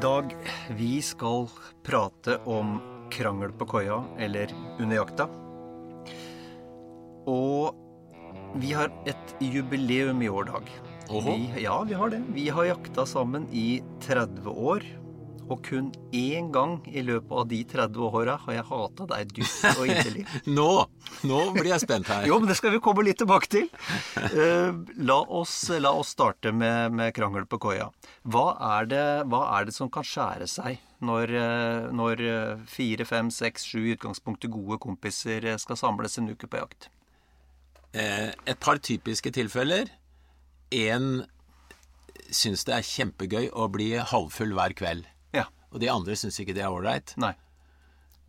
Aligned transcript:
Dag, 0.00 0.30
vi 0.78 1.02
skal 1.04 1.44
prate 1.84 2.38
om 2.48 2.78
krangel 3.12 3.50
på 3.52 3.66
koia, 3.68 3.98
eller 4.16 4.48
under 4.80 4.96
jakta. 4.96 5.26
Og 7.28 7.76
vi 8.62 8.70
har 8.72 8.88
et 9.10 9.34
jubileum 9.44 10.22
i 10.24 10.30
år, 10.32 10.48
Dag. 10.48 10.70
Vi, 11.10 11.36
ja, 11.66 11.74
vi 11.84 11.98
har 12.00 12.14
det. 12.14 12.22
Vi 12.32 12.46
har 12.48 12.70
jakta 12.70 13.04
sammen 13.04 13.44
i 13.52 13.82
30 14.06 14.48
år. 14.48 14.86
Og 15.50 15.58
kun 15.66 15.88
én 16.14 16.50
gang 16.54 16.76
i 16.86 17.02
løpet 17.02 17.32
av 17.34 17.46
de 17.50 17.58
30 17.72 18.04
åra 18.06 18.36
har 18.44 18.54
jeg 18.54 18.66
hata 18.68 19.06
deg 19.10 19.32
dypt 19.34 19.64
og 19.72 19.88
inderlig. 19.88 20.22
Nå, 20.58 20.68
nå 21.26 21.40
blir 21.56 21.72
jeg 21.72 21.82
spent 21.82 22.10
her. 22.10 22.28
Jo, 22.30 22.38
men 22.38 22.50
det 22.50 22.56
skal 22.60 22.74
vi 22.76 22.82
komme 22.84 23.02
litt 23.06 23.18
tilbake 23.18 23.50
til. 23.50 23.66
Uh, 24.30 24.78
la, 25.02 25.18
oss, 25.26 25.54
la 25.82 25.90
oss 25.98 26.12
starte 26.14 26.54
med, 26.54 26.94
med 26.94 27.10
krangel 27.16 27.48
på 27.50 27.58
koia. 27.66 27.88
Hva 28.30 28.46
er, 28.76 28.86
det, 28.92 29.04
hva 29.32 29.42
er 29.56 29.66
det 29.66 29.74
som 29.74 29.90
kan 29.90 30.06
skjære 30.06 30.46
seg 30.50 30.78
når, 31.00 31.30
eh, 31.32 31.84
når 31.96 32.20
eh, 32.28 32.64
fire, 32.68 33.06
fem, 33.08 33.30
seks, 33.32 33.64
sju 33.70 33.78
i 33.80 33.94
utgangspunktet 33.94 34.52
gode 34.52 34.76
kompiser 34.82 35.46
skal 35.62 35.78
samles 35.80 36.18
en 36.20 36.28
uke 36.28 36.44
på 36.44 36.60
jakt? 36.60 36.90
Et 37.96 38.58
par 38.60 38.78
typiske 38.84 39.32
tilfeller. 39.32 39.88
En 40.76 41.24
syns 42.30 42.66
det 42.68 42.76
er 42.76 42.86
kjempegøy 42.86 43.48
å 43.56 43.70
bli 43.72 43.94
halvfull 43.96 44.52
hver 44.58 44.76
kveld. 44.76 45.08
Og 45.70 45.80
de 45.82 45.90
andre 45.92 46.16
syns 46.18 46.40
ikke 46.42 46.56
det 46.56 46.64
er 46.66 46.74
ålreit. 46.74 47.14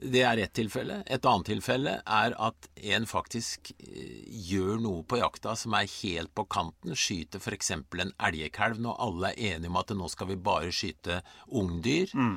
Det 0.02 0.24
er 0.26 0.40
ett 0.42 0.54
tilfelle. 0.58 1.02
Et 1.06 1.26
annet 1.30 1.46
tilfelle 1.52 1.92
er 2.00 2.34
at 2.42 2.70
en 2.96 3.04
faktisk 3.06 3.70
eh, 3.78 4.24
gjør 4.50 4.80
noe 4.82 5.04
på 5.06 5.20
jakta 5.20 5.54
som 5.60 5.76
er 5.78 5.90
helt 6.00 6.34
på 6.34 6.48
kanten. 6.50 6.96
Skyter 6.98 7.42
f.eks. 7.42 7.70
en 7.76 8.16
elgkalv 8.18 8.82
når 8.82 8.98
alle 9.06 9.30
er 9.30 9.54
enige 9.54 9.70
om 9.70 9.78
at 9.82 9.94
nå 9.94 10.10
skal 10.10 10.32
vi 10.32 10.40
bare 10.42 10.74
skyte 10.74 11.20
ungdyr, 11.48 12.16
mm. 12.18 12.34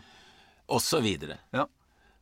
osv. 0.77 1.09
Ja. 1.57 1.65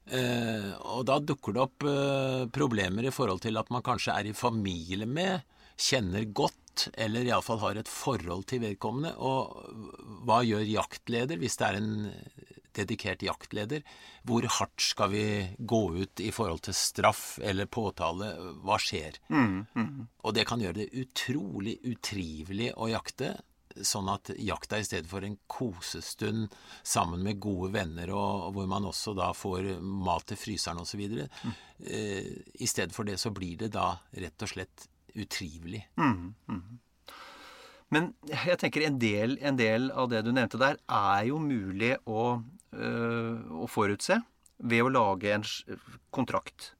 Eh, 0.06 0.70
og 0.94 1.04
da 1.10 1.18
dukker 1.18 1.54
det 1.56 1.64
opp 1.64 1.88
eh, 1.90 2.46
problemer 2.54 3.10
i 3.10 3.14
forhold 3.14 3.42
til 3.42 3.58
at 3.58 3.70
man 3.74 3.82
kanskje 3.86 4.14
er 4.14 4.30
i 4.30 4.38
familie 4.38 5.10
med, 5.10 5.42
kjenner 5.74 6.26
godt, 6.30 6.86
eller 6.94 7.26
iallfall 7.26 7.60
har 7.62 7.82
et 7.82 7.90
forhold 7.90 8.46
til 8.50 8.62
vedkommende. 8.62 9.16
Og 9.18 10.22
hva 10.22 10.38
gjør 10.46 10.70
jaktleder 10.70 11.42
hvis 11.42 11.58
det 11.58 11.66
er 11.68 11.82
en 11.82 11.94
dedikert 12.78 13.22
jaktleder? 13.24 13.84
Hvor 14.26 14.46
hardt 14.58 14.82
skal 14.82 15.12
vi 15.12 15.24
gå 15.58 15.82
ut 16.00 16.22
i 16.24 16.32
forhold 16.34 16.64
til 16.66 16.76
straff 16.76 17.38
eller 17.42 17.70
påtale? 17.70 18.32
Hva 18.64 18.78
skjer? 18.82 19.18
Og 20.22 20.36
det 20.36 20.46
kan 20.48 20.62
gjøre 20.62 20.82
det 20.82 20.92
utrolig 21.04 21.78
utrivelig 21.88 22.72
å 22.76 22.90
jakte. 22.92 23.34
Sånn 23.72 24.10
at 24.12 24.28
jakta 24.36 24.82
i 24.82 24.84
stedet 24.84 25.08
for 25.08 25.24
en 25.24 25.38
kosestund 25.48 26.52
sammen 26.84 27.22
med 27.24 27.40
gode 27.40 27.70
venner, 27.72 28.10
og, 28.12 28.48
og 28.48 28.56
hvor 28.58 28.66
man 28.68 28.84
også 28.90 29.14
da 29.16 29.30
får 29.32 29.70
mat 29.80 30.26
til 30.28 30.36
fryseren 30.36 30.82
osv. 30.82 31.00
Mm. 31.00 31.54
Eh, 31.80 32.32
I 32.60 32.68
stedet 32.68 32.92
for 32.92 33.08
det 33.08 33.16
så 33.22 33.32
blir 33.32 33.56
det 33.64 33.72
da 33.72 33.94
rett 34.12 34.44
og 34.44 34.52
slett 34.52 34.88
utrivelig. 35.16 35.86
Men 37.92 38.12
jeg 38.24 38.56
tenker 38.60 38.86
en 38.86 38.98
del, 39.00 39.34
en 39.44 39.58
del 39.58 39.90
av 39.92 40.08
det 40.12 40.22
du 40.24 40.30
nevnte 40.32 40.60
der, 40.60 40.78
er 40.88 41.26
jo 41.28 41.40
mulig 41.42 41.92
å, 42.08 42.40
å 42.72 43.66
forutse 43.68 44.20
ved 44.62 44.82
å 44.86 44.88
lage 44.92 45.32
en 45.34 45.44
kontrakt. 46.14 46.72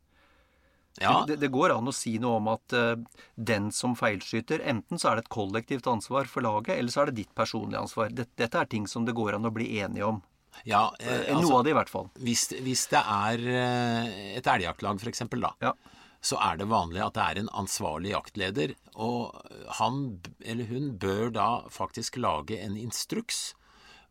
Ja, 1.01 1.25
Det, 1.27 1.39
det 1.41 1.49
går 1.49 1.73
an 1.73 1.89
å 1.89 1.93
si 1.97 2.19
noe 2.21 2.37
om 2.37 2.51
at 2.53 2.75
uh, 2.77 2.99
den 3.41 3.71
som 3.73 3.95
feilskyter 3.97 4.61
Enten 4.69 5.01
så 5.01 5.09
er 5.09 5.17
det 5.17 5.23
et 5.25 5.31
kollektivt 5.33 5.87
ansvar 5.89 6.29
for 6.29 6.45
laget, 6.45 6.77
eller 6.77 6.93
så 6.93 7.03
er 7.03 7.09
det 7.11 7.23
ditt 7.23 7.33
personlige 7.35 7.81
ansvar. 7.81 8.11
Dette, 8.13 8.35
dette 8.37 8.61
er 8.61 8.69
ting 8.69 8.85
som 8.87 9.07
det 9.09 9.15
går 9.17 9.39
an 9.39 9.49
å 9.49 9.55
bli 9.57 9.71
enige 9.81 10.05
om. 10.11 10.21
ja 10.69 10.91
eh, 11.01 11.33
Noe 11.33 11.39
altså, 11.41 11.55
av 11.57 11.65
det 11.65 11.73
i 11.73 11.79
hvert 11.81 11.93
fall. 11.95 12.11
hvis, 12.21 12.45
hvis 12.61 12.85
det 12.93 13.01
er 13.01 13.47
eh, 13.55 14.37
et 14.37 14.51
elgjaktlag 14.53 15.01
f.eks., 15.01 15.25
da, 15.33 15.55
Ja. 15.65 15.73
så 16.21 16.37
er 16.45 16.61
det 16.61 16.69
vanlig 16.69 17.01
at 17.07 17.17
det 17.17 17.25
er 17.25 17.41
en 17.41 17.51
ansvarlig 17.65 18.13
jaktleder. 18.13 18.77
Og 19.01 19.33
han 19.81 20.21
eller 20.45 20.69
hun 20.69 20.93
bør 21.01 21.33
da 21.33 21.49
faktisk 21.73 22.21
lage 22.21 22.61
en 22.61 22.77
instruks 22.77 23.55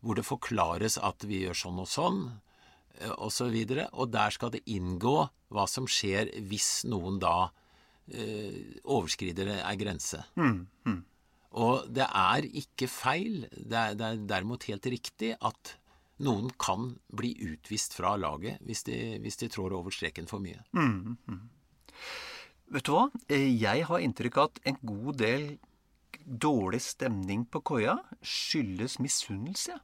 hvor 0.02 0.18
det 0.18 0.26
forklares 0.26 0.98
at 0.98 1.24
vi 1.28 1.44
gjør 1.44 1.58
sånn 1.58 1.78
og 1.82 1.88
sånn, 1.90 2.22
osv. 3.16 3.48
og 3.48 3.72
så. 3.72 3.86
Og 3.92 4.10
der 4.12 4.34
skal 4.34 4.50
det 4.54 4.64
inngå 4.70 5.16
hva 5.52 5.66
som 5.70 5.86
skjer 5.90 6.30
hvis 6.50 6.82
noen 6.90 7.20
da 7.22 7.50
eh, 8.12 8.80
overskrider 8.84 9.52
ei 9.62 9.76
grense. 9.80 10.22
Og 11.52 11.86
det 11.92 12.06
er 12.08 12.46
ikke 12.48 12.88
feil, 12.88 13.46
det 13.52 13.76
er, 13.76 13.94
det 13.98 14.06
er 14.06 14.20
derimot 14.30 14.64
helt 14.70 14.86
riktig 14.88 15.34
at 15.44 15.74
noen 16.22 16.50
kan 16.60 16.92
bli 17.12 17.32
utvist 17.50 17.96
fra 17.98 18.14
laget 18.16 18.60
hvis 18.64 18.84
de, 18.86 18.98
hvis 19.20 19.36
de 19.42 19.48
trår 19.52 19.74
over 19.76 19.92
streken 19.92 20.28
for 20.30 20.40
mye. 20.40 20.60
Vet 22.72 22.86
du 22.88 22.92
hva? 22.94 23.06
Eh, 23.28 23.50
Jeg 23.60 23.84
har 23.88 24.00
inntrykk 24.00 24.38
av 24.40 24.50
at 24.50 24.60
en 24.70 24.78
god 24.80 25.18
del 25.20 25.46
dårlig 26.24 26.80
stemning 26.84 27.44
på 27.50 27.60
koia 27.66 27.98
skyldes 28.22 28.98
misunnelse. 29.02 29.76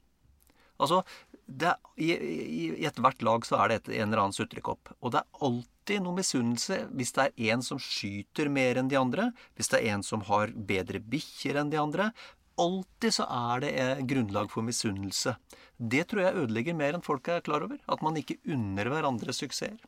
Altså, 0.78 1.02
er, 1.48 1.76
i, 1.96 2.12
i, 2.12 2.62
I 2.78 2.86
ethvert 2.88 3.22
lag 3.26 3.46
så 3.46 3.58
er 3.62 3.70
det 3.70 3.80
et, 3.80 3.90
en 3.98 4.08
eller 4.08 4.24
annen 4.24 4.36
sutrekopp. 4.36 4.92
Og 5.00 5.14
det 5.14 5.22
er 5.22 5.44
alltid 5.48 6.04
noe 6.04 6.18
misunnelse 6.18 6.80
hvis 6.94 7.14
det 7.16 7.28
er 7.28 7.52
en 7.54 7.64
som 7.64 7.80
skyter 7.82 8.50
mer 8.52 8.80
enn 8.80 8.90
de 8.92 8.98
andre, 9.00 9.30
hvis 9.56 9.72
det 9.72 9.80
er 9.82 9.96
en 9.96 10.04
som 10.06 10.24
har 10.28 10.52
bedre 10.54 11.00
bikkjer 11.02 11.60
enn 11.60 11.72
de 11.72 11.80
andre. 11.82 12.10
Alltid 12.58 13.14
så 13.14 13.28
er 13.30 13.62
det 13.62 13.74
eh, 13.78 14.02
grunnlag 14.10 14.50
for 14.50 14.66
misunnelse. 14.66 15.36
Det 15.78 16.08
tror 16.10 16.24
jeg 16.24 16.40
ødelegger 16.42 16.74
mer 16.78 16.96
enn 16.96 17.06
folk 17.06 17.30
er 17.30 17.44
klar 17.46 17.66
over. 17.66 17.78
At 17.86 18.02
man 18.02 18.18
ikke 18.18 18.40
unner 18.50 18.90
hverandre 18.90 19.34
suksesser. 19.34 19.78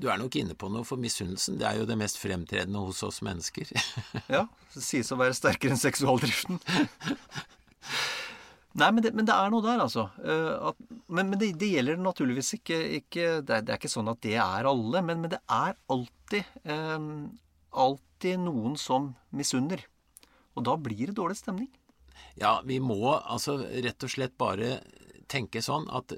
Du 0.00 0.06
er 0.08 0.16
nok 0.16 0.36
inne 0.38 0.54
på 0.56 0.70
noe, 0.72 0.86
for 0.86 0.96
misunnelsen 0.96 1.58
det 1.60 1.66
er 1.68 1.80
jo 1.80 1.86
det 1.88 1.98
mest 2.00 2.16
fremtredende 2.16 2.80
hos 2.80 3.02
oss 3.04 3.20
mennesker. 3.26 3.68
Ja, 4.32 4.46
det 4.72 4.84
sies 4.86 5.10
å 5.12 5.18
være 5.20 5.36
sterkere 5.36 5.74
enn 5.74 5.82
seksualdriften. 5.82 6.62
Nei, 8.78 8.88
men 8.94 9.02
det, 9.02 9.10
men 9.18 9.26
det 9.26 9.34
er 9.34 9.50
noe 9.50 9.64
der, 9.64 9.80
altså. 9.82 10.06
Eh, 10.22 10.68
at, 10.70 10.78
men 11.10 11.32
men 11.32 11.40
det, 11.40 11.50
det 11.58 11.72
gjelder 11.72 11.98
naturligvis 11.98 12.54
ikke, 12.60 12.78
ikke 13.00 13.24
det, 13.42 13.56
er, 13.56 13.64
det 13.66 13.74
er 13.74 13.80
ikke 13.80 13.90
sånn 13.90 14.10
at 14.12 14.20
det 14.22 14.36
er 14.38 14.68
alle, 14.70 15.02
men, 15.02 15.24
men 15.24 15.32
det 15.32 15.40
er 15.50 15.74
alltid 15.90 16.44
eh, 16.62 17.08
alltid 17.70 18.40
noen 18.44 18.76
som 18.78 19.12
misunner. 19.34 19.82
Og 20.58 20.66
da 20.66 20.76
blir 20.78 21.10
det 21.10 21.18
dårlig 21.18 21.38
stemning. 21.38 21.70
Ja, 22.38 22.60
vi 22.66 22.78
må 22.82 23.00
altså 23.16 23.58
rett 23.60 24.06
og 24.06 24.12
slett 24.12 24.36
bare 24.38 24.80
tenke 25.30 25.62
sånn 25.62 25.86
at 25.94 26.14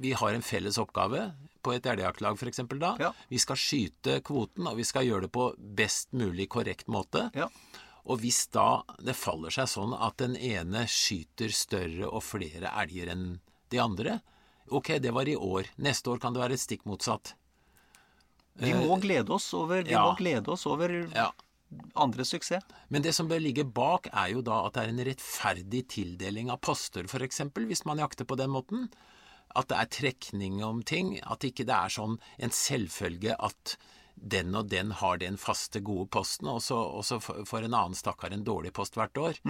vi 0.00 0.12
har 0.16 0.34
en 0.34 0.44
felles 0.44 0.78
oppgave 0.80 1.28
på 1.64 1.72
et 1.74 1.86
elgjaktlag 1.88 2.36
f.eks. 2.36 2.62
da. 2.76 2.92
Ja. 3.00 3.10
Vi 3.30 3.40
skal 3.40 3.58
skyte 3.58 4.18
kvoten, 4.26 4.66
og 4.68 4.76
vi 4.78 4.86
skal 4.86 5.06
gjøre 5.06 5.26
det 5.26 5.32
på 5.34 5.48
best 5.56 6.12
mulig 6.12 6.48
korrekt 6.52 6.90
måte. 6.92 7.28
Ja. 7.34 7.48
Og 8.04 8.20
hvis 8.20 8.42
da 8.52 8.82
det 9.00 9.16
faller 9.16 9.54
seg 9.54 9.70
sånn 9.70 9.94
at 9.96 10.18
den 10.20 10.36
ene 10.36 10.84
skyter 10.90 11.52
større 11.56 12.10
og 12.10 12.24
flere 12.26 12.72
elger 12.82 13.12
enn 13.14 13.24
de 13.72 13.80
andre, 13.80 14.18
ok, 14.68 14.98
det 15.00 15.12
var 15.16 15.28
i 15.28 15.36
år. 15.36 15.70
Neste 15.80 16.12
år 16.12 16.20
kan 16.20 16.36
det 16.36 16.42
være 16.44 16.60
stikk 16.60 16.84
motsatt. 16.88 17.32
Vi 18.60 18.70
må 18.76 18.98
glede 19.02 19.34
oss 19.34 19.48
over, 19.56 19.82
vi 19.82 19.96
ja. 19.96 20.04
må 20.04 20.14
glede 20.18 20.52
oss 20.52 20.66
over 20.70 20.92
Ja. 21.14 21.32
andres 21.98 22.30
suksess. 22.30 22.62
Men 22.88 23.02
det 23.02 23.14
som 23.16 23.26
bør 23.26 23.42
ligge 23.42 23.64
bak, 23.64 24.06
er 24.12 24.28
jo 24.36 24.44
da 24.46 24.60
at 24.66 24.76
det 24.76 24.84
er 24.84 24.92
en 24.92 25.04
rettferdig 25.08 25.82
tildeling 25.90 26.52
av 26.52 26.60
poster, 26.62 27.08
f.eks., 27.08 27.40
hvis 27.56 27.84
man 27.88 27.98
jakter 27.98 28.28
på 28.28 28.36
den 28.38 28.52
måten. 28.54 28.90
At 29.56 29.68
det 29.72 29.80
er 29.80 29.90
trekning 29.90 30.62
om 30.62 30.82
ting. 30.82 31.16
At 31.22 31.42
ikke 31.46 31.66
det 31.66 31.74
er 31.74 31.90
sånn 31.90 32.20
en 32.38 32.54
selvfølge 32.54 33.34
at 33.38 33.76
den 34.14 34.54
og 34.54 34.68
den 34.70 34.92
har 35.00 35.18
den 35.20 35.36
faste, 35.40 35.80
gode 35.84 36.06
posten, 36.14 36.48
og 36.48 36.62
så, 36.62 36.78
og 36.78 37.04
så 37.04 37.18
får 37.20 37.66
en 37.66 37.74
annen 37.74 37.98
stakkar 37.98 38.32
en 38.32 38.44
dårlig 38.46 38.72
post 38.76 38.96
hvert 38.98 39.18
år. 39.20 39.40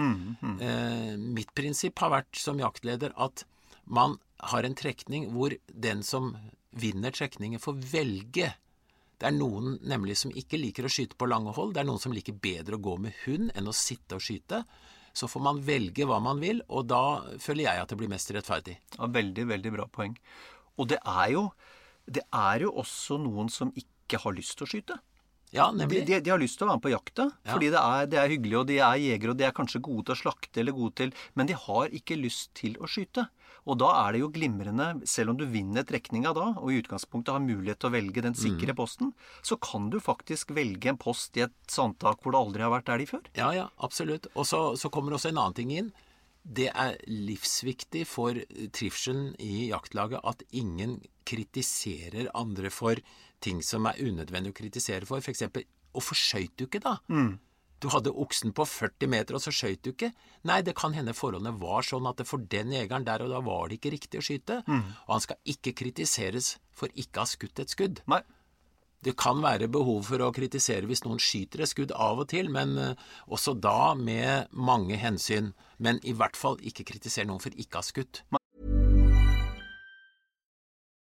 Eh, 0.65 1.15
mitt 1.21 1.53
prinsipp 1.55 1.99
har 2.03 2.13
vært 2.15 2.41
som 2.41 2.59
jaktleder 2.59 3.15
at 3.15 3.45
man 3.85 4.17
har 4.51 4.65
en 4.65 4.75
trekning 4.75 5.29
hvor 5.33 5.53
den 5.69 6.03
som 6.03 6.33
vinner 6.75 7.13
trekningen, 7.15 7.61
får 7.61 7.77
velge. 7.93 8.49
Det 9.15 9.29
er 9.29 9.35
noen 9.37 9.77
nemlig 9.87 10.17
som 10.19 10.33
ikke 10.35 10.59
liker 10.59 10.87
å 10.87 10.91
skyte 10.91 11.15
på 11.15 11.29
lange 11.29 11.53
hold. 11.55 11.71
Det 11.75 11.85
er 11.85 11.87
noen 11.87 12.01
som 12.03 12.11
liker 12.15 12.35
bedre 12.35 12.75
å 12.75 12.83
gå 12.83 12.97
med 12.99 13.15
hund 13.23 13.53
enn 13.55 13.71
å 13.71 13.75
sitte 13.75 14.17
og 14.17 14.25
skyte. 14.25 14.65
Så 15.15 15.29
får 15.31 15.45
man 15.45 15.61
velge 15.63 16.03
hva 16.03 16.19
man 16.19 16.41
vil, 16.43 16.59
og 16.67 16.89
da 16.91 17.23
føler 17.39 17.69
jeg 17.69 17.83
at 17.85 17.93
det 17.93 17.99
blir 18.01 18.11
mest 18.11 18.33
rettferdig. 18.35 18.75
Ja, 18.97 19.07
veldig, 19.07 19.45
veldig 19.53 19.71
bra 19.77 19.87
poeng. 19.87 20.17
Og 20.75 20.89
det 20.91 20.99
er 20.99 21.29
jo, 21.31 21.45
det 22.03 22.25
er 22.35 22.65
jo 22.65 22.73
også 22.83 23.21
noen 23.23 23.47
som 23.53 23.71
ikke 23.71 23.94
har 24.13 24.33
lyst 24.33 24.57
til 24.57 24.65
å 24.65 24.69
skyte. 24.69 24.99
Ja, 25.51 25.71
De, 25.71 25.77
nemlig. 25.77 26.05
de, 26.05 26.19
de 26.19 26.29
har 26.29 26.39
lyst 26.41 26.57
til 26.59 26.65
å 26.65 26.69
være 26.69 26.77
med 26.77 26.83
på 26.83 26.91
jakta, 26.91 27.31
Ja. 27.45 27.53
fordi 27.53 27.69
det 27.71 27.79
er, 27.79 28.05
det 28.11 28.17
er 28.19 28.27
hyggelig, 28.29 28.57
og 28.59 28.67
de 28.67 28.77
er 28.79 28.95
jegere, 28.99 29.29
og 29.31 29.37
de 29.37 29.43
er 29.45 29.51
kanskje 29.51 29.79
gode 29.81 30.05
til 30.05 30.13
å 30.15 30.19
slakte 30.19 30.59
eller 30.59 30.71
gode 30.73 30.95
til 30.95 31.13
Men 31.35 31.47
de 31.47 31.53
har 31.53 31.87
ikke 31.89 32.17
lyst 32.19 32.53
til 32.53 32.75
å 32.77 32.85
skyte. 32.87 33.29
Og 33.65 33.77
da 33.79 33.87
er 34.05 34.11
det 34.13 34.19
jo 34.19 34.29
glimrende, 34.29 35.01
selv 35.07 35.29
om 35.31 35.37
du 35.37 35.45
vinner 35.45 35.83
trekninga 35.83 36.33
da, 36.35 36.53
og 36.59 36.69
i 36.71 36.81
utgangspunktet 36.83 37.33
har 37.33 37.39
mulighet 37.41 37.79
til 37.79 37.89
å 37.89 37.93
velge 37.95 38.21
den 38.21 38.35
sikre 38.35 38.75
posten, 38.75 39.13
så 39.41 39.55
kan 39.57 39.89
du 39.89 39.97
faktisk 39.99 40.51
velge 40.53 40.89
en 40.91 40.97
post 40.97 41.37
i 41.37 41.41
et 41.47 41.53
sandtak 41.67 42.21
hvor 42.21 42.31
det 42.35 42.41
aldri 42.41 42.61
har 42.61 42.69
vært 42.75 42.89
elg 42.93 43.07
før. 43.09 43.23
Ja, 43.33 43.53
ja, 43.53 43.69
absolutt. 43.79 44.27
Og 44.35 44.45
så, 44.45 44.75
så 44.77 44.89
kommer 44.93 45.13
også 45.17 45.29
en 45.31 45.37
annen 45.39 45.53
ting 45.57 45.71
inn. 45.71 45.93
det 46.45 46.67
er 46.77 46.97
livsviktig 47.09 48.05
for 48.05 48.37
trivselen 48.71 49.31
i 49.41 49.69
jaktlaget 49.71 50.21
at 50.23 50.43
ingen 50.53 50.99
kritiserer 51.25 52.29
andre 52.37 52.69
for 52.69 52.99
ting 53.45 53.61
som 53.65 53.85
er 53.89 53.99
unødvendig 54.01 54.53
å 54.53 54.59
kritisere 54.61 55.07
for. 55.09 55.23
For 55.23 55.33
eksempel, 55.33 55.67
hvorfor 55.95 56.17
skøyt 56.19 56.55
du 56.59 56.65
ikke, 56.67 56.81
da? 56.83 56.97
Du 57.83 57.89
hadde 57.91 58.13
oksen 58.23 58.53
på 58.55 58.63
40 58.65 59.09
meter, 59.11 59.35
og 59.37 59.43
så 59.43 59.51
skøyt 59.53 59.83
du 59.85 59.91
ikke. 59.91 60.09
Nei, 60.47 60.61
det 60.65 60.73
kan 60.79 60.95
hende 60.95 61.13
forholdene 61.13 61.51
var 61.61 61.85
sånn 61.85 62.07
at 62.09 62.23
for 62.25 62.41
den 62.51 62.71
jegeren 62.73 63.05
der 63.05 63.25
og 63.25 63.33
da 63.33 63.41
var 63.45 63.67
det 63.69 63.77
ikke 63.79 63.91
riktig 63.97 64.21
å 64.21 64.25
skyte. 64.25 64.61
Og 65.05 65.11
han 65.11 65.25
skal 65.25 65.53
ikke 65.53 65.75
kritiseres 65.83 66.55
for 66.75 66.89
ikke 66.95 67.19
å 67.19 67.25
ha 67.25 67.29
skutt 67.29 67.61
et 67.61 67.75
skudd. 67.75 68.01
Nei. 68.11 68.23
Det 69.05 69.13
kan 69.21 69.37
være 69.43 69.67
behov 69.69 70.07
for 70.07 70.23
å 70.25 70.31
kritisere 70.33 70.87
hvis 70.89 71.03
noen 71.05 71.19
skyter 71.21 71.61
et 71.61 71.69
skudd 71.69 71.91
av 71.93 72.23
og 72.23 72.29
til, 72.31 72.47
men 72.49 72.71
eh, 72.81 73.03
også 73.29 73.53
da 73.61 73.93
med 73.93 74.49
mange 74.49 74.97
hensyn. 74.97 75.51
Men 75.77 75.99
i 76.01 76.15
hvert 76.17 76.39
fall 76.39 76.57
ikke 76.65 76.87
kritisere 76.89 77.29
noen 77.29 77.43
for 77.43 77.53
ikke 77.53 77.77
å 77.77 77.83
ha 77.83 77.85
skutt. 77.85 78.23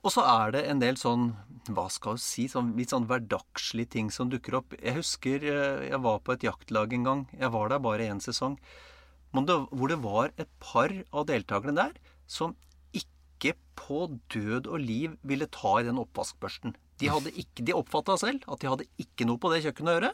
Og 0.00 0.14
så 0.14 0.24
er 0.24 0.54
det 0.54 0.62
en 0.70 0.80
del 0.80 0.96
sånn, 1.00 1.32
hva 1.68 1.86
skal 1.92 2.16
jeg 2.16 2.24
si, 2.24 2.44
sånn, 2.48 2.72
litt 2.78 2.94
sånn 2.94 3.08
hverdagslige 3.08 3.92
ting 3.96 4.08
som 4.14 4.30
dukker 4.32 4.56
opp. 4.60 4.76
Jeg 4.80 4.96
husker 4.96 5.44
eh, 5.44 5.88
jeg 5.90 6.00
var 6.04 6.22
på 6.24 6.34
et 6.34 6.46
jaktlag 6.46 6.94
en 6.96 7.06
gang. 7.08 7.26
Jeg 7.36 7.52
var 7.52 7.72
der 7.72 7.82
bare 7.84 8.08
én 8.08 8.22
sesong. 8.24 8.56
Det, 9.30 9.56
hvor 9.70 9.92
det 9.92 10.00
var 10.02 10.32
et 10.40 10.50
par 10.62 10.90
av 11.14 11.28
deltakerne 11.28 11.76
der 11.76 11.92
som 12.30 12.56
ikke 12.96 13.54
på 13.78 14.06
død 14.32 14.66
og 14.66 14.82
liv 14.82 15.14
ville 15.26 15.46
ta 15.52 15.76
i 15.78 15.86
den 15.86 16.00
oppvaskbørsten. 16.00 16.74
De, 17.00 17.12
hadde 17.12 17.32
ikke, 17.36 17.64
de 17.68 17.76
oppfatta 17.76 18.16
selv 18.20 18.44
at 18.50 18.62
de 18.62 18.72
hadde 18.72 18.88
ikke 19.00 19.28
noe 19.28 19.40
på 19.40 19.52
det 19.52 19.62
kjøkkenet 19.66 19.92
å 19.92 19.96
gjøre. 19.98 20.12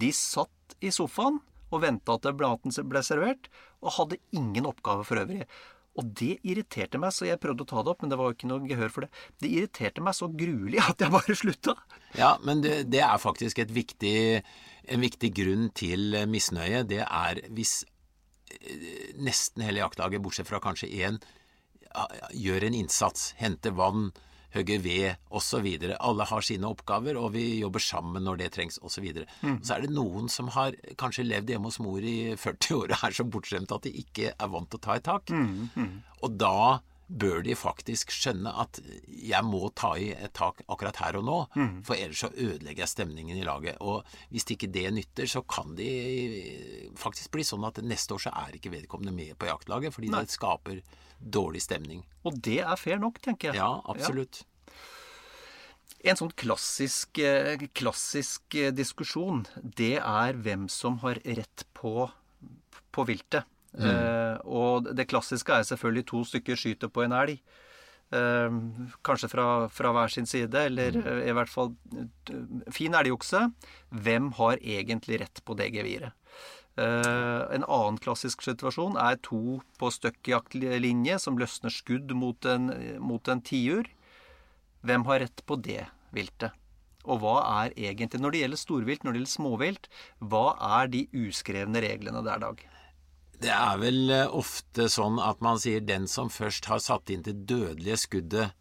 De 0.00 0.10
satt 0.16 0.76
i 0.80 0.92
sofaen 0.94 1.40
og 1.70 1.84
venta 1.84 2.16
at 2.16 2.26
maten 2.40 2.74
ble 2.90 3.02
servert, 3.06 3.46
og 3.80 3.94
hadde 3.94 4.18
ingen 4.36 4.66
oppgave 4.66 5.04
for 5.06 5.22
øvrig. 5.22 5.46
Og 6.00 6.12
det 6.16 6.38
irriterte 6.48 7.00
meg, 7.00 7.12
så 7.12 7.28
jeg 7.28 7.40
prøvde 7.42 7.66
å 7.66 7.68
ta 7.68 7.84
det 7.84 7.92
opp, 7.92 8.04
men 8.04 8.12
det 8.12 8.18
var 8.20 8.34
ikke 8.34 8.48
noe 8.48 8.64
gehør 8.68 8.92
for 8.94 9.04
det. 9.04 9.10
Det 9.42 9.50
irriterte 9.52 10.04
meg 10.04 10.16
så 10.16 10.30
gruelig 10.32 10.80
at 10.86 11.04
jeg 11.04 11.12
bare 11.12 11.36
slutta. 11.36 11.76
Ja, 12.16 12.34
men 12.46 12.64
det, 12.64 12.76
det 12.92 13.02
er 13.04 13.20
faktisk 13.20 13.60
viktig, 13.70 14.14
en 14.88 15.04
viktig 15.04 15.32
grunn 15.36 15.68
til 15.76 16.16
misnøye. 16.30 16.86
Det 16.88 17.02
er 17.04 17.42
hvis 17.52 17.82
eh, 18.56 19.12
nesten 19.20 19.66
hele 19.66 19.84
jaktlaget, 19.84 20.24
bortsett 20.24 20.48
fra 20.48 20.62
kanskje 20.64 20.90
én, 21.04 21.20
gjør 22.38 22.68
en 22.68 22.76
innsats, 22.78 23.32
henter 23.40 23.74
vann, 23.76 24.10
hogger 24.54 24.82
ved 24.82 25.30
osv. 25.30 25.66
Alle 25.98 26.26
har 26.26 26.46
sine 26.46 26.68
oppgaver, 26.70 27.18
og 27.20 27.34
vi 27.36 27.60
jobber 27.60 27.82
sammen 27.84 28.24
når 28.26 28.42
det 28.42 28.52
trengs 28.56 28.80
osv. 28.82 29.06
Så, 29.14 29.26
mm. 29.42 29.58
så 29.62 29.76
er 29.76 29.86
det 29.86 29.94
noen 29.94 30.30
som 30.32 30.50
har 30.56 30.76
kanskje 31.00 31.26
levd 31.28 31.54
hjemme 31.54 31.70
hos 31.70 31.80
mor 31.82 32.04
i 32.04 32.34
40 32.36 32.78
år 32.80 32.94
og 32.94 33.08
er 33.08 33.16
så 33.16 33.26
bortskjemte 33.26 33.78
at 33.78 33.88
de 33.88 33.94
ikke 34.02 34.32
er 34.34 34.52
vant 34.52 34.70
til 34.70 34.80
å 34.80 34.84
ta 34.86 34.98
i 34.98 35.04
tak. 35.04 35.30
Mm, 35.30 35.68
mm. 35.74 35.92
Og 36.26 36.38
da 36.40 36.80
bør 37.10 37.40
de 37.42 37.56
faktisk 37.58 38.12
skjønne 38.14 38.52
at 38.62 38.78
jeg 39.10 39.42
må 39.44 39.64
ta 39.74 39.96
i 39.98 40.12
et 40.14 40.32
tak 40.38 40.60
akkurat 40.70 40.96
her 41.02 41.16
og 41.18 41.24
nå, 41.26 41.38
Mm. 41.58 41.82
for 41.84 41.94
ellers 41.98 42.20
så 42.22 42.30
ødelegger 42.30 42.84
jeg 42.84 42.88
stemningen 42.92 43.36
i 43.36 43.42
laget. 43.44 43.76
Og 43.80 44.04
hvis 44.30 44.46
ikke 44.54 44.70
det 44.70 44.92
nytter, 44.94 45.26
så 45.26 45.42
kan 45.42 45.74
de 45.74 46.90
faktisk 46.96 47.32
bli 47.34 47.42
sånn 47.42 47.66
at 47.66 47.82
neste 47.82 48.14
år 48.14 48.22
så 48.28 48.32
er 48.46 48.54
ikke 48.54 48.70
vedkommende 48.70 49.12
med 49.12 49.34
på 49.38 49.46
jaktlaget, 49.50 49.92
fordi 49.92 50.10
Nei. 50.10 50.20
det 50.22 50.30
skaper 50.30 50.80
dårlig 51.20 51.62
stemning. 51.66 52.04
Og 52.24 52.38
det 52.40 52.60
er 52.62 52.76
fair 52.76 52.98
nok, 53.02 53.18
tenker 53.20 53.50
jeg. 53.50 53.56
Ja, 53.56 53.80
absolutt. 53.90 54.44
En 56.02 56.16
sånn 56.16 56.32
klassisk, 56.32 57.18
eh, 57.18 57.58
klassisk 57.76 58.54
eh, 58.56 58.70
diskusjon, 58.72 59.42
det 59.62 59.98
er 59.98 60.32
hvem 60.32 60.68
som 60.72 60.96
har 61.02 61.18
rett 61.26 61.66
på, 61.76 62.06
på 62.92 63.04
viltet. 63.06 63.44
Eh, 63.78 64.36
og 64.50 64.88
det 64.96 65.08
klassiske 65.10 65.54
er 65.54 65.66
selvfølgelig 65.68 66.06
to 66.10 66.22
stykker 66.26 66.58
skyter 66.58 66.90
på 66.90 67.04
en 67.04 67.14
elg. 67.14 67.40
Eh, 68.10 68.56
kanskje 69.06 69.30
fra, 69.30 69.46
fra 69.70 69.92
hver 69.94 70.10
sin 70.10 70.26
side, 70.26 70.64
eller 70.70 70.96
eh, 70.98 71.28
i 71.30 71.34
hvert 71.36 71.52
fall 71.52 71.74
eh, 71.94 72.72
fin 72.74 72.96
elgokse. 72.98 73.46
Hvem 73.90 74.32
har 74.40 74.58
egentlig 74.58 75.20
rett 75.22 75.42
på 75.46 75.54
det 75.58 75.70
geviret? 75.76 76.16
Eh, 76.80 77.42
en 77.54 77.66
annen 77.66 78.00
klassisk 78.02 78.42
situasjon 78.46 78.98
er 78.98 79.20
to 79.26 79.60
på 79.78 79.90
støkkjaktlinje 79.94 81.18
som 81.22 81.38
løsner 81.38 81.74
skudd 81.74 82.14
mot 82.16 82.46
en, 82.50 82.72
mot 83.02 83.30
en 83.30 83.42
tiur. 83.42 83.90
Hvem 84.86 85.04
har 85.06 85.22
rett 85.26 85.44
på 85.46 85.60
det 85.60 85.84
viltet? 86.16 86.56
Og 87.08 87.22
hva 87.22 87.38
er 87.64 87.74
egentlig, 87.78 88.20
når 88.20 88.34
det 88.34 88.40
gjelder 88.42 88.60
storvilt, 88.60 89.04
når 89.04 89.14
det 89.14 89.20
gjelder 89.20 89.32
småvilt, 89.32 89.88
hva 90.20 90.44
er 90.80 90.90
de 90.92 91.06
uskrevne 91.16 91.80
reglene 91.80 92.20
der, 92.26 92.42
Dag? 92.42 92.60
Det 93.40 93.52
er 93.52 93.76
vel 93.80 94.10
eh, 94.12 94.26
ofte 94.36 94.88
sånn 94.92 95.20
at 95.22 95.40
man 95.44 95.60
sier 95.60 95.84
den 95.84 96.08
som 96.10 96.28
først 96.32 96.68
har 96.68 96.82
satt 96.84 97.12
inn 97.12 97.24
det 97.24 97.38
dødelige 97.48 97.96
skuddet, 98.02 98.52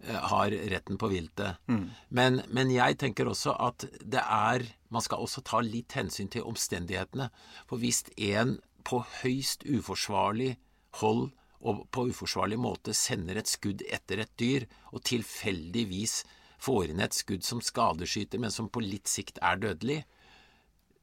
eh, 0.00 0.22
har 0.32 0.54
retten 0.72 0.96
på 1.00 1.10
viltet. 1.12 1.60
Men, 2.08 2.40
men 2.48 2.72
jeg 2.72 2.96
tenker 3.02 3.28
også 3.28 3.56
at 3.60 3.88
det 4.00 4.22
er 4.24 4.68
Man 4.90 5.04
skal 5.04 5.22
også 5.22 5.44
ta 5.46 5.60
litt 5.62 5.94
hensyn 5.94 6.26
til 6.26 6.42
omstendighetene. 6.50 7.28
For 7.70 7.78
hvis 7.78 8.02
en 8.18 8.56
på 8.82 9.04
høyst 9.20 9.62
uforsvarlig 9.62 10.56
hold 10.98 11.28
og 11.60 11.84
på 11.94 12.08
uforsvarlig 12.10 12.58
måte 12.58 12.94
sender 12.96 13.38
et 13.38 13.46
skudd 13.46 13.84
etter 13.86 14.24
et 14.24 14.32
dyr, 14.40 14.66
og 14.90 15.04
tilfeldigvis 15.06 16.24
får 16.60 16.90
inn 16.90 17.04
et 17.04 17.14
skudd 17.14 17.44
som 17.46 17.60
skadeskyter, 17.62 18.40
men 18.40 18.50
som 18.50 18.66
på 18.72 18.82
litt 18.82 19.06
sikt 19.06 19.38
er 19.44 19.60
dødelig, 19.60 20.00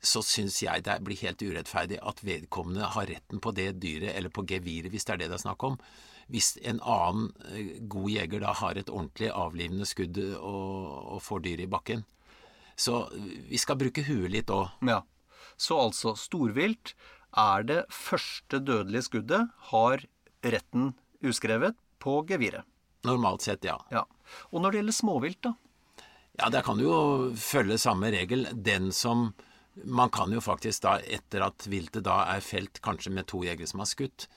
så 0.03 0.21
syns 0.25 0.59
jeg 0.61 0.83
det 0.85 0.99
blir 1.05 1.19
helt 1.23 1.41
urettferdig 1.41 1.97
at 2.05 2.21
vedkommende 2.25 2.91
har 2.93 3.09
retten 3.09 3.41
på 3.41 3.53
det 3.57 3.71
dyret, 3.81 4.13
eller 4.13 4.33
på 4.33 4.45
geviret, 4.47 4.91
hvis 4.93 5.07
det 5.07 5.15
er 5.15 5.23
det 5.23 5.31
det 5.31 5.39
er 5.39 5.45
snakk 5.47 5.65
om. 5.65 5.79
Hvis 6.31 6.57
en 6.67 6.81
annen 6.83 7.31
eh, 7.55 7.77
god 7.89 8.09
jeger 8.11 8.43
da 8.43 8.53
har 8.59 8.77
et 8.77 8.91
ordentlig 8.91 9.31
avlivende 9.31 9.87
skudd 9.87 10.19
og, 10.37 11.17
og 11.17 11.21
får 11.23 11.43
dyret 11.45 11.65
i 11.65 11.71
bakken. 11.71 12.03
Så 12.77 13.07
vi 13.49 13.57
skal 13.57 13.79
bruke 13.79 14.03
huet 14.05 14.33
litt 14.35 14.51
òg. 14.53 14.69
Ja. 14.85 15.01
Så 15.57 15.79
altså, 15.81 16.13
storvilt 16.19 16.93
er 17.37 17.65
det 17.65 17.79
første 17.93 18.59
dødelige 18.61 19.07
skuddet, 19.07 19.49
har 19.71 20.03
retten 20.45 20.91
uskrevet 21.25 21.77
på 22.03 22.19
geviret. 22.29 22.67
Normalt 23.07 23.45
sett, 23.45 23.65
ja. 23.65 23.79
Ja. 23.93 24.03
Og 24.51 24.61
når 24.61 24.73
det 24.73 24.81
gjelder 24.81 24.97
småvilt, 24.99 25.41
da? 25.47 25.55
Ja, 26.37 26.51
der 26.53 26.61
kan 26.61 26.77
du 26.77 26.85
jo 26.85 26.97
følge 27.39 27.79
samme 27.81 28.11
regel. 28.13 28.45
Den 28.53 28.91
som 28.93 29.31
Man 29.85 30.09
kan 30.13 30.31
jo 30.33 30.41
faktisk 30.41 30.85
da, 30.85 30.97
etter 31.01 31.45
at 31.45 31.67
viltet 31.69 32.05
da 32.07 32.23
er 32.33 32.43
felt, 32.45 32.81
kanskje 32.83 33.13
med 33.13 33.27
to 33.29 33.43
jegere 33.45 33.69
som 33.69 33.83
har 33.83 33.89
skutt, 33.89 34.27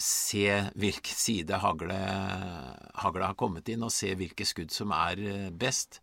se 0.00 0.46
hvilken 0.74 1.18
side 1.18 1.58
hagle, 1.62 1.98
haglet 2.98 3.28
har 3.28 3.36
kommet 3.38 3.68
inn, 3.70 3.84
og 3.86 3.92
se 3.94 4.14
hvilke 4.18 4.46
skudd 4.46 4.74
som 4.74 4.94
er 4.94 5.20
eh, 5.22 5.50
best. 5.50 6.00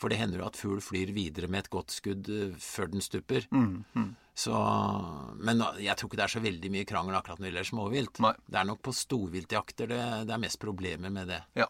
For 0.00 0.10
det 0.10 0.18
hender 0.18 0.42
jo 0.42 0.48
at 0.48 0.58
fugl 0.58 0.82
flyr 0.82 1.12
videre 1.14 1.48
med 1.50 1.64
et 1.64 1.72
godt 1.72 1.94
skudd 1.94 2.30
eh, 2.30 2.54
før 2.60 2.90
den 2.92 3.04
stupper. 3.04 3.46
Så, 4.34 4.54
men 5.46 5.62
jeg 5.78 5.94
tror 5.94 6.10
ikke 6.10 6.18
det 6.18 6.26
er 6.26 6.32
så 6.32 6.42
veldig 6.42 6.70
mye 6.74 6.86
krangel 6.90 7.14
akkurat 7.14 7.38
når 7.38 7.46
det 7.46 7.52
gjelder 7.52 7.70
småvilt. 7.70 8.20
Nei. 8.24 8.34
Det 8.50 8.60
er 8.60 8.68
nok 8.70 8.82
på 8.82 8.94
storviltjakter 8.98 9.90
det, 9.92 10.02
det 10.28 10.34
er 10.34 10.42
mest 10.42 10.60
problemer 10.62 11.14
med 11.14 11.30
det. 11.30 11.40
Ja. 11.58 11.68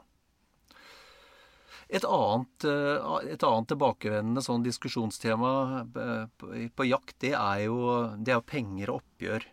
Et 1.94 2.04
annet, 2.08 2.64
eh, 2.66 3.18
et 3.34 3.44
annet 3.46 3.68
tilbakevendende 3.70 4.42
sånn 4.42 4.64
diskusjonstema 4.66 5.50
eh, 5.84 6.46
på, 6.74 6.86
jakt, 6.88 7.16
det 7.22 7.34
er 7.38 7.66
jo, 7.68 7.78
det 8.18 8.34
er 8.34 8.48
penger 8.48 8.90
og 8.90 9.02
oppgjør. 9.02 9.46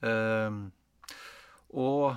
Uh, 0.00 0.70
og 1.76 2.16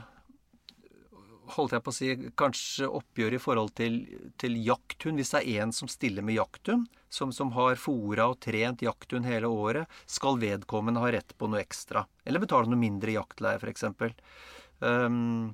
holdt 1.58 1.74
jeg 1.75 1.84
på 1.84 1.91
å 1.91 1.96
si, 1.96 2.10
kanskje 2.39 2.88
oppgjør 2.88 3.36
i 3.36 3.41
forhold 3.41 3.74
til, 3.77 3.98
til 4.39 4.55
jakthund. 4.63 5.20
Hvis 5.20 5.34
det 5.36 5.41
er 5.43 5.65
en 5.65 5.74
som 5.75 5.91
stiller 5.91 6.25
med 6.25 6.38
jakthund, 6.38 6.88
som, 7.13 7.34
som 7.36 7.51
har 7.58 7.79
fora 7.79 8.29
og 8.32 8.39
trent 8.43 8.84
jakthund 8.86 9.27
hele 9.27 9.51
året, 9.51 10.00
skal 10.10 10.39
vedkommende 10.41 11.03
ha 11.03 11.12
rett 11.13 11.36
på 11.38 11.51
noe 11.51 11.62
ekstra. 11.62 12.05
Eller 12.24 12.43
betale 12.43 12.72
noe 12.72 12.79
mindre 12.79 13.15
jaktleie, 13.15 13.60
f.eks. 13.60 13.86
Um, 14.79 15.53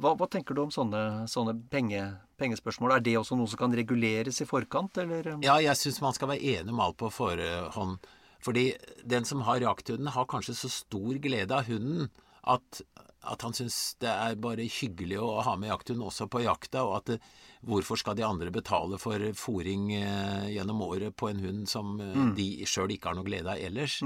hva, 0.00 0.14
hva, 0.14 0.26
tenker 0.30 0.56
du 0.56 0.64
om 0.64 0.72
sånne, 0.74 1.28
sånne 1.30 1.54
penge, 1.72 2.00
pengespørsmål? 2.40 2.96
Er 2.96 3.04
det 3.04 3.16
også 3.20 3.38
noe 3.38 3.50
som 3.50 3.60
kan 3.60 3.76
reguleres 3.76 4.42
i 4.42 4.48
forkant, 4.48 4.98
eller? 5.02 5.34
Ja, 5.44 5.58
jeg 5.62 5.78
syns 5.80 6.02
man 6.04 6.16
skal 6.16 6.32
være 6.32 6.58
enig 6.58 6.74
om 6.74 6.82
alt 6.84 6.98
på 7.00 7.10
forhånd. 7.12 8.10
Fordi 8.42 8.72
den 9.06 9.26
som 9.28 9.44
har 9.46 9.62
jakthunden, 9.62 10.10
har 10.10 10.28
kanskje 10.30 10.56
så 10.58 10.70
stor 10.72 11.18
glede 11.22 11.54
av 11.54 11.68
hunden 11.70 12.10
at, 12.42 12.80
at 13.22 13.44
han 13.46 13.54
syns 13.54 13.76
det 14.02 14.10
er 14.10 14.38
bare 14.42 14.66
hyggelig 14.66 15.20
å 15.22 15.36
ha 15.46 15.54
med 15.60 15.70
jakthund 15.70 16.02
også 16.02 16.26
på 16.30 16.42
jakta, 16.42 16.82
og 16.88 16.96
at 16.98 17.14
hvorfor 17.62 18.00
skal 18.00 18.16
de 18.18 18.24
andre 18.26 18.50
betale 18.54 18.98
for 18.98 19.22
fòring 19.38 19.92
eh, 19.94 20.48
gjennom 20.56 20.82
året 20.82 21.14
på 21.14 21.30
en 21.30 21.42
hund 21.44 21.70
som 21.70 21.94
eh, 22.02 22.16
mm. 22.16 22.32
de 22.38 22.48
sjøl 22.66 22.94
ikke 22.96 23.12
har 23.12 23.18
noe 23.18 23.28
glede 23.28 23.54
av 23.54 23.62
ellers? 23.62 24.00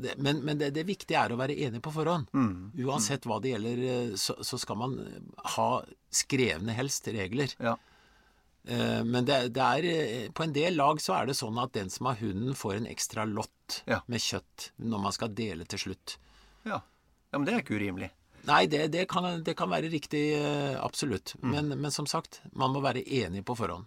Det, 0.00 0.16
men, 0.16 0.40
men 0.46 0.60
det, 0.60 0.72
det, 0.76 0.86
viktige 0.88 1.20
er 1.20 1.34
å 1.34 1.40
være 1.40 1.56
enig 1.68 1.82
på 1.84 1.92
forhånd. 1.92 2.32
Mm. 2.32 2.72
Uansett 2.86 3.28
hva 3.28 3.38
det 3.44 3.52
gjelder, 3.54 3.84
eh, 3.92 4.14
så, 4.20 4.38
så, 4.40 4.60
skal 4.60 4.80
man 4.80 4.98
ha 5.56 5.70
skrevne 6.12 6.76
helst 6.76 7.12
regler. 7.12 7.52
Ja. 7.60 7.76
Eh, 8.64 9.02
men 9.04 9.26
det, 9.28 9.48
det, 9.56 9.62
er, 9.62 9.90
eh, 9.90 10.30
på 10.32 10.46
en 10.46 10.54
del 10.54 10.76
lag 10.78 11.00
så 11.02 11.16
er 11.18 11.28
det 11.28 11.36
sånn 11.38 11.60
at 11.60 11.74
den 11.76 11.92
som 11.92 12.08
har 12.08 12.20
hunden, 12.22 12.56
får 12.56 12.78
en 12.78 12.88
ekstra 12.90 13.26
lott 13.28 13.82
ja. 13.90 14.00
med 14.06 14.22
kjøtt 14.22 14.70
når 14.80 15.04
man 15.08 15.16
skal 15.16 15.36
dele 15.36 15.68
til 15.68 15.88
slutt. 15.88 16.16
Ja, 16.68 16.80
ja 17.32 17.40
men 17.40 17.48
det 17.48 17.54
er 17.54 17.64
ikke 17.64 17.78
urimelig. 17.80 18.12
Nei, 18.46 18.66
det, 18.66 18.88
det, 18.94 19.06
kan, 19.10 19.26
det 19.46 19.54
kan, 19.58 19.70
være 19.70 19.90
riktig, 19.92 20.22
eh, 20.34 20.76
absolutt. 20.82 21.36
Mm. 21.40 21.50
Men, 21.54 21.74
men, 21.84 21.94
som 21.94 22.08
sagt, 22.10 22.40
man 22.52 22.74
må 22.74 22.82
være 22.82 23.04
enig 23.06 23.44
på 23.46 23.56
forhånd. 23.58 23.86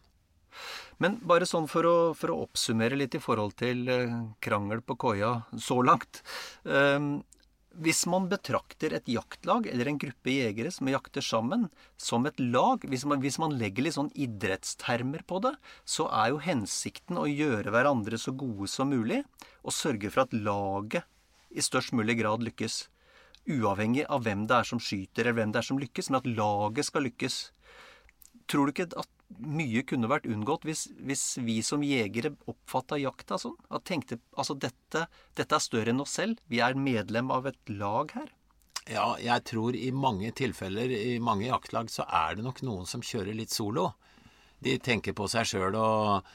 Men 1.04 1.20
bare 1.28 1.48
sånn 1.48 1.68
for 1.68 1.88
å, 1.88 1.96
for 2.16 2.32
å 2.32 2.42
oppsummere 2.46 2.96
litt 2.96 3.18
i 3.18 3.20
forhold 3.20 3.58
til 3.60 3.84
krangel 4.40 4.80
på 4.80 4.96
koia 4.96 5.32
så 5.60 5.82
langt. 5.84 6.22
Hvis 7.76 8.06
man 8.08 8.30
betrakter 8.32 8.94
et 8.96 9.10
jaktlag 9.12 9.68
eller 9.68 9.90
en 9.90 9.98
gruppe 10.00 10.32
jegere 10.32 10.72
som 10.72 10.88
jakter 10.88 11.24
sammen, 11.26 11.68
som 12.00 12.24
et 12.26 12.40
lag, 12.40 12.86
hvis 12.88 13.04
man, 13.04 13.20
hvis 13.20 13.38
man 13.42 13.58
legger 13.60 13.84
litt 13.84 13.98
sånn 13.98 14.14
idrettstermer 14.16 15.26
på 15.28 15.42
det, 15.44 15.52
så 15.84 16.08
er 16.08 16.32
jo 16.32 16.40
hensikten 16.46 17.20
å 17.20 17.28
gjøre 17.28 17.74
hverandre 17.76 18.20
så 18.22 18.32
gode 18.32 18.70
som 18.72 18.94
mulig, 18.96 19.26
og 19.68 19.76
sørge 19.76 20.12
for 20.14 20.24
at 20.24 20.36
laget 20.38 21.04
i 21.52 21.64
størst 21.64 21.92
mulig 21.96 22.16
grad 22.22 22.48
lykkes. 22.48 22.86
Uavhengig 23.46 24.08
av 24.10 24.24
hvem 24.26 24.48
det 24.50 24.56
er 24.58 24.68
som 24.68 24.82
skyter, 24.82 25.26
eller 25.26 25.38
hvem 25.40 25.52
det 25.54 25.62
er 25.62 25.68
som 25.68 25.82
lykkes, 25.82 26.10
men 26.10 26.22
at 26.22 26.30
laget 26.30 26.88
skal 26.88 27.06
lykkes. 27.06 27.36
Tror 28.50 28.66
du 28.66 28.74
ikke 28.74 28.88
at 28.98 29.12
mye 29.42 29.82
kunne 29.90 30.10
vært 30.10 30.28
unngått 30.30 30.66
hvis, 30.68 30.86
hvis 31.02 31.24
vi 31.42 31.58
som 31.66 31.84
jegere 31.86 32.36
oppfatta 32.50 32.98
jakta 33.02 33.40
sånn? 33.42 33.58
At 33.74 33.86
tenkte 33.90 34.20
altså 34.38 34.58
dette, 34.58 35.06
dette 35.38 35.58
er 35.58 35.64
større 35.64 35.94
enn 35.94 36.02
oss 36.04 36.18
selv. 36.20 36.42
Vi 36.50 36.62
er 36.62 36.78
medlem 36.78 37.32
av 37.34 37.50
et 37.50 37.74
lag 37.74 38.14
her. 38.18 38.34
Ja, 38.86 39.16
jeg 39.18 39.42
tror 39.50 39.78
i 39.78 39.90
mange 39.90 40.30
tilfeller, 40.38 40.92
i 40.94 41.18
mange 41.18 41.48
jaktlag, 41.48 41.90
så 41.90 42.06
er 42.06 42.38
det 42.38 42.46
nok 42.46 42.62
noen 42.66 42.86
som 42.90 43.02
kjører 43.02 43.34
litt 43.34 43.54
solo. 43.54 43.92
De 44.62 44.78
tenker 44.78 45.16
på 45.18 45.26
seg 45.30 45.50
sjøl 45.50 45.78
og 45.80 46.28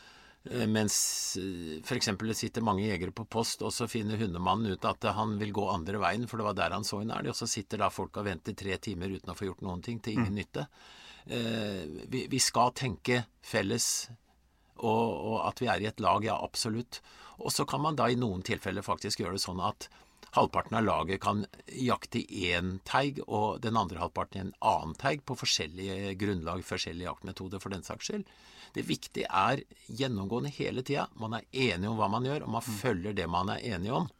mens 0.42 1.36
eh, 1.36 1.80
f.eks. 1.84 2.08
det 2.16 2.34
sitter 2.34 2.64
mange 2.64 2.86
jegere 2.86 3.12
på 3.12 3.26
post, 3.28 3.60
og 3.66 3.74
så 3.76 3.88
finner 3.90 4.20
hundemannen 4.20 4.72
ut 4.72 4.86
at 4.88 5.04
han 5.16 5.36
vil 5.40 5.52
gå 5.52 5.66
andre 5.68 6.00
veien, 6.00 6.24
for 6.30 6.40
det 6.40 6.48
var 6.48 6.56
der 6.56 6.76
han 6.76 6.86
så 6.86 7.02
en 7.02 7.12
elg, 7.12 7.32
og 7.32 7.36
så 7.36 7.48
sitter 7.50 7.82
da 7.82 7.90
folk 7.92 8.16
og 8.16 8.24
venter 8.28 8.56
tre 8.56 8.78
timer 8.80 9.12
uten 9.12 9.32
å 9.32 9.36
få 9.36 9.50
gjort 9.50 9.64
noen 9.66 9.84
ting, 9.84 10.00
til 10.00 10.16
ingen 10.16 10.32
mm. 10.32 10.40
nytte 10.40 10.66
eh, 11.26 11.84
vi, 12.08 12.26
vi, 12.32 12.40
skal 12.40 12.72
tenke 12.72 13.24
felles, 13.44 14.08
og, 14.80 15.08
og, 15.12 15.40
at 15.44 15.60
vi 15.60 15.68
er 15.68 15.82
i 15.82 15.90
et 15.90 16.00
lag, 16.00 16.24
ja, 16.24 16.38
absolutt. 16.40 17.02
Og 17.40 17.52
så 17.52 17.66
kan 17.68 17.82
man 17.84 17.98
da 17.98 18.08
i 18.08 18.16
noen 18.16 18.40
tilfeller 18.44 18.84
faktisk 18.84 19.20
gjøre 19.20 19.36
det 19.36 19.44
sånn 19.44 19.60
at 19.60 19.90
halvparten 20.36 20.78
av 20.78 20.86
laget 20.86 21.20
kan 21.20 21.44
jakte 21.74 22.22
én 22.24 22.78
teig, 22.88 23.20
og 23.26 23.60
den 23.64 23.76
andre 23.76 24.00
halvparten 24.00 24.38
i 24.38 24.44
en 24.46 24.54
annen 24.64 24.96
teig, 24.96 25.24
på 25.28 25.36
forskjellige 25.36 26.14
grunnlag, 26.20 26.64
forskjellige 26.64 27.10
jaktmetoder, 27.10 27.60
for 27.60 27.76
den 27.76 27.84
saks 27.84 28.08
skyld. 28.08 28.32
Det 28.76 28.86
viktige 28.86 29.26
er 29.26 29.64
gjennomgående 29.86 30.52
hele 30.54 30.84
tida. 30.86 31.08
Man 31.18 31.38
er 31.38 31.46
enig 31.50 31.90
om 31.90 31.98
hva 31.98 32.10
man 32.12 32.26
gjør, 32.28 32.46
og 32.46 32.56
man 32.56 32.64
mm. 32.66 32.80
følger 32.80 33.16
det 33.18 33.28
man 33.30 33.52
er 33.54 33.64
enig 33.74 33.92
om. 33.94 34.10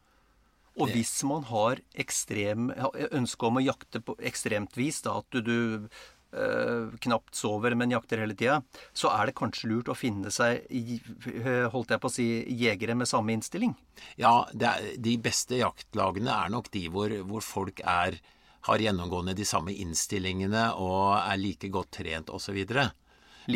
Og 0.80 0.92
hvis 0.94 1.12
man 1.28 1.44
har 1.50 1.82
ekstrem, 1.98 2.70
ønske 3.10 3.46
om 3.48 3.58
å 3.58 3.64
jakte 3.64 4.00
på 4.04 4.16
ekstremt 4.26 4.76
vis, 4.78 5.02
da, 5.04 5.18
at 5.20 5.28
du, 5.34 5.40
du 5.44 5.88
øh, 6.32 6.94
knapt 7.04 7.36
sover, 7.36 7.74
men 7.78 7.92
jakter 7.92 8.22
hele 8.22 8.36
tida, 8.38 8.60
så 8.96 9.12
er 9.12 9.28
det 9.28 9.36
kanskje 9.40 9.70
lurt 9.72 9.90
å 9.90 9.98
finne 9.98 10.32
seg 10.34 10.64
uh, 10.70 11.66
holdt 11.74 11.94
jeg 11.94 12.02
på 12.02 12.10
å 12.10 12.14
si, 12.14 12.28
jegere 12.62 12.96
med 12.98 13.10
samme 13.10 13.34
innstilling? 13.36 13.74
Ja, 14.20 14.46
er, 14.54 14.92
de 14.96 15.16
beste 15.22 15.60
jaktlagene 15.60 16.32
er 16.36 16.54
nok 16.54 16.70
de 16.74 16.86
hvor, 16.92 17.14
hvor 17.28 17.44
folk 17.44 17.82
er, 17.84 18.20
har 18.68 18.86
gjennomgående 18.86 19.36
de 19.36 19.48
samme 19.48 19.74
innstillingene 19.74 20.70
og 20.80 21.18
er 21.18 21.40
like 21.40 21.72
godt 21.72 21.96
trent 22.00 22.32
osv. 22.32 22.62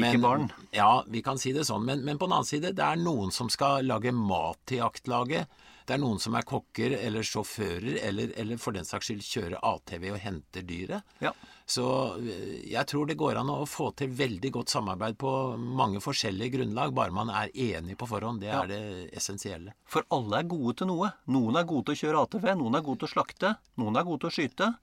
Like 0.00 0.22
barn? 0.22 0.48
Ja, 0.74 1.04
vi 1.06 1.22
kan 1.22 1.38
si 1.38 1.52
det 1.54 1.66
sånn. 1.68 1.84
Men, 1.86 2.02
men 2.06 2.18
på 2.18 2.28
den 2.28 2.36
annen 2.38 2.48
side, 2.48 2.74
det 2.76 2.84
er 2.84 3.00
noen 3.00 3.32
som 3.34 3.50
skal 3.52 3.86
lage 3.86 4.12
mat 4.14 4.60
til 4.68 4.82
jaktlaget. 4.82 5.62
Det 5.84 5.98
er 5.98 6.00
noen 6.00 6.20
som 6.20 6.32
er 6.38 6.46
kokker 6.48 6.94
eller 6.96 7.26
sjåfører, 7.28 7.98
eller, 8.08 8.30
eller 8.40 8.60
for 8.60 8.72
den 8.72 8.86
saks 8.88 9.10
skyld 9.10 9.26
kjører 9.26 9.58
ATV 9.68 10.06
og 10.14 10.22
henter 10.22 10.64
dyret. 10.64 11.04
Ja. 11.20 11.34
Så 11.68 11.84
eh, 12.20 12.64
jeg 12.72 12.88
tror 12.88 13.08
det 13.08 13.18
går 13.20 13.40
an 13.40 13.52
å 13.52 13.66
få 13.68 13.90
til 13.96 14.12
veldig 14.16 14.50
godt 14.56 14.72
samarbeid 14.72 15.18
på 15.20 15.32
mange 15.60 16.00
forskjellige 16.04 16.56
grunnlag, 16.56 16.96
bare 16.96 17.12
man 17.12 17.32
er 17.32 17.52
enig 17.52 17.98
på 18.00 18.08
forhånd. 18.08 18.40
Det 18.40 18.48
er 18.48 18.56
ja. 18.56 18.64
det 18.70 19.12
essensielle. 19.20 19.76
For 19.84 20.08
alle 20.14 20.40
er 20.40 20.48
gode 20.48 20.78
til 20.80 20.88
noe. 20.88 21.12
Noen 21.36 21.60
er 21.60 21.68
gode 21.68 21.90
til 21.90 21.98
å 21.98 22.02
kjøre 22.02 22.26
ATV, 22.26 22.50
noen 22.64 22.80
er 22.80 22.88
gode 22.88 23.04
til 23.04 23.10
å 23.10 23.14
slakte, 23.18 23.54
noen 23.80 24.00
er 24.00 24.08
gode 24.08 24.24
til 24.24 24.32
å 24.32 24.36
skyte. 24.38 24.74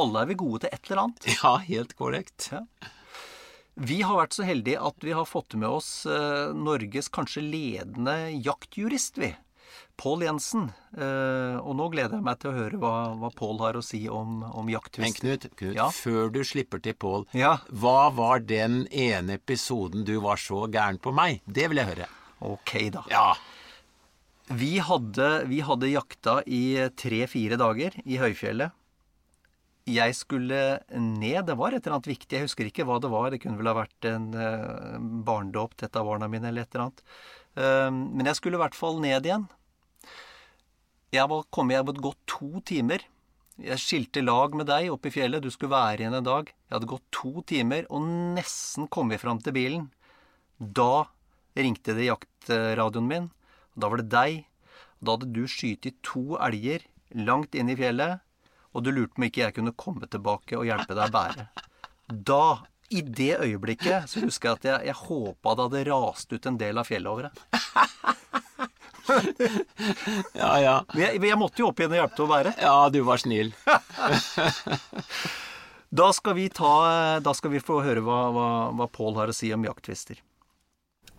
Alle 0.00 0.22
er 0.22 0.28
vi 0.30 0.40
gode 0.44 0.64
til 0.64 0.72
et 0.76 0.88
eller 0.88 1.06
annet. 1.06 1.30
Ja, 1.40 1.56
helt 1.64 1.96
korrekt. 1.98 2.50
Ja. 2.52 2.66
Vi 3.74 4.00
har 4.02 4.18
vært 4.18 4.34
så 4.36 4.44
heldige 4.44 4.80
at 4.82 5.04
vi 5.04 5.14
har 5.16 5.28
fått 5.28 5.54
med 5.58 5.68
oss 5.70 6.06
eh, 6.08 6.50
Norges 6.56 7.08
kanskje 7.12 7.44
ledende 7.44 8.16
jaktjurist, 8.42 9.20
vi. 9.20 9.30
Pål 10.00 10.24
Jensen. 10.24 10.70
Eh, 10.96 11.56
og 11.60 11.76
nå 11.76 11.88
gleder 11.92 12.18
jeg 12.18 12.26
meg 12.26 12.40
til 12.40 12.50
å 12.50 12.56
høre 12.56 12.80
hva, 12.80 12.94
hva 13.20 13.30
Pål 13.36 13.60
har 13.62 13.78
å 13.78 13.84
si 13.84 14.02
om, 14.08 14.40
om. 14.48 14.70
Men 14.98 15.16
Knut, 15.16 15.46
Knut 15.60 15.76
ja? 15.76 15.90
før 15.94 16.32
du 16.32 16.40
slipper 16.46 16.82
til 16.82 16.96
Pål, 16.96 17.28
ja? 17.36 17.58
hva 17.68 18.08
var 18.16 18.42
den 18.44 18.86
ene 18.90 19.36
episoden 19.38 20.06
du 20.08 20.16
var 20.24 20.40
så 20.40 20.64
gæren 20.72 21.00
på 21.02 21.12
meg? 21.16 21.44
Det 21.44 21.68
vil 21.70 21.82
jeg 21.82 21.92
høre. 21.92 22.10
Ok, 22.40 22.74
da. 22.96 23.04
Ja. 23.12 23.28
Vi 24.50 24.80
hadde, 24.82 25.28
vi 25.46 25.60
hadde 25.62 25.92
jakta 25.92 26.40
i 26.48 26.88
tre-fire 26.98 27.60
dager 27.60 27.94
i 28.02 28.18
høyfjellet. 28.18 28.74
Jeg 29.90 30.16
skulle 30.18 30.80
ned. 30.94 31.44
Det 31.48 31.56
var 31.58 31.74
et 31.74 31.84
eller 31.84 31.98
annet 31.98 32.10
viktig. 32.12 32.36
Jeg 32.36 32.46
husker 32.46 32.68
ikke 32.68 32.86
hva 32.88 32.98
det 33.02 33.10
var. 33.12 33.30
Det 33.32 33.40
kunne 33.42 33.58
vel 33.60 33.70
ha 33.70 33.76
vært 33.80 34.08
en 34.10 34.28
uh, 34.34 34.98
barndåp 35.26 35.76
til 35.76 35.88
et 35.88 35.98
av 35.98 36.08
barna 36.08 36.28
mine 36.30 36.50
eller 36.50 36.66
et 36.66 36.74
eller 36.74 36.88
annet. 36.88 37.02
Uh, 37.58 37.88
men 37.90 38.30
jeg 38.30 38.38
skulle 38.38 38.60
i 38.60 38.62
hvert 38.62 38.78
fall 38.78 39.00
ned 39.02 39.26
igjen. 39.26 39.48
Jeg 41.10 41.26
var 41.26 41.48
kommet, 41.50 41.74
jeg 41.74 41.82
hadde 41.82 42.04
gått 42.06 42.20
to 42.30 42.62
timer. 42.66 43.02
Jeg 43.60 43.82
skilte 43.82 44.22
lag 44.22 44.54
med 44.56 44.70
deg 44.70 44.92
oppe 44.92 45.10
i 45.10 45.14
fjellet. 45.14 45.42
Du 45.42 45.50
skulle 45.52 45.74
være 45.74 46.04
igjen 46.04 46.16
en 46.16 46.28
dag. 46.28 46.48
Jeg 46.48 46.76
hadde 46.76 46.92
gått 46.92 47.08
to 47.12 47.42
timer 47.50 47.88
og 47.90 48.06
nesten 48.38 48.86
kommet 48.88 49.20
fram 49.20 49.42
til 49.42 49.56
bilen. 49.56 49.88
Da 50.60 51.08
ringte 51.58 51.96
det 51.98 52.06
jaktradioen 52.06 53.10
min. 53.10 53.28
Da 53.74 53.90
var 53.90 54.00
det 54.00 54.12
deg. 54.12 54.46
Da 55.00 55.16
hadde 55.16 55.32
du 55.34 55.44
skutt 55.50 55.88
to 56.06 56.38
elger 56.38 56.86
langt 57.16 57.56
inn 57.58 57.70
i 57.72 57.76
fjellet, 57.78 58.20
og 58.74 58.84
du 58.84 58.92
lurte 58.94 59.14
på 59.14 59.22
om 59.22 59.26
ikke 59.26 59.42
jeg 59.44 59.56
kunne 59.56 59.76
komme 59.78 60.06
tilbake 60.10 60.58
og 60.58 60.66
hjelpe 60.68 60.96
deg 60.96 61.10
å 61.10 61.14
bære. 61.14 61.46
Da, 62.10 62.44
i 62.90 63.02
det 63.06 63.36
øyeblikket, 63.38 64.10
så 64.10 64.22
husker 64.24 64.50
jeg 64.50 64.58
at 64.58 64.68
jeg, 64.68 64.88
jeg 64.90 64.98
håpa 65.04 65.54
det 65.56 65.66
hadde 65.68 65.84
rast 65.90 66.32
ut 66.34 66.48
en 66.50 66.58
del 66.60 66.80
av 66.80 66.88
fjellet 66.88 67.10
over 67.10 67.28
deg. 67.28 67.34
ja, 70.40 70.52
ja. 70.62 70.76
Jeg, 70.94 71.20
jeg, 71.22 71.38
måtte 71.38 71.62
jo 71.62 71.70
opp 71.70 71.80
igjen 71.82 71.94
og 71.94 72.00
hjelpe 72.00 72.18
til 72.18 72.26
å 72.26 72.30
bære. 72.30 72.54
Ja, 72.62 72.74
du 72.92 73.00
var 73.06 73.22
snill. 73.22 73.52
da, 76.00 76.10
skal 76.14 76.38
vi 76.38 76.48
ta, 76.54 76.74
da 77.22 77.34
skal 77.36 77.54
vi 77.54 77.62
få 77.62 77.80
høre 77.86 78.02
hva, 78.06 78.20
hva, 78.34 78.48
hva 78.78 78.90
Pål 78.90 79.18
har 79.18 79.32
å 79.32 79.36
si 79.36 79.50
om 79.54 79.66
jakttvister. 79.66 80.22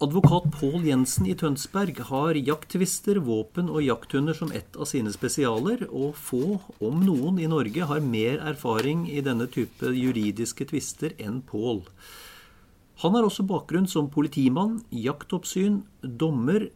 Advokat 0.02 0.48
Pål 0.60 0.88
Jensen 0.88 1.28
i 1.30 1.36
Tønsberg 1.38 2.00
har 2.08 2.34
jakttvister, 2.34 3.20
våpen 3.22 3.68
og 3.70 3.84
jakthunder 3.86 4.34
som 4.34 4.50
ett 4.58 4.74
av 4.74 4.88
sine 4.90 5.12
spesialer, 5.14 5.84
og 5.94 6.16
få, 6.18 6.56
om 6.82 7.04
noen, 7.06 7.38
i 7.38 7.46
Norge 7.46 7.86
har 7.86 8.02
mer 8.02 8.42
erfaring 8.50 9.04
i 9.14 9.22
denne 9.22 9.46
type 9.54 9.94
juridiske 9.94 10.66
tvister 10.72 11.14
enn 11.22 11.44
Pål. 11.46 11.84
Han 13.06 13.14
har 13.14 13.30
også 13.30 13.46
bakgrunn 13.46 13.86
som 13.86 14.10
politimann, 14.10 14.80
jaktoppsyn, 14.90 15.84
dommer 16.02 16.72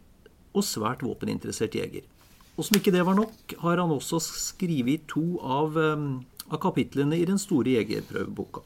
og 0.54 0.62
svært 0.62 1.02
våpeninteressert 1.02 1.74
jeger. 1.74 2.06
Og 2.54 2.68
som 2.68 2.78
ikke 2.78 2.94
det 2.94 3.02
var 3.10 3.18
nok, 3.18 3.58
har 3.58 3.82
han 3.82 3.98
også 3.98 4.22
skrevet 4.22 5.10
to 5.10 5.40
av, 5.42 5.74
eh, 5.74 6.10
av 6.46 6.62
kapitlene 6.62 7.18
i 7.18 7.26
den 7.26 7.42
store 7.42 7.74
jegerprøveboka. 7.74 8.62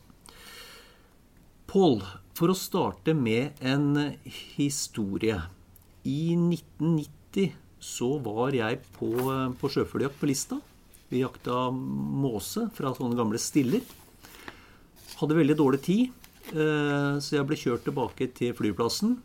Pål, 1.72 2.02
for 2.40 2.48
å 2.48 2.56
starte 2.56 3.12
med 3.12 3.58
en 3.60 4.14
historie. 4.56 5.36
I 6.08 6.32
1990 6.32 7.50
så 7.80 8.14
var 8.24 8.56
jeg 8.56 8.80
på, 8.96 9.10
eh, 9.12 9.52
på 9.60 9.68
sjøfugljakt 9.68 10.16
på 10.20 10.28
Lista. 10.30 10.60
Vi 11.10 11.20
jakta 11.20 11.68
måse 11.70 12.70
fra 12.72 12.94
sånne 12.96 13.18
gamle 13.18 13.36
stiller. 13.36 13.82
Hadde 15.20 15.36
veldig 15.36 15.56
dårlig 15.56 15.82
tid, 15.82 16.12
eh, 16.48 17.20
så 17.20 17.36
jeg 17.36 17.46
ble 17.46 17.56
kjørt 17.56 17.84
tilbake 17.84 18.32
til 18.32 18.54
flyplassen. 18.54 19.18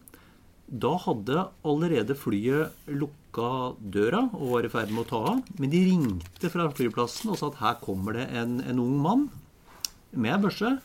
Da 0.67 0.97
hadde 0.97 1.47
allerede 1.63 2.17
flyet 2.17 2.73
lukka 2.87 3.77
døra 3.79 4.27
og 4.33 4.51
var 4.51 4.65
i 4.65 4.73
ferd 4.75 4.91
med 4.91 5.05
å 5.05 5.07
ta 5.07 5.21
av. 5.31 5.43
Men 5.57 5.69
de 5.69 5.85
ringte 5.85 6.49
fra 6.49 6.67
flyplassen 6.67 7.29
og 7.31 7.37
sa 7.37 7.47
at 7.47 7.61
her 7.61 7.75
kommer 7.75 8.13
det 8.13 8.27
en, 8.33 8.59
en 8.59 8.79
ung 8.79 8.99
mann 8.99 9.29
med 10.11 10.41
børse 10.41 10.81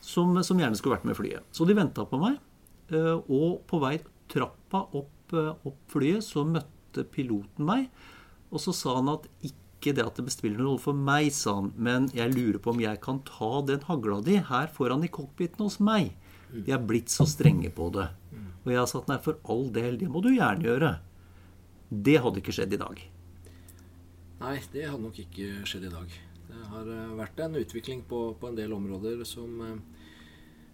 som, 0.00 0.36
som, 0.42 0.58
gjerne 0.58 0.78
skulle 0.78 0.96
vært 0.96 1.08
med 1.08 1.16
flyet. 1.18 1.46
Så 1.52 1.66
de 1.68 1.76
venta 1.76 2.04
på 2.08 2.20
meg. 2.20 2.38
eh, 2.90 3.16
Og 3.28 3.66
på 3.66 3.80
vei 3.82 3.98
trappa 4.28 4.84
opp, 4.96 5.32
eh, 5.32 5.54
opp 5.66 5.78
flyet 5.92 6.24
så 6.24 6.44
møtte 6.46 7.04
piloten 7.04 7.64
meg. 7.64 7.88
Og 8.50 8.60
så 8.60 8.72
sa 8.72 8.96
han 8.96 9.08
at 9.12 9.26
ikke 9.44 9.94
det 9.94 10.04
at 10.06 10.16
det 10.16 10.32
spiller 10.32 10.58
noen 10.58 10.72
rolle 10.72 10.82
for 10.82 10.94
meg, 10.96 11.30
sa 11.32 11.54
han, 11.60 11.72
men 11.76 12.08
jeg 12.16 12.32
lurer 12.34 12.58
på 12.58 12.72
om 12.72 12.80
jeg 12.80 13.00
kan 13.00 13.20
ta 13.28 13.60
den 13.62 13.84
hagla 13.86 14.22
di 14.24 14.38
her 14.40 14.66
foran 14.72 15.04
i 15.04 15.08
cockpiten 15.12 15.60
hos 15.62 15.78
meg. 15.80 16.14
De 16.64 16.72
er 16.72 16.80
blitt 16.80 17.12
så 17.12 17.26
strenge 17.28 17.68
på 17.70 17.90
det. 17.92 18.08
Og 18.64 18.72
jeg 18.72 18.78
har 18.80 18.88
sagt 18.90 19.08
nei, 19.08 19.18
for 19.22 19.38
all 19.44 19.68
del, 19.72 19.98
det 20.00 20.08
må 20.08 20.22
du 20.24 20.30
gjerne 20.32 20.64
gjøre. 20.64 20.98
Det 21.88 22.18
hadde 22.20 22.40
ikke 22.40 22.52
skjedd 22.56 22.72
i 22.74 22.80
dag. 22.80 22.98
Nei, 24.40 24.56
det 24.72 24.86
hadde 24.88 25.02
nok 25.02 25.18
ikke 25.18 25.66
skjedd 25.68 25.86
i 25.88 25.92
dag. 25.92 26.16
Det 26.48 26.64
har 26.72 26.88
eh, 26.94 27.14
vært 27.18 27.40
en 27.44 27.56
utvikling 27.60 28.02
på, 28.08 28.22
på 28.40 28.48
en 28.50 28.56
del 28.58 28.72
områder 28.72 29.24
som, 29.28 29.60
eh, 29.66 30.04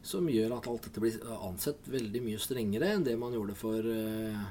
som 0.07 0.29
gjør 0.31 0.57
at 0.59 0.69
alt 0.71 0.87
dette 0.89 1.03
blir 1.03 1.21
ansett 1.35 1.89
veldig 1.91 2.23
mye 2.25 2.43
strengere 2.43 2.93
enn 2.95 3.07
det 3.07 3.17
man 3.19 3.35
gjorde 3.35 3.57
for 3.59 3.91
eh, 3.91 4.45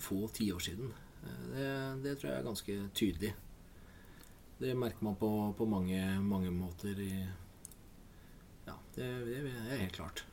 få 0.00 0.24
tiår 0.36 0.62
siden. 0.70 0.92
Eh, 1.24 1.46
Det, 1.50 1.68
det 2.04 2.16
tror 2.20 2.30
jeg 2.30 2.38
er 2.40 2.48
ganske 2.48 2.78
tydelig. 2.94 3.34
Det 4.60 4.74
merker 4.76 5.04
man 5.04 5.16
på, 5.16 5.30
på 5.56 5.66
mange, 5.66 6.00
mange 6.20 6.50
måter 6.52 6.98
i 7.00 7.12
Ja, 8.66 8.76
det, 8.94 9.06
det 9.26 9.38
er 9.40 9.80
helt 9.80 9.96
klart. 9.96 10.24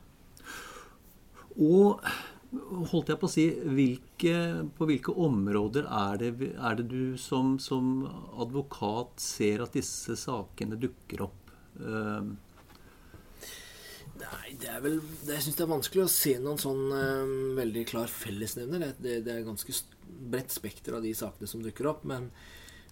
Og 1.58 2.04
holdt 2.48 3.10
jeg 3.12 3.20
på 3.20 3.28
å 3.28 3.32
si, 3.32 3.46
hvilke, 3.76 4.34
på 4.78 4.88
hvilke 4.88 5.12
områder 5.12 5.88
er 5.92 6.20
det, 6.22 6.52
er 6.56 6.78
det 6.78 6.86
du 6.88 7.16
som, 7.20 7.56
som 7.60 8.06
advokat 8.40 9.20
ser 9.20 9.64
at 9.64 9.76
disse 9.76 10.16
sakene 10.16 10.78
dukker 10.80 11.26
opp? 11.28 11.52
Uh, 11.78 12.32
Nei, 14.18 14.56
det 14.58 14.66
er 14.72 14.80
vel 14.82 14.96
Jeg 15.28 15.44
syns 15.44 15.58
det 15.58 15.62
er 15.62 15.70
vanskelig 15.70 16.02
å 16.02 16.10
se 16.10 16.32
noen 16.42 16.58
sånn 16.58 16.88
uh, 16.90 17.34
veldig 17.58 17.84
klar 17.90 18.10
fellesnevner. 18.10 18.80
Det, 18.82 18.94
det, 19.04 19.18
det 19.28 19.34
er 19.34 19.46
ganske 19.46 19.74
bredt 20.32 20.54
spekter 20.54 20.96
av 20.96 21.04
de 21.04 21.12
sakene 21.14 21.50
som 21.50 21.62
dukker 21.62 21.90
opp. 21.92 22.06
Men, 22.08 22.30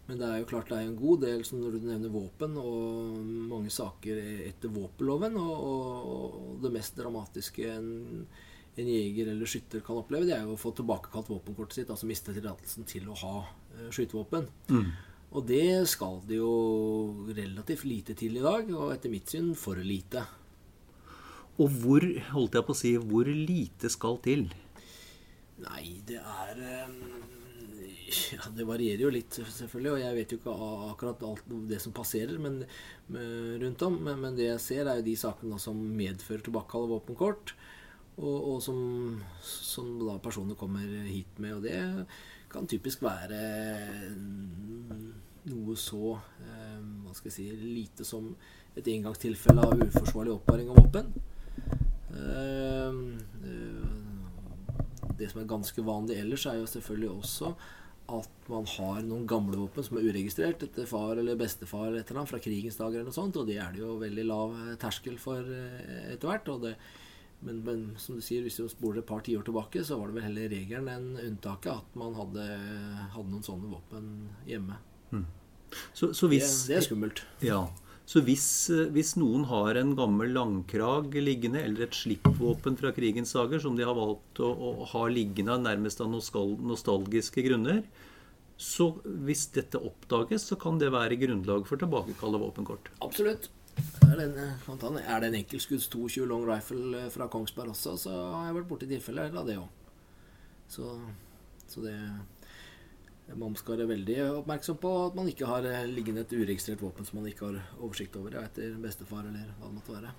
men 0.06 0.20
det 0.20 0.28
er 0.28 0.42
jo 0.42 0.50
klart 0.52 0.68
det 0.70 0.78
er 0.78 0.90
en 0.90 0.98
god 1.00 1.24
del, 1.24 1.46
som 1.48 1.62
når 1.62 1.78
du 1.78 1.88
nevner 1.88 2.12
våpen, 2.12 2.58
og 2.60 3.16
mange 3.50 3.72
saker 3.74 4.20
etter 4.50 4.70
våpenloven. 4.76 5.40
Og, 5.40 5.56
og, 5.64 6.52
det 6.62 6.74
mest 6.76 7.00
dramatiske 7.00 7.72
en 8.76 8.88
jeger 8.92 9.32
eller 9.32 9.48
skytter 9.48 9.82
kan 9.84 9.98
oppleve, 10.00 10.28
det 10.28 10.36
er 10.36 10.44
jo 10.44 10.54
å 10.54 10.60
få 10.60 10.72
tilbakekalt 10.76 11.30
våpenkortet 11.32 11.80
sitt, 11.80 11.92
altså 11.92 12.08
miste 12.08 12.34
tillatelsen 12.36 12.88
til 12.88 13.08
å 13.08 13.18
ha 13.22 13.34
skytevåpen. 13.90 14.48
skytevåpen. 14.68 14.90
Og 15.36 15.44
det 15.48 15.84
skal 15.90 16.20
det 16.28 16.38
jo 16.38 16.52
relativt 17.34 17.86
lite 17.88 18.14
til 18.16 18.38
i 18.38 18.44
dag, 18.44 18.68
og 18.72 18.92
etter 18.94 19.12
mitt 19.12 19.32
syn 19.32 19.54
for 19.58 19.80
lite. 19.82 20.24
og 21.56 21.72
hvor, 21.80 22.04
holdt 22.32 22.54
jeg 22.54 22.66
på 22.68 22.74
å 22.74 22.78
si, 22.78 22.92
hvor 23.00 23.28
lite 23.28 23.90
skal 23.92 24.20
til? 24.24 24.46
Nei, 25.64 25.84
det 26.04 26.18
er 26.20 26.58
eh, 26.60 26.96
ja, 28.34 28.50
Det 28.52 28.66
varierer 28.68 29.06
jo 29.06 29.12
litt, 29.12 29.38
selvfølgelig. 29.40 29.92
Og 29.94 30.02
jeg 30.02 30.16
vet 30.18 30.34
jo 30.34 30.38
ikke 30.40 30.56
akkurat 30.90 31.24
alt 31.24 31.48
det 31.70 31.80
som 31.82 31.94
passerer 31.96 32.36
men, 32.42 32.60
rundt 33.08 33.86
om. 33.88 33.96
Men, 34.04 34.20
men 34.20 34.36
det 34.36 34.50
jeg 34.50 34.64
ser, 34.66 34.84
er 34.84 35.00
jo 35.00 35.08
de 35.08 35.16
sakene 35.16 35.60
som 35.62 35.80
medfører 35.96 36.44
tilbakekall 36.44 36.86
av 36.86 36.94
våpenkort. 36.98 37.56
Og, 38.16 38.36
og 38.54 38.62
som, 38.64 38.78
som 39.44 39.90
da 40.00 40.16
personer 40.24 40.56
kommer 40.56 40.84
hit 41.08 41.38
med. 41.42 41.58
Og 41.58 41.66
det 41.66 42.06
kan 42.52 42.68
typisk 42.68 43.02
være 43.04 43.40
noe 45.46 45.76
så 45.78 46.16
eh, 46.42 46.78
hva 47.04 47.14
skal 47.14 47.30
jeg 47.30 47.36
si, 47.36 47.46
lite 47.60 48.06
som 48.06 48.32
et 48.76 48.88
engangstilfelle 48.92 49.62
av 49.62 49.84
uforsvarlig 49.86 50.34
oppbevaring 50.34 50.72
av 50.72 50.80
våpen. 50.80 51.12
Eh, 52.16 52.98
eh, 53.52 53.94
det 55.16 55.30
som 55.30 55.40
er 55.40 55.50
ganske 55.50 55.84
vanlig 55.84 56.18
ellers, 56.20 56.46
er 56.48 56.60
jo 56.60 56.70
selvfølgelig 56.70 57.12
også 57.14 57.52
at 58.16 58.50
man 58.50 58.68
har 58.70 59.00
noen 59.02 59.24
gamle 59.26 59.58
våpen 59.58 59.82
som 59.82 59.96
er 59.98 60.04
uregistrert 60.06 60.60
etter 60.62 60.86
far 60.86 61.18
eller 61.18 61.38
bestefar 61.40 61.88
eller 61.88 62.04
et 62.04 62.10
eller 62.12 62.22
annet 62.22 62.30
fra 62.30 62.42
krigens 62.42 62.78
dager 62.78 63.00
eller 63.00 63.10
noe 63.10 63.16
sånt, 63.16 63.38
og 63.40 63.48
det 63.48 63.56
er 63.58 63.72
det 63.74 63.82
jo 63.82 63.96
veldig 63.98 64.26
lav 64.28 64.54
terskel 64.82 65.18
for 65.18 65.42
eh, 65.42 66.12
etter 66.14 66.30
hvert. 66.30 66.52
og 66.52 66.68
det 66.68 66.76
men, 67.46 67.62
men 67.66 67.86
som 68.02 68.18
du 68.18 68.24
sier, 68.24 68.42
hvis 68.44 68.58
du 68.58 68.66
spoler 68.68 69.00
et 69.00 69.08
par 69.08 69.22
tiår 69.26 69.46
tilbake, 69.46 69.84
så 69.86 69.98
var 70.00 70.10
det 70.10 70.18
vel 70.18 70.28
heller 70.28 70.52
regelen 70.52 70.90
enn 70.92 71.08
unntaket 71.22 71.72
at 71.78 71.96
man 71.98 72.16
hadde, 72.18 72.44
hadde 73.14 73.30
noen 73.32 73.46
sånne 73.46 73.70
våpen 73.70 74.12
hjemme. 74.50 74.76
Så, 75.92 76.14
så 76.14 76.26
Det, 76.26 76.36
hvis, 76.36 76.54
det 76.68 76.78
er 76.78 76.86
skummelt. 76.86 77.22
Ja. 77.44 77.66
Så 78.06 78.22
hvis, 78.22 78.46
eh, 78.70 78.86
hvis 78.94 79.16
noen 79.18 79.48
har 79.50 79.78
en 79.80 79.96
gammel 79.98 80.30
langkrag 80.36 81.14
liggende, 81.18 81.62
eller 81.66 81.88
et 81.88 81.96
slippvåpen 81.98 82.78
fra 82.78 82.92
krigens 82.94 83.34
dager 83.34 83.62
som 83.62 83.78
de 83.78 83.86
har 83.86 83.96
valgt 83.98 84.42
å, 84.42 84.52
å 84.52 84.86
ha 84.92 85.06
liggende 85.10 85.58
nærmest 85.64 86.02
av 86.04 86.12
nostalgiske 86.12 87.42
grunner, 87.48 87.82
så 88.56 88.92
hvis 89.26 89.48
dette 89.52 89.80
oppdages, 89.82 90.46
så 90.48 90.56
kan 90.56 90.78
det 90.80 90.92
være 90.94 91.18
grunnlag 91.20 91.66
for 91.68 91.82
tilbakekall 91.82 92.38
av 92.38 92.46
våpenkort. 92.46 92.88
Absolutt. 93.04 93.50
Er 94.06 94.16
det 94.16 94.26
en, 94.30 94.98
er 95.00 95.20
det 95.20 95.28
en 95.28 95.38
enkeltskudds 95.40 95.88
22 95.92 96.26
long 96.28 96.44
rifle 96.48 97.00
eh, 97.02 97.10
fra 97.12 97.26
Kongsberg 97.32 97.74
også, 97.74 97.96
så 98.00 98.14
har 98.14 98.46
jeg 98.48 98.56
vært 98.60 98.70
borti 98.70 98.88
tilfeller 98.88 99.34
av 99.36 99.48
det 99.48 99.58
òg. 99.60 99.68
Så, 100.72 100.94
så 101.70 101.84
det 101.84 101.96
Man 103.36 103.56
skal 103.58 103.76
være 103.76 103.90
veldig 103.90 104.16
oppmerksom 104.40 104.78
på 104.82 104.90
at 105.08 105.16
man 105.18 105.28
ikke 105.28 105.48
har 105.50 105.66
eh, 105.68 105.84
liggende 105.90 106.22
et 106.24 106.32
uregistrert 106.32 106.82
våpen 106.84 107.04
som 107.08 107.20
man 107.20 107.28
ikke 107.28 107.50
har 107.50 107.58
oversikt 107.80 108.16
over 108.20 108.38
ja, 108.38 108.46
etter 108.46 108.78
bestefar 108.80 109.26
eller 109.26 109.52
hva 109.58 109.68
det 109.68 109.76
måtte 109.80 109.96
være. 109.98 110.14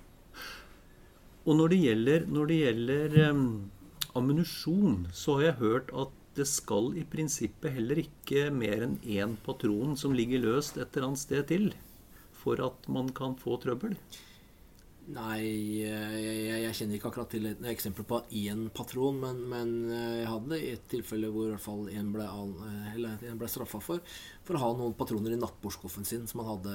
Og 1.48 1.56
når 1.56 1.72
det 1.72 1.80
gjelder, 1.80 2.28
når 2.28 2.50
det 2.50 2.60
gjelder 2.60 3.18
um, 3.32 3.44
ammunisjon, 4.20 5.06
så 5.16 5.38
har 5.38 5.46
jeg 5.48 5.60
hørt 5.62 5.92
at 5.96 6.14
det 6.38 6.46
skal 6.46 6.92
i 7.00 7.06
prinsippet 7.08 7.74
heller 7.74 8.04
ikke 8.04 8.48
mer 8.54 8.84
enn 8.84 8.98
én 9.02 9.34
patron 9.42 9.96
som 9.98 10.14
ligger 10.14 10.44
løst 10.44 10.76
et 10.76 10.92
eller 10.92 11.08
annet 11.08 11.24
sted 11.24 11.48
til 11.48 11.70
for 12.48 12.64
at 12.64 12.88
man 12.92 13.12
kan 13.16 13.36
få 13.38 13.58
trøbbel. 13.60 13.94
Nei, 15.08 15.40
jeg, 15.80 16.16
jeg, 16.20 16.56
jeg 16.66 16.76
kjenner 16.76 16.98
ikke 16.98 17.08
akkurat 17.08 17.30
til 17.32 17.46
et 17.48 17.62
eksempel 17.70 18.04
på 18.08 18.18
én 18.42 18.66
patron, 18.76 19.16
men, 19.22 19.38
men 19.48 19.70
eh, 19.88 20.16
jeg 20.20 20.28
hadde 20.28 20.58
et 20.66 20.82
tilfelle 20.92 21.30
hvor 21.32 21.46
i 21.46 21.52
hvert 21.54 21.64
fall 21.64 21.86
en 21.88 22.10
ble, 22.12 22.26
eh, 22.28 22.98
en 23.30 23.40
ble 23.40 23.48
straffa 23.48 23.80
for 23.80 24.18
for 24.44 24.58
å 24.58 24.60
ha 24.66 24.74
noen 24.76 24.96
patroner 24.98 25.32
i 25.32 25.40
nattbordskuffen 25.40 26.04
sin 26.08 26.28
som 26.28 26.42
han 26.42 26.50
hadde 26.50 26.74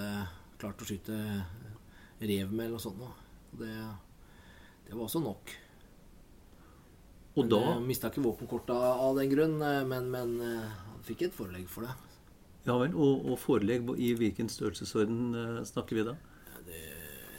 klart 0.62 0.82
å 0.82 0.88
skyte 0.90 1.20
rev 2.24 2.50
med 2.50 2.72
eller 2.72 2.80
noe 2.80 2.82
sånt. 2.82 3.06
Det, 3.60 3.76
det 4.88 4.98
var 4.98 5.06
også 5.06 5.22
nok. 5.22 5.54
Og 7.38 7.50
da 7.50 7.78
mista 7.82 8.10
ikke 8.10 8.24
våpenkortet 8.26 8.74
av 8.78 9.18
den 9.18 9.30
grunn, 9.30 9.60
eh, 9.62 9.84
men, 9.90 10.10
men 10.14 10.34
eh, 10.42 10.74
han 10.90 11.06
fikk 11.06 11.28
et 11.28 11.38
forelegg 11.38 11.70
for 11.70 11.86
det. 11.86 11.94
Ja 12.68 12.78
vel. 12.80 12.94
Og, 12.96 13.26
og 13.32 13.40
forelegg, 13.42 13.90
i 14.00 14.14
hvilken 14.20 14.52
størrelsesorden 14.52 15.36
uh, 15.36 15.60
snakker 15.68 16.00
vi 16.00 16.06
da? 16.08 16.16
Ja, 16.54 16.62
Det, 16.70 16.80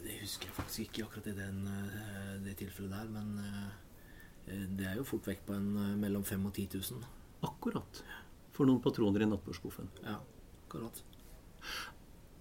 det 0.04 0.18
husker 0.20 0.50
jeg 0.50 0.58
faktisk 0.58 0.84
ikke 0.84 1.06
akkurat 1.06 1.30
i 1.32 1.36
den, 1.38 1.64
eh, 1.70 2.34
det 2.44 2.58
tilfellet 2.60 2.92
der, 2.92 3.08
men 3.08 3.40
uh, 3.40 4.68
det 4.76 4.90
er 4.90 5.00
jo 5.00 5.08
fort 5.08 5.26
vekk 5.30 5.46
på 5.48 5.56
en 5.56 5.72
uh, 5.78 5.90
mellom 6.00 6.24
5000 6.24 6.46
og 6.50 6.54
10 6.60 6.68
000. 6.92 7.10
Akkurat. 7.48 8.04
For 8.54 8.68
noen 8.68 8.84
patroner 8.84 9.24
i 9.24 9.28
nattbordskuffen. 9.30 9.88
Ja, 10.04 10.20
akkurat. 10.66 11.02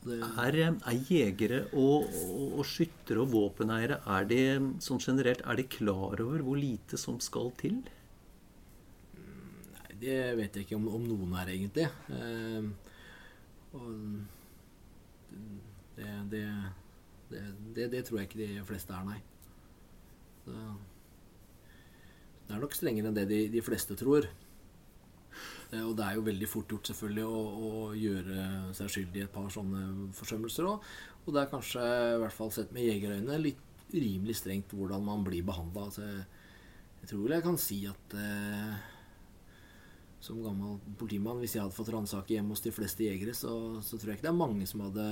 Det, 0.03 0.19
Er, 0.19 0.57
er 0.67 0.97
jegere 1.07 1.61
og, 1.79 2.09
og, 2.27 2.57
og 2.59 2.65
skyttere 2.67 3.21
og 3.23 3.29
våpeneiere 3.31 4.01
er 4.17 4.25
de, 4.27 4.39
sånn 4.83 4.99
generelt, 4.99 5.45
er 5.47 5.55
de 5.55 5.63
klar 5.71 6.19
over 6.19 6.43
hvor 6.43 6.59
lite 6.59 6.99
som 6.99 7.21
skal 7.23 7.53
til? 7.61 7.79
Det 10.03 10.21
vet 10.39 10.55
jeg 10.57 10.67
ikke 10.67 10.77
om, 10.79 10.87
om 10.99 11.03
noen 11.07 11.35
er, 11.39 11.51
egentlig. 11.55 11.87
Eh, 12.13 12.63
og 13.73 13.85
det, 15.97 16.09
det, 16.31 16.43
det, 17.31 17.89
det, 17.91 18.01
tror 18.05 18.19
jeg 18.21 18.29
ikke 18.29 18.41
de 18.43 18.65
fleste 18.67 18.95
er, 18.95 19.07
nei. 19.07 19.19
Det, 20.43 20.63
det 22.47 22.55
er 22.55 22.63
nok 22.63 22.75
strengere 22.75 23.09
enn 23.09 23.17
det 23.17 23.27
de, 23.31 23.41
de 23.53 23.63
fleste 23.65 23.97
tror. 23.99 24.27
Eh, 25.71 25.81
Og 25.81 25.95
det 25.97 26.05
er 26.05 26.17
jo 26.17 26.27
veldig 26.27 26.49
fort 26.51 26.71
gjort 26.73 26.91
selvfølgelig 26.91 27.25
å, 27.25 27.41
å 27.69 27.73
gjøre 27.97 28.47
seg 28.77 28.95
skyldig 28.97 29.23
i 29.23 29.27
et 29.27 29.33
par 29.33 29.49
sånne 29.53 30.11
forsømmelser 30.17 30.69
òg. 30.69 30.87
Og 31.23 31.35
det 31.35 31.43
er 31.43 31.51
kanskje, 31.51 31.83
i 31.83 32.23
hvert 32.23 32.35
fall 32.35 32.51
sett 32.53 32.73
med 32.75 32.85
jegerøyne, 32.89 33.39
litt 33.41 33.69
urimelig 33.93 34.39
strengt 34.41 34.73
hvordan 34.73 35.05
man 35.05 35.23
blir 35.25 35.45
behandla. 35.45 35.87
Altså, 35.87 36.07
jeg 37.01 37.09
tror 37.09 37.23
vel 37.25 37.37
jeg 37.37 37.45
kan 37.45 37.59
si 37.61 37.79
at 37.89 38.17
eh, 38.19 38.89
som 40.23 40.39
gammel 40.43 40.77
politimann, 40.99 41.41
hvis 41.43 41.57
jeg 41.57 41.65
hadde 41.65 41.75
fått 41.75 41.91
ransake 41.91 42.37
hjemme 42.37 42.55
hos 42.55 42.63
de 42.63 42.71
fleste 42.71 43.03
jegere, 43.03 43.35
så, 43.35 43.51
så 43.83 43.97
tror 43.99 44.13
jeg 44.13 44.19
ikke 44.21 44.29
det 44.29 44.31
er 44.31 44.39
mange 44.39 44.67
som 44.69 44.83
hadde 44.85 45.07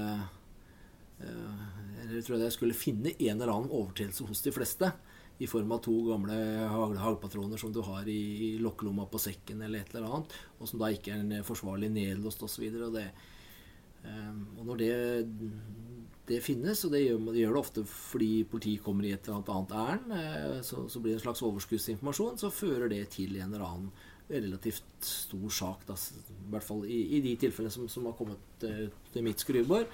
eh, 1.19 1.63
Eller 2.05 2.21
tror 2.23 2.39
jeg 2.39 2.55
skulle 2.55 2.77
finne 2.77 3.11
en 3.17 3.33
eller 3.35 3.51
annen 3.51 3.73
overtredelse 3.73 4.27
hos 4.29 4.43
de 4.45 4.53
fleste. 4.55 4.91
I 5.41 5.49
form 5.49 5.71
av 5.73 5.81
to 5.83 5.93
gamle 6.05 6.37
hag- 6.69 6.99
haglpatroner 7.01 7.57
som 7.59 7.73
du 7.73 7.81
har 7.83 8.07
i, 8.07 8.57
lokkelomma 8.61 9.07
på 9.09 9.19
sekken 9.19 9.63
eller 9.65 9.81
et 9.81 9.95
eller 9.95 10.07
annet, 10.07 10.35
og 10.59 10.69
som 10.69 10.79
da 10.81 10.91
ikke 10.93 11.15
er 11.15 11.23
en 11.23 11.45
forsvarlig 11.47 11.89
nedlåst 11.91 12.43
osv. 12.45 12.67
Og, 12.69 12.93
det, 12.95 13.07
eh, 14.05 14.31
og 14.59 14.63
når 14.69 14.83
det, 14.83 14.91
det 16.29 16.39
finnes, 16.45 16.85
og 16.85 16.93
det 16.93 17.03
gjør, 17.03 17.25
det 17.33 17.41
gjør 17.41 17.57
det 17.57 17.63
ofte 17.65 17.83
fordi 17.89 18.31
politiet 18.47 18.85
kommer 18.85 19.09
i 19.09 19.11
et 19.17 19.27
eller 19.27 19.43
annet 19.57 19.75
ærend, 19.81 20.15
eh, 20.21 20.61
så, 20.67 20.85
så 20.87 21.01
blir 21.03 21.15
det 21.15 21.19
en 21.19 21.25
slags 21.25 21.43
overskuddsinformasjon, 21.49 22.39
så 22.39 22.53
fører 22.53 22.87
det 22.93 23.03
til 23.17 23.35
en 23.41 23.49
eller 23.49 23.67
annen 23.67 23.91
relativt 24.31 25.05
stor 25.05 25.53
sak. 25.53 25.85
Da, 25.87 25.95
I 25.95 26.49
hvert 26.53 26.65
fall 26.65 26.83
i, 26.87 26.99
i 27.17 27.21
de 27.23 27.35
tilfellene 27.41 27.73
som, 27.73 27.87
som 27.91 28.07
har 28.09 28.17
kommet 28.17 28.65
eh, 28.67 28.87
til 29.13 29.25
mitt 29.25 29.43
skrivebord. 29.43 29.87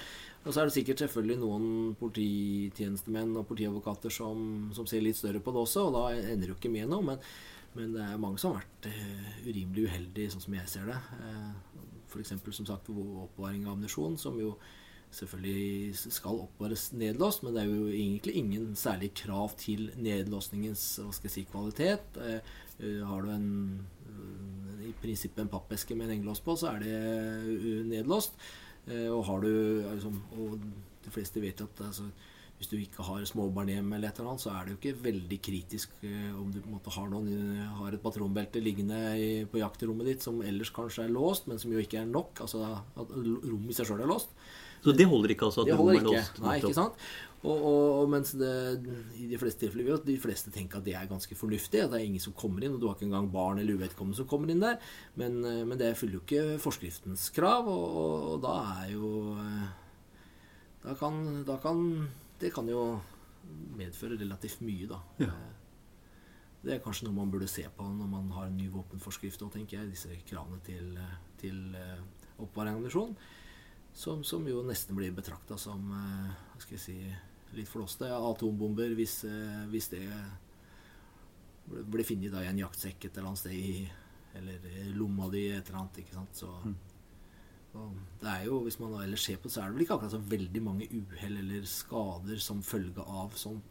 Og 0.46 0.54
så 0.54 0.62
er 0.62 0.70
det 0.70 0.78
sikkert 0.78 1.04
selvfølgelig 1.04 1.40
noen 1.42 1.68
polititjenestemenn 2.00 3.36
og 3.36 3.48
politiadvokater 3.50 4.14
som, 4.14 4.72
som 4.76 4.88
ser 4.88 5.04
litt 5.04 5.20
større 5.20 5.42
på 5.44 5.54
det 5.54 5.64
også, 5.66 5.88
og 5.90 5.98
da 5.98 6.04
ender 6.16 6.46
det 6.46 6.54
jo 6.54 6.60
ikke 6.60 6.72
med 6.72 6.92
noe. 6.94 7.04
Men, 7.12 7.24
men 7.76 7.94
det 7.98 8.06
er 8.06 8.22
mange 8.22 8.40
som 8.42 8.54
har 8.54 8.64
vært 8.64 8.90
eh, 8.92 9.32
urimelig 9.48 9.90
uheldige, 9.90 10.34
sånn 10.34 10.48
som 10.48 10.58
jeg 10.60 10.72
ser 10.72 10.92
det. 10.94 11.00
Eh, 11.20 11.88
F.eks. 12.08 12.36
som 12.56 12.70
sagt 12.70 12.92
oppbevaring 12.94 13.66
av 13.68 13.76
ammunisjon, 13.76 14.16
som 14.22 14.40
jo 14.40 14.56
selvfølgelig 15.14 15.96
skal 16.12 16.42
oppbevares 16.44 16.90
nedlåst, 16.98 17.44
men 17.44 17.56
det 17.56 17.64
er 17.64 17.70
jo 17.72 17.92
egentlig 17.92 18.34
ingen 18.40 18.72
særlig 18.76 19.14
krav 19.18 19.56
til 19.60 19.90
nedlåsningens 19.96 20.84
hva 21.02 21.14
skal 21.16 21.30
jeg 21.30 21.36
si, 21.36 21.46
kvalitet. 21.52 22.20
Eh, 22.24 22.56
eh, 22.82 23.04
har 23.08 23.24
du 23.24 23.32
en, 23.34 23.48
prinsippet 25.08 25.46
en 25.46 25.52
pappeske 25.52 25.96
med 25.96 26.10
en 26.10 26.18
hengelås 26.18 26.44
på, 26.44 26.58
så 26.60 26.74
er 26.76 26.84
det 26.84 26.96
eh, 26.96 27.84
nedlåst. 27.88 28.36
Eh, 28.88 29.08
og 29.12 29.24
har 29.28 29.44
du 29.44 29.52
liksom, 29.94 30.20
Og 30.38 30.58
de 31.08 31.14
fleste 31.16 31.40
vet 31.44 31.62
at 31.64 31.82
altså, 31.88 32.10
hvis 32.58 32.72
du 32.72 32.78
ikke 32.80 33.04
har 33.06 33.24
småbarn 33.30 33.70
hjemme, 33.70 33.96
eller 33.96 34.10
et 34.10 34.18
eller 34.20 34.32
annet, 34.34 34.42
så 34.42 34.50
er 34.50 34.66
det 34.66 34.74
jo 34.74 34.78
ikke 34.80 35.04
veldig 35.06 35.38
kritisk 35.46 35.92
eh, 36.02 36.32
om 36.34 36.50
du 36.52 36.58
på 36.60 36.68
en 36.72 36.78
måte 36.80 36.94
har, 36.96 37.10
noen, 37.12 37.28
har 37.80 37.94
et 37.94 38.02
patronbelte 38.02 38.64
liggende 38.64 39.02
i, 39.22 39.28
på 39.48 39.62
jaktrommet 39.62 40.10
ditt 40.10 40.26
som 40.26 40.40
ellers 40.42 40.72
kanskje 40.74 41.06
er 41.06 41.14
låst, 41.14 41.48
men 41.48 41.62
som 41.62 41.72
jo 41.76 41.84
ikke 41.84 42.02
er 42.02 42.10
nok. 42.10 42.42
Altså 42.48 42.64
at 42.74 43.14
rommet 43.14 43.72
i 43.72 43.78
seg 43.78 43.92
sjøl 43.92 44.02
er 44.04 44.10
låst. 44.10 44.34
Så 44.84 44.94
det 44.94 45.08
holder 45.10 45.34
ikke 45.34 45.48
altså 45.50 45.64
at 45.64 45.72
Det 45.72 45.78
holder 45.78 45.96
er 45.96 46.02
ikke. 46.02 46.18
låst? 46.18 46.42
Nei, 46.44 46.58
ikke 46.62 46.76
sant? 46.78 47.06
Og, 47.46 47.58
og, 48.02 48.08
mens 48.10 48.32
det 48.34 48.52
i 49.20 49.28
de 49.30 49.38
fleste 49.38 49.62
tilfeller 49.62 49.86
vil 49.86 49.98
at 50.00 50.08
de 50.08 50.16
fleste 50.20 50.52
tenker 50.54 50.80
at 50.80 50.86
det 50.88 50.96
er 50.98 51.10
ganske 51.10 51.36
fornuftig. 51.38 51.84
At 51.84 51.92
det 51.94 52.00
er 52.00 52.08
ingen 52.08 52.24
som 52.24 52.34
kommer 52.38 52.66
inn, 52.66 52.74
og 52.74 52.82
du 52.82 52.88
har 52.90 52.98
ikke 52.98 53.06
engang 53.06 53.30
barn 53.34 53.62
eller 53.62 53.78
uvedkommende 53.78 54.18
som 54.18 54.30
kommer 54.30 54.50
inn 54.50 54.64
der. 54.64 54.80
Men, 55.20 55.44
eh, 55.46 55.62
men 55.68 55.78
det 55.78 55.94
fyller 56.00 56.18
jo 56.18 56.24
ikke 56.26 56.58
forskriftens 56.64 57.30
krav, 57.36 57.70
og, 57.70 57.86
og, 58.02 58.26
og 58.32 58.42
da 58.48 58.56
er 58.82 58.96
jo 58.96 59.12
eh, 59.38 59.68
da 60.88 60.96
kan, 60.98 61.22
da 61.46 61.60
kan 61.62 62.08
Det 62.38 62.52
kan 62.54 62.68
jo 62.70 63.00
medføre 63.78 64.18
relativt 64.20 64.60
mye, 64.62 64.90
da. 64.90 65.00
Ja. 65.22 65.32
Eh, 65.32 65.54
Det 66.68 66.74
er 66.74 66.82
kanskje 66.84 67.06
noe 67.06 67.16
man 67.16 67.30
burde 67.32 67.48
se 67.48 67.64
på 67.70 67.86
når 67.86 68.08
man 68.12 68.32
har 68.34 68.48
en 68.48 68.58
ny 68.58 68.66
våpenforskrift 68.74 69.42
òg, 69.46 69.54
tenker 69.54 69.78
jeg. 69.78 69.92
Disse 69.94 70.10
kravene 70.28 70.58
til, 70.66 70.98
til 71.40 71.60
oppbevaring 72.38 72.74
av 72.74 72.80
ammunisjon. 72.82 73.14
Som, 73.98 74.22
som 74.28 74.44
jo 74.46 74.60
nesten 74.66 74.94
blir 74.98 75.12
betrakta 75.18 75.58
som 75.58 75.88
eh, 75.90 76.34
hva 76.54 76.62
skal 76.62 76.76
jeg 76.78 76.84
si, 76.84 76.98
litt 77.58 77.70
flåste. 77.72 78.06
Atombomber, 78.14 78.92
hvis, 79.00 79.24
eh, 79.26 79.64
hvis 79.72 79.88
det 79.96 80.04
ble- 81.70 81.86
ble 81.96 82.06
funnet 82.06 82.36
i 82.38 82.50
en 82.52 82.60
jaktsekk 82.62 83.08
et 83.08 83.18
eller 83.18 83.32
annet 83.32 83.42
sted 83.46 83.56
i 83.58 83.88
Eller 84.38 84.60
lomma 84.94 85.30
di, 85.34 85.48
et 85.50 85.66
eller 85.72 85.80
annet. 85.80 85.98
ikke 86.04 86.14
sant? 86.14 86.36
Så, 86.38 86.50
og 87.74 87.96
det 88.22 88.28
er 88.30 88.44
jo, 88.46 88.60
Hvis 88.68 88.78
man 88.80 88.92
da 88.94 89.00
ellers 89.06 89.24
ser 89.26 89.38
på 89.42 89.48
det, 89.50 89.54
så 89.56 89.64
er 89.64 89.72
det 89.72 89.76
vel 89.80 89.86
ikke 89.88 89.96
akkurat 89.98 90.14
så 90.14 90.20
veldig 90.30 90.62
mange 90.62 90.88
uhell 90.94 91.38
eller 91.42 91.66
skader 91.66 92.38
som 92.44 92.62
følge 92.62 93.02
av 93.02 93.34
sånn 93.40 93.62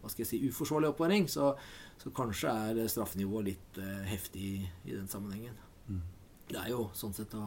hva 0.00 0.08
skal 0.08 0.22
jeg 0.24 0.28
si, 0.30 0.38
uforsvarlig 0.48 0.88
oppvaring. 0.94 1.26
Så, 1.28 1.50
så 2.00 2.10
kanskje 2.16 2.52
er 2.52 2.86
straffenivået 2.88 3.44
litt 3.50 3.78
eh, 3.80 4.04
heftig 4.08 4.44
i, 4.84 4.92
den 4.94 5.08
sammenhengen. 5.08 5.56
Det 6.50 6.56
er 6.56 6.70
jo 6.72 6.86
sånn 6.96 7.12
sett 7.16 7.32
da 7.32 7.46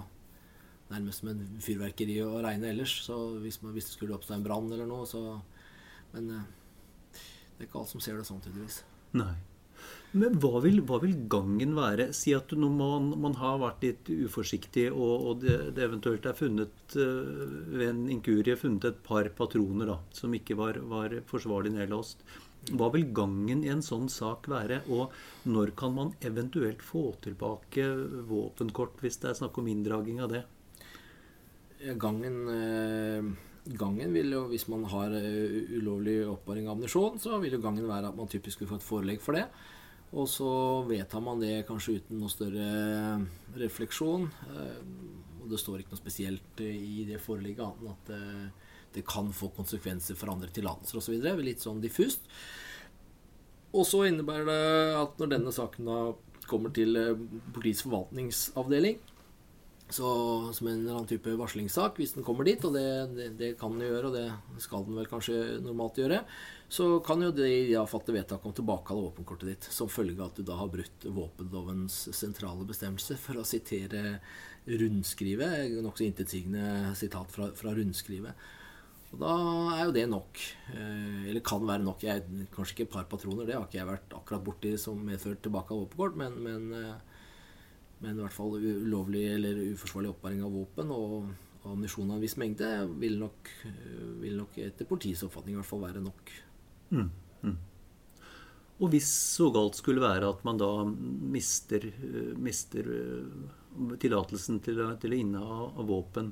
nærmest 0.94 1.24
som 1.24 1.32
en 1.34 1.46
fyrverkeri 1.64 2.20
å 2.26 2.42
regne 2.46 2.72
ellers. 2.72 2.98
Så 3.08 3.18
hvis, 3.44 3.62
man, 3.64 3.74
hvis 3.76 3.90
det 3.90 3.98
skulle 3.98 4.18
oppstå 4.18 4.38
en 4.38 4.46
brann 4.46 4.72
eller 4.72 4.90
noe, 4.90 5.08
så 5.10 5.42
Men 6.14 6.30
eh, 6.30 6.52
det 7.58 7.64
er 7.64 7.70
ikke 7.70 7.80
alt 7.82 7.90
som 7.90 8.02
ser 8.04 8.20
det 8.20 8.28
sånn, 8.28 8.42
tydeligvis. 8.44 8.84
Nei. 9.18 9.34
Men 10.14 10.38
hva 10.42 10.60
vil, 10.62 10.78
hva 10.86 11.00
vil 11.02 11.16
gangen 11.30 11.74
være? 11.74 12.12
Si 12.14 12.36
at 12.38 12.52
når 12.54 12.74
man, 12.78 13.10
man 13.24 13.36
har 13.40 13.58
vært 13.64 13.86
litt 13.86 14.12
uforsiktig, 14.14 14.88
og, 14.92 15.14
og 15.30 15.42
det, 15.42 15.56
det 15.78 15.88
eventuelt 15.88 16.28
er 16.30 16.38
funnet 16.38 16.98
eh, 17.02 17.34
ved 17.74 17.88
en 17.88 18.04
inkurie 18.14 18.58
funnet 18.60 18.92
et 18.92 19.00
par 19.06 19.30
patroner 19.38 19.90
da, 19.90 19.98
som 20.14 20.36
ikke 20.38 20.58
var, 20.60 20.78
var 20.92 21.18
forsvarlig 21.30 21.74
nedlåst. 21.74 22.22
Hva 22.78 22.88
vil 22.94 23.10
gangen 23.12 23.66
i 23.66 23.72
en 23.74 23.82
sånn 23.84 24.06
sak 24.12 24.46
være? 24.52 24.84
Og 24.94 25.12
når 25.50 25.74
kan 25.80 25.98
man 25.98 26.14
eventuelt 26.24 26.86
få 26.86 27.10
tilbake 27.26 27.90
våpenkort 28.30 29.02
hvis 29.04 29.20
det 29.24 29.34
er 29.34 29.40
snakk 29.42 29.58
om 29.60 29.68
inndraging 29.74 30.22
av 30.24 30.32
det? 30.32 30.46
Gangen, 31.84 32.36
eh, 32.48 33.26
gangen 33.76 34.14
vil 34.16 34.32
jo, 34.32 34.44
hvis 34.48 34.70
man 34.72 34.86
har 34.88 35.12
eh, 35.18 35.74
ulovlig 35.76 36.22
oppbevaring 36.32 36.70
av 36.70 36.78
ammunisjon, 36.78 37.18
så 37.20 37.40
vil 37.44 37.58
jo 37.58 37.64
gangen 37.64 37.88
være 37.90 38.12
at 38.12 38.16
man 38.20 38.30
typisk 38.32 38.62
vil 38.64 38.70
få 38.70 38.80
et 38.80 38.86
forelegg 38.88 39.24
for 39.24 39.36
det. 39.36 39.44
Og 40.14 40.30
så 40.30 40.48
vedtar 40.88 41.24
man 41.26 41.42
det 41.42 41.66
kanskje 41.68 41.98
uten 42.00 42.22
noe 42.22 42.32
større 42.32 42.68
refleksjon. 43.60 44.30
Eh, 44.54 44.82
Og 45.44 45.50
det 45.52 45.60
står 45.60 45.82
ikke 45.82 45.92
noe 45.92 46.00
spesielt 46.00 46.62
i 46.64 47.04
det 47.04 47.20
forelegget 47.20 47.66
annet 47.66 47.82
enn 47.84 47.90
at 47.92 48.12
eh, 48.16 48.70
det 48.96 49.04
kan 49.04 49.28
få 49.36 49.50
konsekvenser 49.52 50.16
for 50.16 50.32
andre 50.32 50.48
tillatelser 50.56 51.02
osv. 51.02 51.18
Litt 51.44 51.60
sånn 51.60 51.82
diffust. 51.84 52.24
Og 53.74 53.84
så 53.90 54.06
innebærer 54.08 54.48
det 54.48 54.62
at 55.02 55.20
når 55.20 55.34
denne 55.34 55.52
saken 55.52 55.90
da 55.90 55.98
kommer 56.48 56.72
til 56.72 56.96
politiets 57.52 57.84
forvaltningsavdeling, 57.84 59.02
så 59.94 60.10
som 60.56 60.68
en 60.68 60.80
eller 60.80 60.98
annen 60.98 61.10
type 61.10 61.36
varslingssak, 61.38 62.00
hvis 62.02 62.16
den 62.16 62.26
kommer 62.26 62.48
dit, 62.48 62.64
og 62.66 62.74
det, 62.76 62.88
det, 63.14 63.28
det 63.40 63.52
kan 63.60 63.76
den 63.76 63.86
gjøre, 63.86 64.10
og 64.10 64.18
det 64.18 64.64
skal 64.64 64.86
den 64.88 64.98
vel 64.98 65.10
kanskje 65.10 65.38
normalt 65.64 66.00
gjøre, 66.02 66.24
så 66.74 66.88
kan 67.06 67.22
jo 67.22 67.30
de 67.36 67.50
ja, 67.70 67.84
fatte 67.90 68.16
vedtak 68.16 68.46
om 68.46 68.56
tilbakekall 68.58 69.04
av 69.04 69.12
våpenkortet 69.12 69.52
ditt 69.52 69.70
som 69.70 69.92
følge 69.92 70.18
av 70.18 70.32
at 70.32 70.40
du 70.40 70.48
da 70.48 70.58
har 70.58 70.72
brutt 70.74 71.06
våpenlovens 71.06 72.00
sentrale 72.18 72.66
bestemmelse, 72.70 73.20
for 73.22 73.38
å 73.38 73.46
sitere 73.46 74.18
rundskrivet, 74.66 75.78
nokså 75.84 76.08
intetsigende 76.08 76.96
sitat 76.98 77.32
fra, 77.34 77.52
fra 77.58 77.76
rundskrivet. 77.78 78.52
Og 79.14 79.22
da 79.22 79.34
er 79.76 79.84
jo 79.86 79.94
det 79.94 80.06
nok. 80.10 80.40
Eh, 80.74 81.26
eller 81.30 81.44
kan 81.46 81.66
være 81.68 81.86
nok. 81.86 82.02
Jeg, 82.02 82.24
kanskje 82.56 82.80
ikke 82.80 82.88
et 82.88 82.94
par 82.96 83.10
patroner, 83.12 83.46
det 83.46 83.58
har 83.58 83.68
ikke 83.68 83.78
jeg 83.78 83.90
vært 83.92 84.16
akkurat 84.18 84.46
borti 84.48 84.74
som 84.82 85.04
medført 85.06 85.44
tilbake 85.46 85.76
av 85.76 85.84
våpenkort, 85.84 86.18
men, 86.18 86.40
men, 86.42 86.72
eh, 86.80 87.13
men 88.04 88.20
i 88.20 88.22
hvert 88.22 88.36
fall 88.36 88.58
ulovlig 88.60 89.24
eller 89.32 89.60
uforsvarlig 89.74 90.12
oppbevaring 90.12 90.44
av 90.46 90.56
våpen 90.60 90.94
og, 90.94 91.34
ammunisjon 91.64 92.10
av 92.10 92.18
en 92.18 92.24
viss 92.26 92.36
mengde 92.36 92.70
vil 93.00 93.14
nok, 93.22 93.48
vil 94.20 94.34
nok 94.36 94.58
etter 94.60 94.88
politiets 94.90 95.24
oppfatning 95.24 95.56
i 95.56 95.60
hvert 95.62 95.70
fall 95.70 95.86
være 95.86 96.02
nok. 96.04 96.34
Og 98.84 98.90
hvis 98.92 99.08
så 99.38 99.48
galt 99.56 99.78
skulle 99.80 100.04
være 100.04 100.28
at 100.28 100.44
man 100.44 100.60
da 100.60 100.68
mister, 100.84 101.86
mister 102.36 102.90
tillatelsen 104.02 104.60
til, 104.64 104.82
til 105.02 105.16
å 105.16 105.20
inneha 105.20 105.86
våpen, 105.88 106.32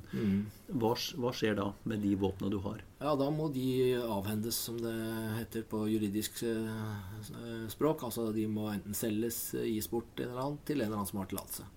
hva, 0.69 0.93
hva 0.93 1.34
skjer 1.36 1.58
da 1.58 1.67
med 1.89 2.04
de 2.06 2.13
våpnene 2.19 2.54
du 2.54 2.60
har? 2.65 2.82
Ja, 3.01 3.15
da 3.17 3.30
må 3.34 3.49
de 3.54 3.97
avhendes, 4.01 4.60
som 4.67 4.77
det 4.82 4.95
heter 5.39 5.65
på 5.69 5.84
juridisk 5.89 6.43
eh, 6.45 7.67
språk. 7.71 8.06
Altså 8.08 8.30
de 8.36 8.45
må 8.51 8.69
enten 8.71 8.97
selges, 8.97 9.43
eh, 9.58 9.69
gis 9.73 9.89
bort 9.91 10.19
en 10.19 10.30
eller 10.30 10.43
annen, 10.45 10.62
til 10.67 10.80
en 10.80 10.88
eller 10.88 11.01
annen 11.01 11.10
som 11.10 11.21
har 11.23 11.32
tillatelse. 11.32 11.67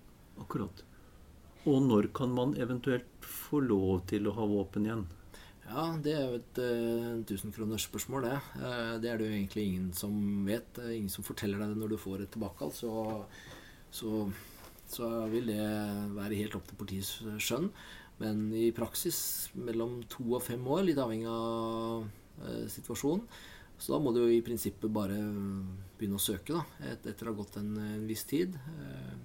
Akkurat. 0.43 0.85
Og 1.65 1.81
når 1.81 2.11
kan 2.13 2.33
man 2.33 2.53
eventuelt 2.61 3.25
få 3.25 3.63
lov 3.65 4.03
til 4.11 4.29
å 4.29 4.35
ha 4.37 4.45
våpen 4.49 4.85
igjen? 4.85 5.05
Ja, 5.65 5.85
det 5.97 6.13
er 6.13 6.25
jo 6.29 6.37
et 6.37 6.59
uh, 6.61 7.21
tusenkronersspørsmål, 7.25 8.27
det. 8.27 8.35
Eh, 8.59 8.91
det 9.01 9.09
er 9.09 9.17
det 9.17 9.29
jo 9.29 9.33
egentlig 9.33 9.63
ingen 9.65 9.87
som 9.97 10.13
vet. 10.45 10.77
Ingen 10.77 11.09
som 11.09 11.25
forteller 11.25 11.61
deg 11.61 11.73
det 11.73 11.79
når 11.81 11.95
du 11.95 11.97
får 11.97 12.21
et 12.21 12.31
tilbakekall. 12.35 12.73
Så, 12.75 12.91
så, 13.89 14.27
så 14.91 15.09
vil 15.31 15.49
det 15.49 15.65
være 16.15 16.39
helt 16.39 16.55
opp 16.57 16.67
til 16.69 16.79
politiets 16.79 17.17
skjønn. 17.41 17.69
Men 18.21 18.45
i 18.55 18.69
praksis 18.75 19.17
mellom 19.59 19.99
to 20.11 20.23
og 20.37 20.43
fem 20.45 20.63
år, 20.71 20.85
litt 20.87 21.01
avhengig 21.01 21.27
av 21.27 22.05
eh, 22.45 22.65
situasjonen. 22.71 23.25
Så 23.75 23.91
da 23.91 23.99
må 23.99 24.13
du 24.15 24.21
jo 24.21 24.31
i 24.31 24.43
prinsippet 24.45 24.91
bare 24.93 25.17
begynne 25.99 26.15
å 26.15 26.23
søke, 26.23 26.55
da, 26.55 26.91
et, 26.93 27.09
etter 27.11 27.27
å 27.27 27.33
ha 27.33 27.39
gått 27.41 27.57
en, 27.59 27.73
en 27.75 28.05
viss 28.07 28.23
tid. 28.29 28.55
Eh, 28.55 29.15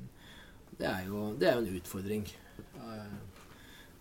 det 0.81 0.89
er 0.89 1.07
jo, 1.07 1.31
det 1.39 1.51
er 1.51 1.59
jo 1.59 1.67
en 1.67 1.79
utfordring. 1.79 2.27
Eh, 2.59 3.15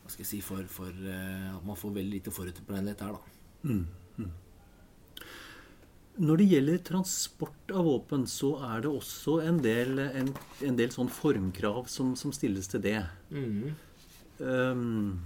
hva 0.01 0.09
skal 0.09 0.23
jeg 0.25 0.31
si 0.31 0.41
for, 0.41 0.65
for 0.71 0.89
eh, 0.89 1.49
at 1.53 1.65
man 1.67 1.77
får 1.77 1.93
veldig 1.99 2.15
lite 2.17 2.33
forutberegnelighet 2.33 3.05
her, 3.05 3.19
da. 3.19 3.35
Når 6.19 6.41
det 6.41 6.47
gjelder 6.51 6.79
transport 6.83 7.71
av 7.71 7.85
våpen, 7.87 8.25
så 8.27 8.53
er 8.73 8.83
det 8.83 8.91
også 8.91 9.37
en 9.45 9.61
del, 9.63 10.01
en, 10.03 10.33
en 10.67 10.79
del 10.79 10.91
sånn 10.91 11.11
formkrav 11.11 11.85
som, 11.91 12.11
som 12.19 12.33
stilles 12.35 12.67
til 12.71 12.83
det. 12.83 12.99
Mm. 13.31 13.69
Um, 14.39 15.21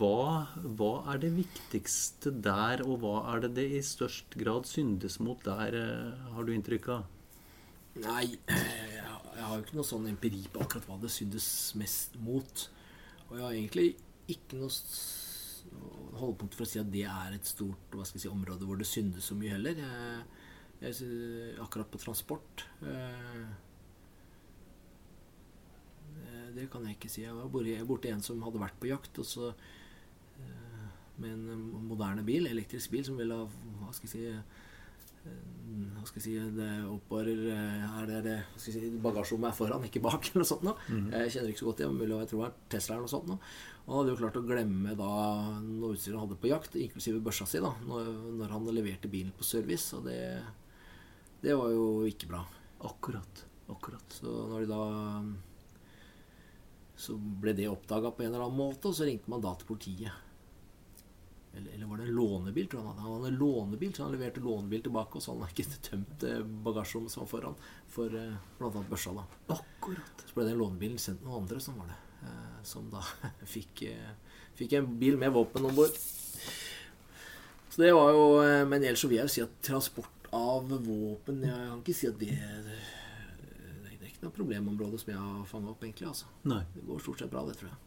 hva, 0.00 0.48
hva 0.78 0.90
er 1.12 1.20
det 1.22 1.30
viktigste 1.36 2.32
der, 2.42 2.82
og 2.86 3.04
hva 3.04 3.14
er 3.34 3.44
det 3.44 3.52
det 3.60 3.66
i 3.78 3.82
størst 3.84 4.34
grad 4.40 4.68
syndes 4.68 5.20
mot 5.22 5.40
der, 5.44 5.76
eh, 5.76 6.28
har 6.34 6.46
du 6.46 6.54
inntrykk 6.54 6.88
av? 6.96 7.04
Nei, 8.00 8.24
jeg 8.48 9.44
har 9.44 9.54
jo 9.56 9.62
ikke 9.64 9.78
noe 9.78 9.86
sånn 9.86 10.08
empiri 10.10 10.42
på 10.50 10.64
akkurat 10.64 10.88
hva 10.88 10.98
det 11.02 11.12
syndes 11.12 11.46
mest 11.78 12.16
mot. 12.22 12.66
Og 13.28 13.36
jeg 13.36 13.44
har 13.44 13.54
egentlig 13.54 13.88
ikke 14.30 14.58
noe 14.60 14.72
holdepunkt 16.18 16.54
for 16.56 16.64
å 16.66 16.68
si 16.70 16.80
at 16.80 16.90
det 16.92 17.04
er 17.06 17.34
et 17.36 17.46
stort 17.46 17.98
si, 18.08 18.28
område 18.28 18.66
hvor 18.66 18.78
det 18.80 18.86
syndes 18.88 19.28
så 19.30 19.36
mye 19.38 19.54
heller. 19.54 19.78
Jeg, 19.78 20.22
jeg, 20.80 20.94
akkurat 21.62 21.90
på 21.92 22.00
transport 22.02 22.64
eh, 22.82 23.44
det- 26.24 26.54
Det 26.54 26.70
kan 26.70 26.84
jeg 26.84 26.96
ikke 26.98 27.10
si. 27.10 27.22
Jeg 27.22 27.34
var 27.34 27.48
borti 27.48 27.76
borti 27.86 28.10
en 28.10 28.22
som 28.22 28.42
hadde 28.42 28.58
vært 28.58 28.78
på 28.80 28.88
jakt, 28.90 29.18
og 29.18 29.24
så 29.24 29.48
eh, 30.40 30.88
med 31.18 31.30
en 31.32 31.48
eh, 31.50 31.56
moderne 31.90 32.24
bil, 32.26 32.46
elektrisk 32.50 32.90
bil, 32.90 33.04
som 33.04 33.16
ville 33.16 33.34
ha 33.34 33.46
Hva 33.46 33.92
skal 33.94 34.08
jeg 34.08 34.14
si 34.16 34.24
eh, 34.26 34.42
hva 36.00 36.06
skal 36.08 36.22
jeg 36.22 36.24
si, 36.24 36.52
det 36.56 36.68
oppvarer 36.88 37.42
eh, 37.52 37.98
er 38.00 38.08
det, 38.08 38.20
det 38.24 38.36
si, 38.60 38.72
bagasjerommet 39.04 39.50
er 39.50 39.56
foran, 39.56 39.84
ikke 39.86 40.02
bak, 40.04 40.24
eller 40.30 40.42
noe 40.42 40.48
sånt. 40.48 40.64
Nå. 40.66 40.74
Jeg 41.12 41.34
kjenner 41.34 41.52
ikke 41.52 41.62
så 41.62 41.68
godt 41.68 41.82
igjen, 41.82 41.98
mulig 41.98 42.16
jeg 42.16 42.30
tror 42.30 42.38
det 42.38 42.46
var 42.46 42.56
Tesla 42.72 42.96
eller 42.96 43.06
noe 43.06 43.12
sånt. 43.12 43.28
Nå. 43.28 43.36
Og 43.84 43.90
han 43.90 44.00
hadde 44.00 44.14
jo 44.14 44.20
klart 44.20 44.38
å 44.40 44.46
glemme 44.46 44.96
da 44.98 45.10
noe 45.66 45.92
utstyr 45.96 46.16
han 46.16 46.24
hadde 46.24 46.40
på 46.40 46.50
jakt, 46.50 46.78
inklusive 46.80 47.22
børsa 47.24 47.46
si, 47.48 47.60
da, 47.62 47.74
når, 47.86 48.10
når 48.40 48.56
han 48.56 48.72
leverte 48.72 49.12
bilen 49.12 49.36
på 49.36 49.46
service. 49.46 49.92
Og 49.98 50.08
det, 50.08 50.18
det 51.44 51.56
var 51.58 51.74
jo 51.74 51.86
ikke 52.08 52.30
bra. 52.32 52.42
Akkurat. 52.88 53.44
Akkurat. 53.70 54.18
Så 54.20 54.32
når 54.50 54.64
de 54.64 54.72
da 54.72 54.82
Så 57.00 57.14
ble 57.16 57.54
det 57.56 57.68
oppdaga 57.70 58.10
på 58.12 58.24
en 58.24 58.32
eller 58.32 58.44
annen 58.44 58.60
måte, 58.60 58.90
og 58.90 58.96
så 58.96 59.06
ringte 59.08 59.30
man 59.32 59.44
da 59.44 59.54
til 59.56 59.68
politiet. 59.68 60.29
Eller, 61.54 61.72
eller 61.74 61.86
var 61.90 61.98
det 61.98 62.04
en 62.06 62.14
lånebil, 62.14 62.68
tror 62.70 62.80
han 62.84 62.88
hadde. 62.92 63.02
Han 63.02 63.14
hadde 63.16 63.30
en 63.32 63.38
lånebil, 63.40 63.94
så 63.96 64.04
han 64.04 64.12
leverte 64.14 64.40
lånebil 64.44 64.82
tilbake, 64.84 65.18
og 65.18 65.22
så 65.24 65.32
hadde 65.32 65.48
han 65.48 65.54
ikke 65.56 65.80
tømt 65.88 66.26
eh, 66.28 66.44
bagasjerommet 66.66 67.10
som 67.14 67.24
var 67.24 67.30
foran, 67.32 67.56
for 67.90 68.14
eh, 68.20 68.36
annet 68.62 68.90
børsa, 68.92 69.14
da. 69.16 69.24
Akkurat. 69.56 70.22
Så 70.28 70.36
ble 70.36 70.46
den 70.46 70.60
lånebilen 70.60 71.00
sendt 71.02 71.24
noen 71.26 71.42
andre, 71.42 71.58
som 71.64 71.80
var 71.82 71.90
det. 71.90 71.98
eh, 72.28 72.60
Som 72.70 72.86
da 72.92 73.02
fikk, 73.56 73.82
eh, 73.90 74.14
fikk 74.60 74.78
en 74.78 74.92
bil 75.02 75.18
med 75.18 75.34
våpen 75.34 75.66
om 75.66 75.74
bord. 75.74 75.98
Så 77.70 77.82
det 77.82 77.92
var 77.94 78.08
jo 78.10 78.22
Men 78.66 78.82
ellers 78.82 78.98
så 79.04 79.06
vil 79.10 79.20
jeg 79.20 79.28
jo 79.28 79.32
si 79.34 79.42
at 79.44 79.52
transport 79.62 80.24
av 80.34 80.64
våpen 80.82 81.44
Jeg 81.46 81.54
kan 81.68 81.78
ikke 81.84 81.94
si 81.94 82.08
at 82.08 82.16
det 82.18 82.32
Det 82.66 82.78
det 84.00 84.06
er 84.08 84.10
ikke 84.10 84.24
noe 84.24 84.34
problemområde 84.34 84.98
som 84.98 85.10
jeg 85.12 85.20
har 85.20 85.44
fanga 85.46 85.70
opp, 85.74 85.82
egentlig. 85.84 86.08
altså. 86.08 86.26
Nei. 86.50 86.62
Det 86.74 86.82
går 86.88 87.02
stort 87.04 87.20
sett 87.22 87.30
bra, 87.30 87.42
det, 87.46 87.54
tror 87.60 87.68
jeg. 87.70 87.78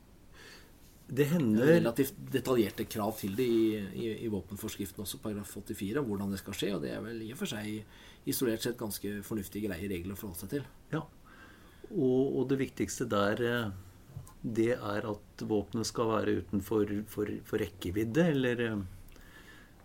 Det 1.13 1.25
er 1.27 1.35
hender 1.35 1.69
relativt 1.75 2.17
detaljerte 2.33 2.87
krav 2.89 3.13
til 3.19 3.35
det 3.37 3.45
i, 3.45 3.65
i, 3.77 4.07
i 4.25 4.31
våpenforskriften 4.33 5.03
også, 5.03 5.19
paragraf 5.21 5.51
84, 5.53 5.99
om 6.01 6.07
hvordan 6.09 6.33
det 6.33 6.39
skal 6.41 6.57
skje. 6.57 6.71
Og 6.77 6.81
det 6.81 6.93
er 6.95 7.03
vel 7.05 7.21
i 7.25 7.31
og 7.35 7.39
for 7.41 7.51
seg 7.51 8.29
isolert 8.29 8.65
sett 8.65 8.79
ganske 8.79 9.19
fornuftige, 9.27 9.67
greie 9.67 9.89
regler 9.91 10.15
å 10.15 10.19
forholde 10.19 10.41
seg 10.41 10.55
til. 10.55 10.65
Ja. 10.93 11.03
Og, 11.91 12.39
og 12.39 12.47
det 12.49 12.57
viktigste 12.63 13.05
der, 13.11 13.43
eh, 13.45 14.17
det 14.41 14.71
er 14.73 15.09
at 15.11 15.45
våpenet 15.47 15.87
skal 15.89 16.09
være 16.15 16.37
utenfor 16.41 16.97
for, 17.11 17.29
for 17.45 17.61
rekkevidde, 17.61 18.27
eller 18.33 18.67
eh, 18.71 18.83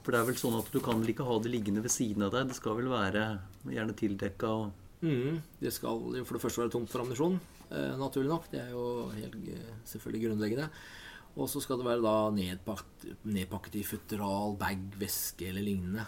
For 0.02 0.14
det 0.14 0.22
er 0.22 0.28
vel 0.30 0.40
sånn 0.40 0.56
at 0.56 0.72
du 0.72 0.78
kan 0.80 1.02
vel 1.02 1.12
ikke 1.12 1.26
ha 1.28 1.34
det 1.44 1.50
liggende 1.52 1.82
ved 1.84 1.92
siden 1.92 2.24
av 2.24 2.32
deg. 2.32 2.48
Det 2.48 2.56
skal 2.56 2.78
vel 2.78 2.88
være 2.88 3.30
gjerne 3.68 3.96
tildekka 3.98 4.52
og 4.62 4.68
Mhm. 5.00 5.42
Det 5.60 5.72
skal 5.72 6.00
for 6.24 6.34
det 6.34 6.42
første 6.42 6.62
være 6.62 6.72
tomt 6.74 6.90
for 6.90 7.02
ammunisjon, 7.02 7.38
eh, 7.70 7.96
naturlig 7.98 8.28
nok. 8.28 8.50
Det 8.50 8.60
er 8.60 8.70
jo 8.70 9.10
helt 9.14 9.36
eh, 9.48 9.74
selvfølgelig 9.86 10.24
grunnleggende. 10.26 10.70
Og 11.38 11.46
så 11.50 11.60
skal 11.62 11.78
det 11.78 11.86
være 11.86 12.02
da 12.02 12.14
nedpakket, 12.34 13.20
nedpakket 13.30 13.76
i 13.78 13.84
futteral, 13.86 14.56
bag, 14.58 14.80
veske 14.98 15.46
eller 15.52 15.62
lignende. 15.62 16.06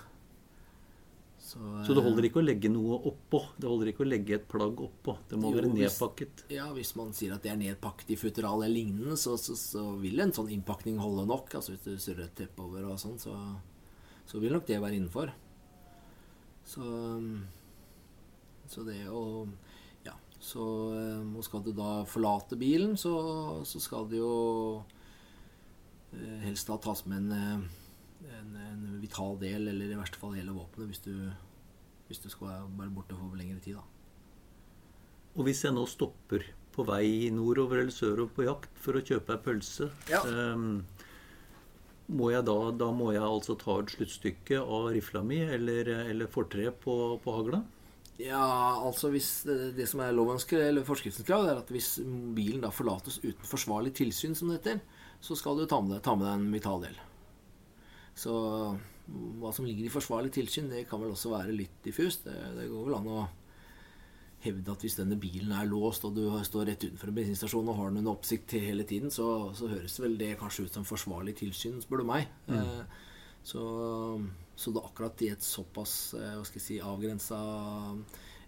Så, 1.50 1.58
Så 1.86 1.94
det 1.96 2.02
holder 2.04 2.26
ikke 2.28 2.38
å 2.42 2.44
legge 2.46 2.68
noe 2.70 2.98
oppå. 3.10 3.40
Det 3.58 3.66
holder 3.70 3.88
ikke 3.90 4.04
å 4.04 4.08
legge 4.10 4.34
et 4.36 4.44
plagg 4.50 4.78
oppå. 4.84 5.16
Det 5.30 5.38
må 5.40 5.50
Jo, 5.50 5.56
være 5.60 5.70
hvis- 5.70 5.80
nedpakket. 5.98 6.42
Ja, 6.50 6.66
Hvis 6.74 6.94
man 6.98 7.12
sier 7.12 7.34
at 7.34 7.42
det 7.42 7.50
er 7.52 7.56
nedpakket 7.62 8.10
i 8.10 8.16
futteral 8.20 8.62
eller 8.62 8.74
lignende, 8.74 9.16
så, 9.18 9.36
så, 9.38 9.54
så 9.58 9.84
vil 10.00 10.20
en 10.20 10.30
sånn 10.32 10.50
innpakning 10.50 10.98
holde 10.98 11.26
nok. 11.26 11.54
Altså 11.54 11.72
Hvis 11.74 11.84
du 11.86 11.96
surrer 11.96 12.24
et 12.26 12.34
teppe 12.36 12.60
over 12.62 12.84
og 12.90 12.98
sånn, 12.98 13.18
så, 13.18 13.34
så 14.26 14.38
vil 14.42 14.52
nok 14.52 14.66
det 14.66 14.78
være 14.82 14.98
innenfor. 15.00 15.32
Så, 16.66 16.82
så 18.70 18.84
det 18.86 19.06
å 19.08 19.48
Ja. 20.06 20.14
Så 20.40 20.62
eh, 20.94 21.36
og 21.36 21.44
skal 21.44 21.62
du 21.66 21.72
da 21.72 22.04
forlate 22.04 22.56
bilen, 22.58 22.94
så, 22.96 23.64
så 23.66 23.80
skal 23.82 24.06
det 24.08 24.18
jo 24.18 24.84
eh, 24.84 24.96
helst 26.44 26.68
da 26.70 26.76
tas 26.82 27.04
med 27.06 27.18
en, 27.18 27.32
eh, 27.32 28.30
en, 28.38 28.56
en 28.56 29.00
vital 29.02 29.38
del, 29.40 29.68
eller 29.72 29.92
i 29.92 29.98
verste 29.98 30.20
fall 30.20 30.36
hele 30.38 30.54
våpenet, 30.56 30.90
hvis 30.90 31.04
du, 31.06 31.14
hvis 32.08 32.22
du 32.24 32.28
skal 32.32 32.66
være 32.78 32.94
borte 32.94 33.18
for 33.18 33.36
lengre 33.38 33.60
tid. 33.62 33.78
da. 33.78 33.84
Og 35.38 35.46
hvis 35.46 35.62
jeg 35.64 35.74
nå 35.76 35.84
stopper 35.86 36.44
på 36.74 36.84
vei 36.86 37.30
nordover 37.34 37.80
eller 37.82 37.94
sørover 37.94 38.32
på 38.34 38.46
jakt 38.46 38.78
for 38.82 38.98
å 38.98 39.04
kjøpe 39.04 39.36
ei 39.36 39.42
pølse, 39.44 39.90
Ja. 40.10 40.22
um, 40.26 40.84
må 42.10 42.32
jeg 42.32 42.42
da, 42.42 42.56
da 42.74 42.88
må 42.90 43.12
jeg 43.14 43.22
altså 43.22 43.54
ta 43.58 43.76
ut 43.78 43.92
sluttstykket 43.92 44.58
av 44.58 44.88
rifla 44.90 45.22
mi 45.22 45.38
eller, 45.46 45.86
eller 46.10 46.26
fortreet 46.26 46.80
på, 46.82 46.94
på 47.22 47.34
hagla? 47.36 47.60
Ja, 48.20 48.42
altså 48.82 49.08
hvis 49.14 49.44
det, 49.46 49.76
det 49.78 49.86
som 49.88 50.02
er 50.04 50.12
lovens 50.12 50.44
eller 50.52 50.82
forskriftens 50.84 51.24
krav, 51.28 51.46
er 51.46 51.60
at 51.62 51.70
hvis 51.72 52.00
bilen 52.36 52.60
da 52.66 52.72
forlates 52.74 53.20
uten 53.22 53.46
forsvarlig 53.46 53.94
tilsyn, 53.96 54.34
som 54.36 54.50
det 54.50 54.58
heter, 54.58 54.82
så 55.20 55.36
skal 55.36 55.58
du 55.58 55.66
ta 55.68 55.80
med 55.84 55.96
deg, 55.96 56.04
ta 56.04 56.16
med 56.16 56.26
deg 56.26 56.38
en 56.38 56.54
vital 56.54 56.84
del. 56.84 56.96
Så 58.16 58.32
hva 59.40 59.50
som 59.54 59.66
ligger 59.66 59.86
i 59.86 59.92
forsvarlig 59.92 60.32
tilsyn, 60.34 60.70
det 60.70 60.86
kan 60.88 61.00
vel 61.02 61.12
også 61.14 61.32
være 61.32 61.54
litt 61.56 61.80
diffust. 61.84 62.26
Det, 62.28 62.36
det 62.56 62.68
går 62.70 62.88
vel 62.88 62.98
an 63.00 63.10
å 63.10 63.20
hevde 64.40 64.72
at 64.72 64.84
hvis 64.84 64.96
denne 64.96 65.18
bilen 65.20 65.52
er 65.52 65.68
låst, 65.68 66.06
og 66.08 66.16
du 66.16 66.24
står 66.46 66.70
rett 66.70 66.86
utenfor 66.86 67.10
en 67.10 67.18
bensinstasjon 67.18 67.68
og 67.68 67.76
har 67.76 67.90
den 67.90 68.00
under 68.00 68.14
oppsikt 68.14 68.48
til 68.54 68.64
hele 68.70 68.86
tiden, 68.88 69.12
så, 69.12 69.50
så 69.56 69.68
høres 69.68 69.98
vel 70.00 70.16
det 70.20 70.36
kanskje 70.40 70.66
ut 70.66 70.78
som 70.78 70.88
forsvarlig 70.88 71.36
tilsyn, 71.42 71.80
spør 71.84 72.02
du 72.02 72.08
meg. 72.08 72.30
Eh, 72.48 72.82
så, 73.44 73.62
så 74.56 74.72
det 74.72 74.84
akkurat 74.84 75.24
i 75.26 75.32
et 75.34 75.44
såpass 75.44 76.14
eh, 76.16 76.36
hva 76.38 76.46
skal 76.48 76.60
jeg 76.60 76.66
si, 76.66 76.78
avgrensa 76.84 77.40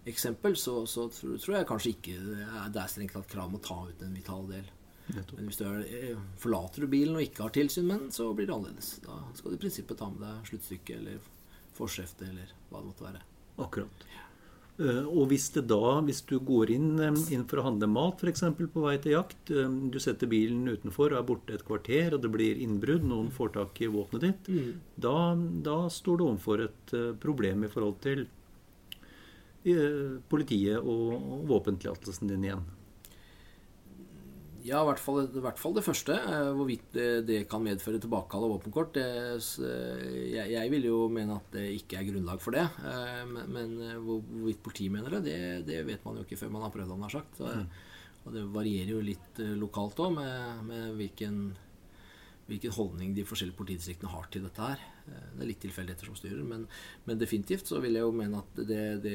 eksempel, 0.09 0.57
så, 0.59 0.79
så 0.89 1.07
tror, 1.13 1.37
tror 1.41 1.59
jeg 1.59 1.69
kanskje 1.69 1.93
ikke 1.93 2.17
det 2.23 2.81
er 2.81 2.89
strengt 2.91 3.13
tatt 3.15 3.29
krav 3.29 3.51
om 3.51 3.59
å 3.59 3.63
ta 3.63 3.77
ut 3.89 4.01
en 4.03 4.17
vital 4.17 4.49
del. 4.49 4.65
Men 5.11 5.47
hvis 5.49 5.57
du 5.59 5.65
er, 5.67 5.81
eh, 5.83 6.17
forlater 6.39 6.81
du 6.85 6.87
bilen 6.87 7.15
og 7.17 7.21
ikke 7.25 7.43
har 7.43 7.53
tilsyn 7.55 7.85
med 7.89 7.99
den, 8.05 8.11
så 8.15 8.29
blir 8.33 8.47
det 8.47 8.55
annerledes. 8.55 8.95
Da 9.03 9.19
skal 9.35 9.51
du 9.51 9.57
i 9.57 9.63
prinsippet 9.65 9.97
ta 9.99 10.07
med 10.09 10.21
deg 10.23 10.51
sluttstykket 10.51 10.97
eller 11.01 11.17
forskjeftet 11.75 12.29
eller 12.29 12.53
hva 12.69 12.79
det 12.79 12.87
måtte 12.91 13.07
være. 13.09 13.23
Akkurat. 13.59 14.05
Eh, 14.79 15.03
Og 15.05 15.27
hvis 15.29 15.49
det 15.53 15.67
da, 15.69 15.99
hvis 16.01 16.21
du 16.25 16.39
går 16.39 16.71
inn, 16.73 16.87
inn 17.29 17.43
for 17.45 17.59
å 17.61 17.65
handle 17.67 17.85
mat 17.91 18.23
f.eks. 18.23 18.41
på 18.57 18.81
vei 18.81 18.95
til 18.97 19.11
jakt, 19.13 19.51
du 19.91 19.99
setter 20.01 20.25
bilen 20.31 20.65
utenfor 20.65 21.11
og 21.13 21.19
er 21.19 21.27
borte 21.27 21.53
et 21.53 21.65
kvarter, 21.67 22.15
og 22.15 22.21
det 22.23 22.31
blir 22.33 22.57
innbrudd, 22.63 23.03
noen 23.05 23.29
får 23.29 23.53
tak 23.53 23.81
i 23.81 23.91
våpenet 23.93 24.21
ditt, 24.47 24.79
da, 24.97 25.35
da 25.35 25.77
står 25.93 26.17
du 26.17 26.23
overfor 26.25 26.63
et 26.65 26.93
eh, 26.97 27.11
problem 27.21 27.63
i 27.67 27.69
forhold 27.69 27.99
til 28.01 28.25
politiet 30.29 30.75
og, 30.81 31.13
og 31.15 31.43
våpentillatelsen 31.47 32.27
din 32.27 32.43
igjen. 32.49 32.63
Ja, 34.63 34.79
i 34.79 34.87
hvert 34.87 35.01
fall, 35.03 35.25
i 35.27 35.41
hvert 35.43 35.57
fall 35.59 35.73
det 35.75 35.83
første. 35.83 36.15
eh, 36.15 36.49
Hvorvidt 36.55 36.93
det, 36.95 37.07
det 37.27 37.39
kan 37.51 37.63
medføre 37.65 37.99
tilbakekall 37.99 38.45
av 38.47 38.53
våpenkort. 38.53 38.93
Det, 38.95 39.07
jeg, 40.31 40.45
jeg 40.53 40.71
vil 40.71 40.85
jo 40.87 40.99
mene 41.11 41.35
at 41.35 41.49
det 41.55 41.65
ikke 41.81 41.99
er 41.99 42.07
grunnlag 42.07 42.39
for 42.43 42.55
det. 42.55 42.63
eh, 42.87 43.25
Men, 43.27 43.49
men 43.51 43.73
eh, 43.89 43.97
hvor- 43.99 44.23
hvorvidt 44.23 44.63
politiet 44.63 44.91
mener 44.93 45.17
det, 45.17 45.23
det, 45.27 45.39
det 45.67 45.81
vet 45.89 46.05
man 46.05 46.15
jo 46.15 46.23
ikke 46.23 46.39
før 46.39 46.53
man 46.55 46.63
har 46.63 46.71
prøvd 46.71 46.95
han 46.95 47.03
har 47.09 47.15
sagt. 47.17 47.35
Så, 47.41 47.51
Og 48.23 48.31
det 48.31 48.45
varierer 48.55 48.93
jo 48.95 49.01
litt 49.03 49.39
eh, 49.43 49.51
lokalt 49.59 49.99
òg 49.99 50.13
med, 50.15 50.63
med 50.69 50.95
hvilken, 50.95 51.41
hvilken 52.47 52.73
holdning 52.75 53.13
de 53.15 53.23
forskjellige 53.23 53.55
politidistriktene 53.55 54.11
har 54.11 54.25
til 54.31 54.43
dette 54.43 54.59
her. 54.61 54.81
Eh, 55.07 55.27
Det 55.37 55.41
er 55.45 55.47
litt 55.47 55.61
tilfeldigheter 55.63 56.09
som 56.09 56.15
styrer, 56.19 56.43
men, 56.43 56.65
men 57.05 57.17
definitivt 57.21 57.67
så 57.71 57.79
vil 57.81 57.93
jeg 57.95 58.03
jo 58.03 58.11
mene 58.11 58.41
at 58.41 58.55
det, 58.67 58.81
det 59.05 59.13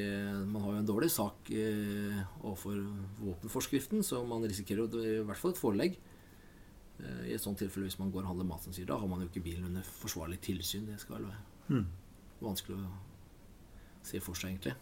Man 0.49 0.63
har 0.63 0.71
jo 0.73 0.79
en 0.81 0.87
dårlig 0.89 1.11
sak 1.13 1.51
eh, 1.53 2.23
overfor 2.41 2.79
våpenforskriften, 3.21 4.01
så 4.03 4.23
man 4.25 4.41
risikerer 4.49 4.81
jo 4.87 5.03
i 5.03 5.19
hvert 5.27 5.37
fall 5.37 5.53
et 5.53 5.61
forelegg. 5.61 5.99
Eh, 6.99 7.21
I 7.29 7.35
et 7.37 7.41
sånt 7.45 7.61
tilfelle 7.61 7.85
hvis 7.85 7.99
man 8.01 8.09
går 8.11 8.25
og 8.25 8.31
handler 8.33 8.49
mat 8.49 8.65
som 8.65 8.73
sier 8.73 8.89
da 8.89 8.97
har 8.97 9.07
man 9.07 9.21
jo 9.21 9.29
ikke 9.29 9.45
bilen 9.45 9.69
under 9.69 9.85
forsvarlig 9.85 10.39
tilsyn. 10.41 10.87
Det 10.89 10.97
skal 10.99 11.19
vel 11.19 11.29
være 11.29 11.83
vanskelig 12.41 12.79
å 12.81 12.89
se 14.09 14.19
for 14.25 14.33
seg, 14.33 14.55
egentlig. 14.57 14.73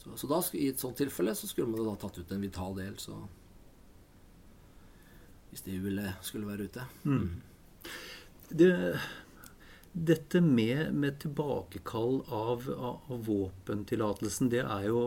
Så, 0.00 0.16
så 0.16 0.26
da, 0.30 0.40
i 0.56 0.70
et 0.72 0.80
sånt 0.80 0.96
tilfelle 0.96 1.34
så 1.36 1.44
skulle 1.50 1.68
man 1.68 1.84
da 1.84 1.92
tatt 2.00 2.16
ut 2.22 2.32
en 2.32 2.40
vital 2.40 2.72
del, 2.78 2.96
så 2.96 3.20
Hvis 5.50 5.64
det 5.66 5.80
ville, 5.82 6.12
skulle 6.22 6.46
være 6.46 6.68
ute. 6.70 6.84
Det, 8.50 8.98
dette 9.92 10.40
med, 10.40 10.94
med 10.94 11.18
tilbakekall 11.18 12.20
av, 12.28 12.66
av, 12.78 13.24
våpentillatelsen, 13.26 14.50
det 14.50 14.62
er 14.62 14.84
jo 14.86 15.00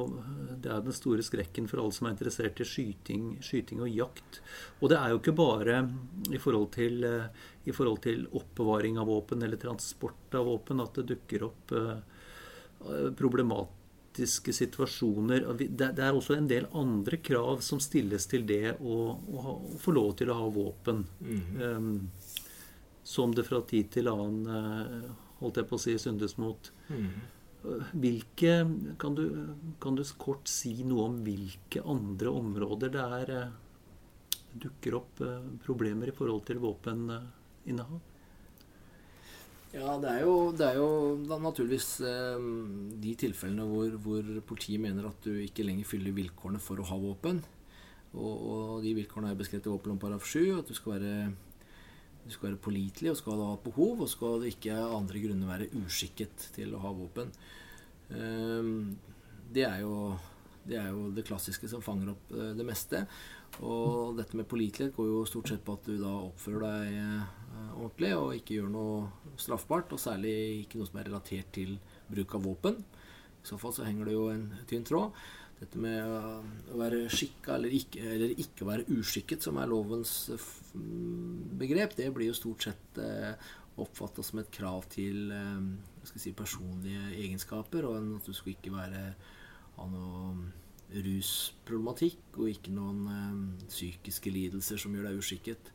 det 0.59 0.71
er 0.71 0.83
den 0.83 0.95
store 0.95 1.23
skrekken 1.23 1.69
for 1.71 1.79
alle 1.79 1.95
som 1.95 2.07
er 2.07 2.15
interessert 2.15 2.59
i 2.59 2.67
skyting, 2.67 3.29
skyting 3.43 3.83
og 3.83 3.91
jakt. 3.91 4.41
Og 4.81 4.91
det 4.91 4.99
er 4.99 5.13
jo 5.13 5.21
ikke 5.21 5.35
bare 5.39 5.77
i 6.31 6.39
forhold, 6.39 6.73
til, 6.75 7.03
eh, 7.07 7.29
i 7.63 7.75
forhold 7.75 8.03
til 8.03 8.27
oppbevaring 8.31 8.99
av 8.99 9.07
våpen 9.11 9.43
eller 9.43 9.61
transport 9.61 10.35
av 10.35 10.51
våpen 10.51 10.83
at 10.83 10.99
det 10.99 11.07
dukker 11.13 11.47
opp 11.47 11.73
eh, 11.79 11.95
problematiske 13.15 14.51
situasjoner. 14.55 15.47
Det, 15.63 15.93
er 15.95 16.11
også 16.11 16.35
en 16.35 16.51
del 16.51 16.67
andre 16.75 17.23
krav 17.23 17.63
som 17.63 17.79
stilles 17.79 18.27
til 18.27 18.43
det 18.51 18.75
å, 18.81 18.99
å, 19.15 19.47
ha, 19.47 19.55
å 19.55 19.79
få 19.79 19.95
lov 19.95 20.11
til 20.19 20.31
å 20.31 20.41
ha 20.43 20.51
våpen. 20.51 21.05
Um, 21.23 21.95
som 23.03 23.33
det 23.35 23.45
fra 23.47 23.61
tid 23.67 23.91
til 23.93 24.09
annen, 24.11 24.43
eh, 24.47 25.09
holdt 25.41 25.59
jeg 25.59 25.69
på 25.69 25.79
å 25.79 25.83
si, 25.83 25.95
syndes 25.99 26.37
mot. 26.41 26.71
Mm. 26.89 27.09
Hvilke, 27.95 28.55
kan 28.99 29.15
du, 29.15 29.25
kan 29.79 29.95
du 29.95 30.03
kort 30.19 30.49
si 30.51 30.75
noe 30.83 31.07
om 31.07 31.19
hvilke 31.23 31.83
andre 31.87 32.31
områder 32.31 32.91
det 32.91 33.03
er 33.19 33.35
eh, 33.37 33.53
dukker 34.63 34.97
opp 34.99 35.21
eh, 35.23 35.45
problemer 35.63 36.11
i 36.11 36.15
forhold 36.15 36.43
til 36.49 36.59
våpeninnehav? 36.63 38.01
Ja, 39.73 39.95
det 39.97 40.09
er 40.11 40.19
jo, 40.21 40.33
det 40.53 40.67
er 40.67 40.75
jo 40.77 40.89
naturligvis 41.41 41.87
eh, 42.05 42.43
de 43.01 43.15
tilfellene 43.17 43.65
hvor, 43.65 43.95
hvor 44.05 44.27
politiet 44.45 44.83
mener 44.83 45.07
at 45.09 45.25
du 45.25 45.33
ikke 45.41 45.65
lenger 45.65 45.87
fyller 45.89 46.13
vilkårene 46.13 46.61
for 46.61 46.77
å 46.77 46.85
ha 46.91 46.99
våpen. 47.01 47.41
Og, 48.13 48.33
og 48.53 48.83
de 48.85 48.93
vilkårene 48.99 49.31
er 49.33 49.39
beskrevet 49.39 49.65
i 49.65 49.73
våpenloven 49.73 50.03
paragraf 50.03 50.27
7. 50.29 50.59
At 50.59 50.69
du 50.69 50.77
skal 50.77 50.99
være, 50.99 51.15
du 52.23 52.31
skal 52.31 52.51
være 52.51 52.61
pålitelig 52.63 53.11
og 53.11 53.19
skal 53.19 53.41
ha 53.43 53.53
et 53.57 53.65
behov, 53.65 54.03
og 54.05 54.11
skal 54.11 54.45
ikke 54.47 54.75
av 54.79 54.95
andre 55.01 55.23
grunner 55.25 55.49
være 55.49 55.71
uskikket 55.81 56.49
til 56.55 56.75
å 56.75 56.81
ha 56.83 56.93
våpen. 56.95 57.33
Eh, 58.13 58.69
det, 59.53 59.65
er 59.67 59.83
jo, 59.83 60.13
det 60.63 60.79
er 60.79 60.91
jo 60.93 61.09
det 61.15 61.25
klassiske 61.27 61.69
som 61.71 61.83
fanger 61.83 62.13
opp 62.15 62.35
eh, 62.35 62.53
det 62.57 62.67
meste. 62.67 63.03
Og 63.61 64.15
dette 64.17 64.37
med 64.39 64.47
pålitelighet 64.49 64.95
går 64.95 65.09
jo 65.11 65.25
stort 65.29 65.51
sett 65.51 65.65
på 65.65 65.75
at 65.77 65.85
du 65.85 65.97
da 66.01 66.13
oppfører 66.23 66.63
deg 66.63 66.97
eh, 67.03 67.75
ordentlig 67.75 68.13
og 68.17 68.33
ikke 68.39 68.57
gjør 68.57 68.71
noe 68.73 69.37
straffbart, 69.37 69.93
og 69.93 70.01
særlig 70.01 70.35
ikke 70.63 70.79
noe 70.79 70.89
som 70.89 70.99
er 71.01 71.09
relatert 71.11 71.51
til 71.55 71.77
bruk 72.09 72.39
av 72.39 72.47
våpen. 72.47 72.79
I 73.43 73.49
så 73.49 73.59
fall 73.59 73.75
så 73.75 73.83
henger 73.83 74.07
det 74.07 74.15
jo 74.15 74.29
en 74.31 74.47
tynn 74.69 74.85
tråd. 74.87 75.11
Dette 75.63 75.79
med 75.79 76.03
å 76.03 76.77
være 76.79 77.05
skikka 77.13 77.57
eller 77.57 77.73
ikke, 77.73 78.03
eller 78.15 78.33
ikke 78.43 78.67
være 78.67 78.87
uskikket, 78.99 79.45
som 79.45 79.59
er 79.61 79.71
lovens 79.71 80.13
begrep, 81.59 81.95
det 81.95 82.09
blir 82.15 82.31
jo 82.31 82.35
stort 82.37 82.67
sett 82.67 82.99
uh, 82.99 83.31
oppfatta 83.79 84.25
som 84.25 84.41
et 84.41 84.51
krav 84.53 84.83
til 84.91 85.31
skal 86.03 86.19
si, 86.19 86.33
personlige 86.35 87.13
egenskaper, 87.15 87.87
og 87.87 88.17
at 88.19 88.27
du 88.27 88.35
skal 88.35 88.53
ikke 88.53 88.73
være 88.75 89.05
ha 89.77 89.87
noe 89.89 90.51
rusproblematikk 90.93 92.37
og 92.37 92.51
ikke 92.51 92.73
noen 92.75 92.99
uh, 93.07 93.63
psykiske 93.71 94.33
lidelser 94.33 94.81
som 94.81 94.93
gjør 94.93 95.09
deg 95.09 95.21
uskikket. 95.23 95.71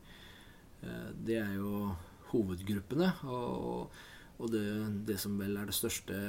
Eh, 0.83 1.09
Det 1.27 1.37
er 1.41 1.53
jo 1.57 1.91
hovedgruppene. 2.31 3.11
Og, 3.27 3.89
og 4.39 4.51
det, 4.53 4.65
det 5.07 5.19
som 5.19 5.37
vel 5.39 5.57
er 5.59 5.69
det 5.69 5.75
største 5.75 6.19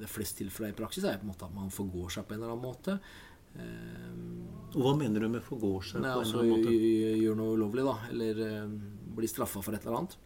Det 0.00 0.08
fleste 0.08 0.14
flest 0.14 0.40
tilfeller 0.42 0.74
i 0.74 0.76
praksis, 0.78 1.04
er 1.04 1.20
på 1.20 1.26
en 1.28 1.32
måte 1.32 1.46
at 1.48 1.54
man 1.54 1.70
forgår 1.72 2.10
seg 2.14 2.26
på 2.28 2.34
en 2.34 2.42
eller 2.42 2.52
annen 2.54 2.64
måte. 2.66 2.98
Og 4.74 4.80
hva 4.82 4.92
mener 4.98 5.22
du 5.22 5.28
med 5.30 5.44
forgår 5.46 5.84
seg 5.86 6.02
Nei, 6.02 6.10
på 6.10 6.18
en 6.18 6.24
altså 6.24 6.40
eller 6.40 6.56
annen 6.56 6.64
måte? 6.64 7.20
gjør 7.22 7.36
noe 7.38 7.54
ulovlig, 7.54 7.84
da. 7.86 7.94
Eller 8.10 8.40
eh, 8.42 8.72
blir 9.14 9.30
straffa 9.30 9.62
for 9.62 9.76
et 9.76 9.84
eller 9.86 10.00
annet. 10.00 10.16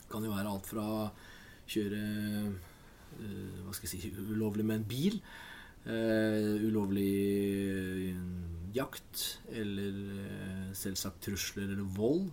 Det 0.00 0.08
kan 0.10 0.26
jo 0.26 0.32
være 0.34 0.50
alt 0.50 0.66
fra 0.66 0.86
kjøre 1.70 2.00
uh, 2.50 3.60
Hva 3.62 3.76
skal 3.76 3.86
jeg 3.86 4.02
si 4.02 4.10
ulovlig 4.32 4.64
med 4.66 4.80
en 4.80 4.88
bil. 4.90 5.20
uh, 5.86 6.58
ulovlig 6.66 8.16
jakt. 8.74 9.22
Eller 9.54 9.94
uh, 9.94 10.68
selvsagt 10.74 11.22
trusler 11.28 11.70
eller 11.70 11.86
vold. 11.94 12.26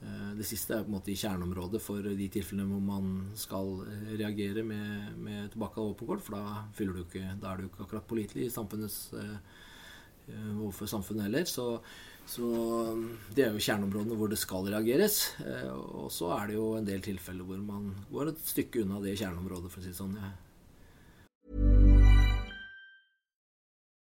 Eh, 0.00 0.34
Det 0.36 0.46
siste 0.48 0.74
er 0.74 0.84
på 0.84 0.88
en 0.88 0.96
måte 0.96 1.12
i 1.12 1.18
kjerneområdet 1.18 1.80
for 1.84 2.04
de 2.04 2.28
tilfellene 2.32 2.68
hvor 2.70 2.84
man 2.84 3.08
skal 3.36 3.82
eh, 3.84 4.12
reagere 4.20 4.64
med, 4.64 5.16
med 5.20 5.50
tilbake 5.52 5.80
av 5.80 5.90
våpenkort, 5.90 6.22
for 6.24 6.38
da, 6.38 6.62
du 6.78 7.02
ikke, 7.02 7.34
da 7.40 7.50
er 7.50 7.60
du 7.60 7.68
ikke 7.68 7.84
akkurat 7.84 8.08
pålitelig 8.08 8.48
eh, 9.20 9.58
overfor 10.56 10.88
samfunnet 10.88 11.26
heller. 11.28 11.44
Så, 11.44 11.66
så 12.30 12.48
um, 12.94 13.08
det 13.34 13.44
er 13.44 13.52
jo 13.52 13.64
kjerneområdene 13.64 14.16
hvor 14.16 14.30
det 14.30 14.38
skal 14.40 14.68
reageres. 14.70 15.34
Og 15.98 16.06
så 16.14 16.30
er 16.36 16.46
det 16.48 16.54
jo 16.60 16.68
en 16.78 16.86
del 16.86 17.02
tilfeller 17.02 17.48
hvor 17.48 17.58
man 17.58 17.90
går 18.12 18.30
et 18.30 18.44
stykke 18.52 18.84
unna 18.84 19.00
det 19.02 19.18
kjerneområdet, 19.18 19.72
for 19.72 19.82
å 19.82 19.84
si 19.84 19.90
det 19.90 19.98
sånn. 19.98 20.14
Ja. 20.20 20.30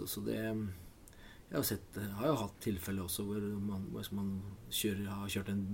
Så, 0.00 0.08
så 0.16 0.24
det 0.26 0.38
Jeg 0.40 1.56
har, 1.58 1.64
sett, 1.66 1.96
har 2.18 2.28
jo 2.30 2.36
hatt 2.44 2.60
tilfeller 2.62 3.04
også 3.04 3.24
hvor 3.26 3.42
man, 3.60 3.88
hvor 3.90 4.06
man 4.14 4.28
kjører, 4.70 5.08
har 5.10 5.32
kjørt 5.32 5.48
en 5.50 5.64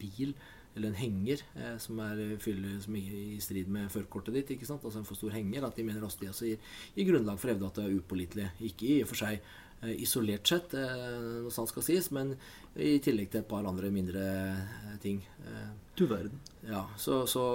bil 0.00 0.32
eller 0.76 0.90
en 0.90 0.96
henger 0.98 1.40
eh, 1.56 1.76
som 1.80 2.00
er 2.04 2.18
fyller, 2.40 2.78
som 2.84 2.96
er 2.98 3.12
i 3.16 3.36
strid 3.40 3.68
med 3.72 3.88
førerkortet 3.92 4.34
ditt. 4.36 4.50
ikke 4.52 4.68
sant? 4.68 4.82
Altså 4.84 5.00
en 5.00 5.06
for 5.08 5.16
stor 5.16 5.32
henger. 5.32 5.64
At 5.64 5.76
de 5.76 5.84
mener 5.88 6.04
også 6.04 6.20
det 6.20 6.28
også 6.32 6.50
gir, 6.50 6.58
gir 6.96 7.06
grunnlag 7.08 7.38
for 7.40 7.48
å 7.48 7.54
hevde 7.54 7.68
at 7.70 7.78
det 7.80 7.84
er 7.86 7.94
upålitelig. 8.00 8.48
Ikke 8.68 8.90
i 8.90 8.98
og 9.04 9.08
for 9.08 9.20
seg 9.22 9.38
eh, 9.38 9.94
isolert 10.04 10.52
sett, 10.52 10.76
eh, 10.76 11.06
noe 11.46 11.52
sånt 11.54 11.72
skal 11.72 11.84
sies, 11.86 12.10
men 12.12 12.34
i 12.76 12.98
tillegg 13.04 13.32
til 13.32 13.40
et 13.40 13.48
par 13.48 13.64
andre 13.68 13.92
mindre 13.92 14.26
eh, 14.52 14.98
ting. 15.04 15.22
Eh, 15.48 15.70
Du 15.96 16.04
verden. 16.12 16.40
ja, 16.68 16.84
så, 17.00 17.22
så 17.24 17.46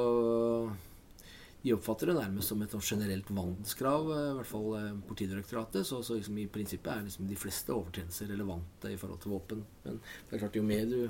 de 1.62 1.74
oppfatter 1.76 2.09
det 2.09 2.18
nærmest 2.18 2.49
som 2.49 2.62
et 2.64 2.74
generelt 2.82 3.28
vandelskrav, 3.30 4.07
eh, 4.16 4.30
i 4.32 4.38
hvert 4.39 4.49
fall 4.49 4.70
eh, 4.80 4.93
Politidirektoratet. 5.07 5.86
Så, 5.88 6.01
så 6.03 6.18
liksom 6.18 6.39
i 6.41 6.47
prinsippet 6.49 6.93
er 6.93 7.03
liksom 7.05 7.28
de 7.30 7.38
fleste 7.38 7.74
overtredelser 7.76 8.32
relevante 8.34 8.89
i 8.89 8.97
forhold 8.97 9.22
til 9.22 9.36
våpen. 9.36 9.62
Men 9.84 9.99
det 10.01 10.36
er 10.36 10.41
klart, 10.45 10.57
jo 10.57 10.66
mer 10.66 10.88
du 10.89 11.03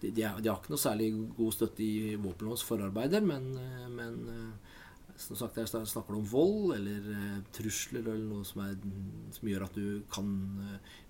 De, 0.00 0.08
de, 0.16 0.22
er, 0.24 0.38
de 0.40 0.48
har 0.48 0.56
ikke 0.56 0.72
noe 0.72 0.80
særlig 0.80 1.10
god 1.36 1.52
støtte 1.52 1.82
i 1.84 2.14
våpenlovens 2.16 2.62
forarbeider, 2.64 3.20
men, 3.20 3.50
eh, 3.60 3.88
men 3.92 4.14
som 5.20 5.36
sagt, 5.36 5.58
der 5.58 5.84
snakker 5.84 6.16
om 6.16 6.24
vold 6.24 6.72
eller 6.78 7.42
trusler 7.52 8.06
eller 8.06 8.24
noe 8.24 8.46
som, 8.48 8.62
er, 8.64 8.78
som 9.36 9.50
gjør 9.50 9.66
at 9.66 9.76
du 9.76 10.00
kan 10.08 10.30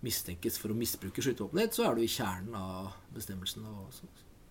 mistenkes 0.02 0.58
for 0.58 0.74
å 0.74 0.78
misbruke 0.80 1.22
skytevåpenet 1.22 1.78
så 1.78 1.86
er 1.86 1.94
du 1.94 2.02
i 2.02 2.10
kjernen 2.10 2.58
av 2.58 2.96
bestemmelsen. 3.14 3.70
Og, 3.70 3.94
så, 3.94 4.10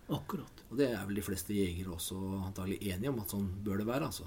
Akkurat. 0.09 0.63
og 0.69 0.77
det 0.77 0.87
er 0.93 1.05
vel 1.05 1.19
de 1.19 1.21
fleste 1.25 1.53
jegere 1.53 1.93
også 1.93 2.17
antagelig 2.45 2.79
enige 2.91 3.09
om 3.11 3.19
at 3.21 3.29
sånn 3.33 3.49
bør 3.65 3.77
det 3.81 3.87
være. 3.89 4.05
altså. 4.09 4.25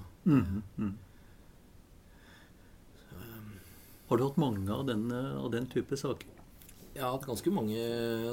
Har 4.09 4.17
du 4.19 4.23
hatt 4.27 4.37
mange 4.37 4.69
av 4.71 4.85
den, 4.87 5.11
eh, 5.11 5.35
av 5.39 5.51
den 5.51 5.65
type 5.67 5.97
saker? 5.97 6.27
Jeg 6.93 7.01
har 7.01 7.11
hatt 7.15 7.25
ganske 7.25 7.51
mange 7.51 7.75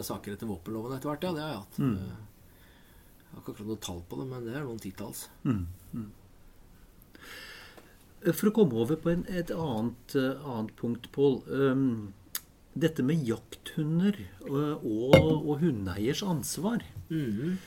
saker 0.04 0.34
etter 0.34 0.46
våpenloven 0.50 0.92
etter 0.96 1.08
hvert. 1.08 1.22
Ja, 1.24 1.32
det 1.32 1.40
har 1.40 1.50
jeg 1.54 1.60
hatt. 1.62 1.78
Jeg 1.78 3.30
har 3.30 3.40
ikke 3.40 3.52
akkurat 3.54 3.68
noe 3.70 3.80
tall 3.86 4.02
på 4.10 4.18
det, 4.20 4.26
men 4.28 4.44
det 4.44 4.54
er 4.58 4.64
noen 4.66 4.82
titalls. 4.82 5.28
For 8.36 8.50
å 8.50 8.52
komme 8.52 8.74
over 8.76 8.96
på 9.00 9.10
en, 9.14 9.24
et 9.32 9.50
annet, 9.54 10.14
eh, 10.14 10.42
annet 10.44 10.74
punkt, 10.76 11.10
Pål. 11.12 11.40
Um, 11.48 12.12
dette 12.76 13.02
med 13.02 13.24
jakthunder 13.26 14.14
og, 14.46 14.84
og, 14.84 15.48
og 15.48 15.58
hundeeiers 15.64 16.22
ansvar. 16.22 16.84
Um, 17.10 17.58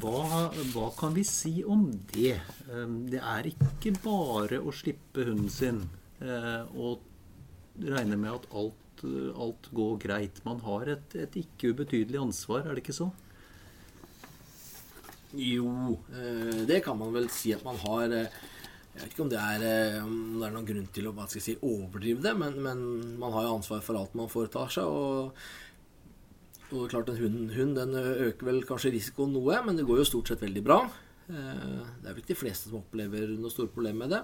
hva, 0.00 0.48
hva 0.72 0.86
kan 0.98 1.12
vi 1.16 1.22
si 1.28 1.60
om 1.68 1.84
det? 2.14 2.38
Um, 2.72 3.02
det 3.12 3.20
er 3.20 3.48
ikke 3.50 3.92
bare 4.04 4.60
å 4.64 4.72
slippe 4.74 5.26
hunden 5.28 5.52
sin 5.52 5.82
eh, 6.24 6.64
og 6.72 7.04
regne 7.84 8.16
med 8.16 8.32
at 8.32 8.48
alt, 8.56 9.04
alt 9.36 9.68
går 9.76 9.98
greit. 10.06 10.40
Man 10.48 10.62
har 10.64 10.88
et, 10.96 11.16
et 11.26 11.38
ikke 11.42 11.74
ubetydelig 11.76 12.22
ansvar, 12.22 12.64
er 12.64 12.76
det 12.78 12.84
ikke 12.86 12.96
så? 12.96 13.10
Jo, 15.36 15.68
eh, 16.16 16.64
det 16.68 16.80
kan 16.84 16.98
man 16.98 17.12
vel 17.14 17.28
si 17.32 17.52
at 17.54 17.64
man 17.66 17.76
har. 17.84 18.10
eh, 18.12 18.44
Jeg 18.96 19.02
vet 19.02 19.12
ikke 19.12 19.24
om 19.26 19.28
det 19.28 19.38
er, 19.38 19.62
om 20.00 20.12
det 20.40 20.46
er 20.46 20.52
noen 20.54 20.66
grunn 20.70 20.86
til 20.88 21.08
å 21.10 21.26
si, 21.28 21.52
overdrive 21.60 22.22
det, 22.24 22.32
men, 22.40 22.54
men 22.64 22.78
man 23.20 23.34
har 23.34 23.44
jo 23.44 23.56
ansvar 23.58 23.82
for 23.84 23.98
alt 24.00 24.14
man 24.16 24.30
foretar 24.32 24.72
seg. 24.72 24.84
og 24.88 25.36
og 26.72 26.88
klart 26.90 27.08
En 27.08 27.16
hund, 27.20 27.50
hund 27.54 27.76
den 27.78 27.94
øker 27.94 28.46
vel 28.48 28.62
kanskje 28.66 28.92
risikoen 28.94 29.32
noe, 29.32 29.60
men 29.64 29.76
det 29.78 29.86
går 29.86 30.00
jo 30.02 30.04
stort 30.08 30.28
sett 30.32 30.42
veldig 30.42 30.64
bra. 30.66 30.80
Eh, 31.28 31.82
Det 32.02 32.08
er 32.08 32.14
vel 32.14 32.22
ikke 32.22 32.34
de 32.34 32.42
fleste 32.44 32.70
som 32.70 32.80
opplever 32.80 33.36
noe 33.38 33.50
store 33.50 33.68
problemer 33.68 34.06
med 34.06 34.10
det. 34.10 34.22